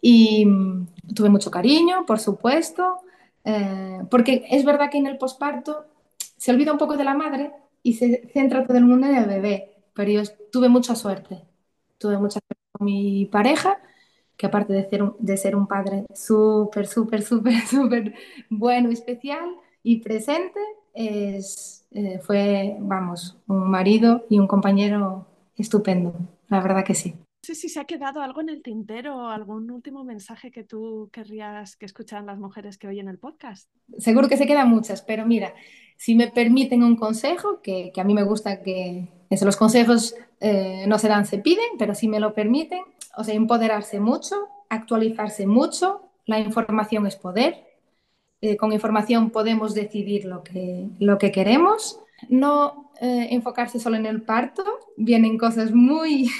Y 0.00 0.44
mm, 0.46 0.86
tuve 1.14 1.30
mucho 1.30 1.50
cariño, 1.50 2.04
por 2.06 2.20
supuesto, 2.20 2.98
eh, 3.44 4.02
porque 4.10 4.44
es 4.50 4.64
verdad 4.64 4.90
que 4.90 4.98
en 4.98 5.06
el 5.06 5.18
posparto 5.18 5.86
se 6.36 6.50
olvida 6.50 6.72
un 6.72 6.78
poco 6.78 6.96
de 6.96 7.04
la 7.04 7.14
madre 7.14 7.52
y 7.82 7.94
se 7.94 8.28
centra 8.32 8.66
todo 8.66 8.76
el 8.78 8.84
mundo 8.84 9.06
en 9.06 9.16
el 9.16 9.26
bebé. 9.26 9.76
Pero 9.94 10.10
yo 10.10 10.22
tuve 10.52 10.68
mucha 10.68 10.94
suerte. 10.94 11.42
Tuve 11.98 12.18
mucha 12.18 12.40
suerte 12.40 12.56
con 12.72 12.86
mi 12.86 13.26
pareja, 13.26 13.78
que 14.36 14.46
aparte 14.46 14.72
de 14.72 14.88
ser 14.88 15.02
un, 15.02 15.16
de 15.18 15.36
ser 15.36 15.56
un 15.56 15.66
padre 15.66 16.06
súper, 16.14 16.86
súper, 16.86 17.22
súper, 17.22 17.60
súper 17.66 18.14
bueno, 18.48 18.90
especial 18.90 19.50
y 19.82 20.00
presente, 20.00 20.60
es, 20.94 21.86
eh, 21.92 22.20
fue, 22.22 22.76
vamos, 22.80 23.38
un 23.46 23.70
marido 23.70 24.26
y 24.28 24.38
un 24.38 24.46
compañero 24.46 25.26
estupendo. 25.56 26.14
La 26.48 26.60
verdad 26.60 26.84
que 26.84 26.94
sí. 26.94 27.14
Sé 27.42 27.54
si 27.54 27.70
se 27.70 27.80
ha 27.80 27.84
quedado 27.84 28.20
algo 28.20 28.42
en 28.42 28.50
el 28.50 28.62
tintero, 28.62 29.28
algún 29.28 29.70
último 29.70 30.04
mensaje 30.04 30.50
que 30.50 30.62
tú 30.62 31.08
querrías 31.10 31.76
que 31.76 31.86
escucharan 31.86 32.26
las 32.26 32.38
mujeres 32.38 32.76
que 32.76 32.86
oyen 32.86 33.08
el 33.08 33.18
podcast. 33.18 33.70
Seguro 33.98 34.28
que 34.28 34.36
se 34.36 34.46
quedan 34.46 34.68
muchas, 34.68 35.00
pero 35.00 35.24
mira, 35.24 35.54
si 35.96 36.14
me 36.14 36.28
permiten 36.28 36.82
un 36.82 36.96
consejo, 36.96 37.62
que, 37.62 37.92
a 37.96 38.04
mí 38.04 38.12
me 38.12 38.24
gusta 38.24 38.62
que 38.62 39.08
los 39.30 39.56
consejos 39.56 40.14
eh, 40.40 40.84
no 40.86 40.98
se 40.98 41.08
dan, 41.08 41.24
se 41.24 41.38
piden, 41.38 41.78
pero 41.78 41.94
si 41.94 42.08
me 42.08 42.20
lo 42.20 42.34
permiten, 42.34 42.80
o 43.16 43.24
sea, 43.24 43.34
empoderarse 43.34 44.00
mucho, 44.00 44.36
actualizarse 44.68 45.46
mucho, 45.46 46.02
la 46.26 46.40
información 46.40 47.06
es 47.06 47.16
poder, 47.16 47.64
eh, 48.42 48.58
con 48.58 48.72
información 48.72 49.30
podemos 49.30 49.74
decidir 49.74 50.26
lo 50.26 50.42
que, 50.42 50.88
lo 50.98 51.16
que 51.16 51.32
queremos, 51.32 52.00
no 52.28 52.89
eh, 53.00 53.28
enfocarse 53.30 53.80
solo 53.80 53.96
en 53.96 54.06
el 54.06 54.22
parto, 54.22 54.64
vienen 54.96 55.38
cosas 55.38 55.72
muy 55.72 56.30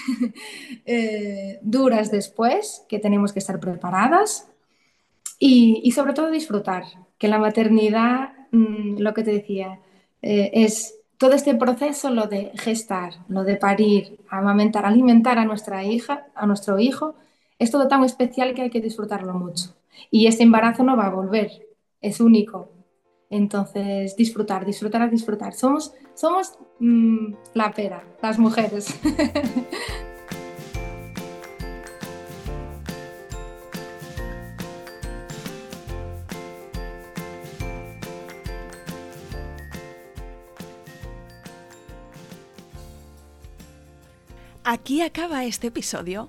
duras 1.62 2.10
después 2.10 2.84
que 2.88 2.98
tenemos 2.98 3.32
que 3.32 3.38
estar 3.38 3.58
preparadas 3.60 4.48
y, 5.38 5.80
y 5.84 5.92
sobre 5.92 6.12
todo 6.12 6.30
disfrutar, 6.30 6.84
que 7.18 7.28
la 7.28 7.38
maternidad 7.38 8.32
Mm, 8.52 8.98
lo 8.98 9.14
que 9.14 9.22
te 9.22 9.32
decía, 9.32 9.80
eh, 10.22 10.50
es 10.52 10.96
todo 11.18 11.32
este 11.34 11.54
proceso, 11.54 12.10
lo 12.10 12.26
de 12.26 12.52
gestar, 12.56 13.14
lo 13.28 13.44
de 13.44 13.56
parir, 13.56 14.18
amamentar, 14.28 14.86
alimentar 14.86 15.38
a 15.38 15.44
nuestra 15.44 15.84
hija, 15.84 16.26
a 16.34 16.46
nuestro 16.46 16.78
hijo, 16.78 17.14
es 17.58 17.70
todo 17.70 17.88
tan 17.88 18.04
especial 18.04 18.54
que 18.54 18.62
hay 18.62 18.70
que 18.70 18.80
disfrutarlo 18.80 19.34
mucho. 19.34 19.76
Y 20.10 20.26
este 20.26 20.42
embarazo 20.42 20.82
no 20.82 20.96
va 20.96 21.06
a 21.06 21.10
volver, 21.10 21.50
es 22.00 22.20
único. 22.20 22.70
Entonces, 23.30 24.16
disfrutar, 24.16 24.66
disfrutar, 24.66 25.08
disfrutar. 25.08 25.54
Somos, 25.54 25.92
somos 26.14 26.58
mm, 26.80 27.34
la 27.54 27.72
pera, 27.72 28.04
las 28.20 28.38
mujeres. 28.38 28.98
Aquí 44.64 45.02
acaba 45.02 45.44
este 45.44 45.68
episodio. 45.68 46.28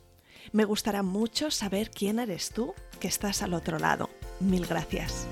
Me 0.51 0.65
gustará 0.65 1.03
mucho 1.03 1.51
saber 1.51 1.91
quién 1.91 2.19
eres 2.19 2.51
tú 2.51 2.73
que 2.99 3.07
estás 3.07 3.41
al 3.41 3.53
otro 3.53 3.79
lado. 3.79 4.09
Mil 4.39 4.65
gracias. 4.65 5.27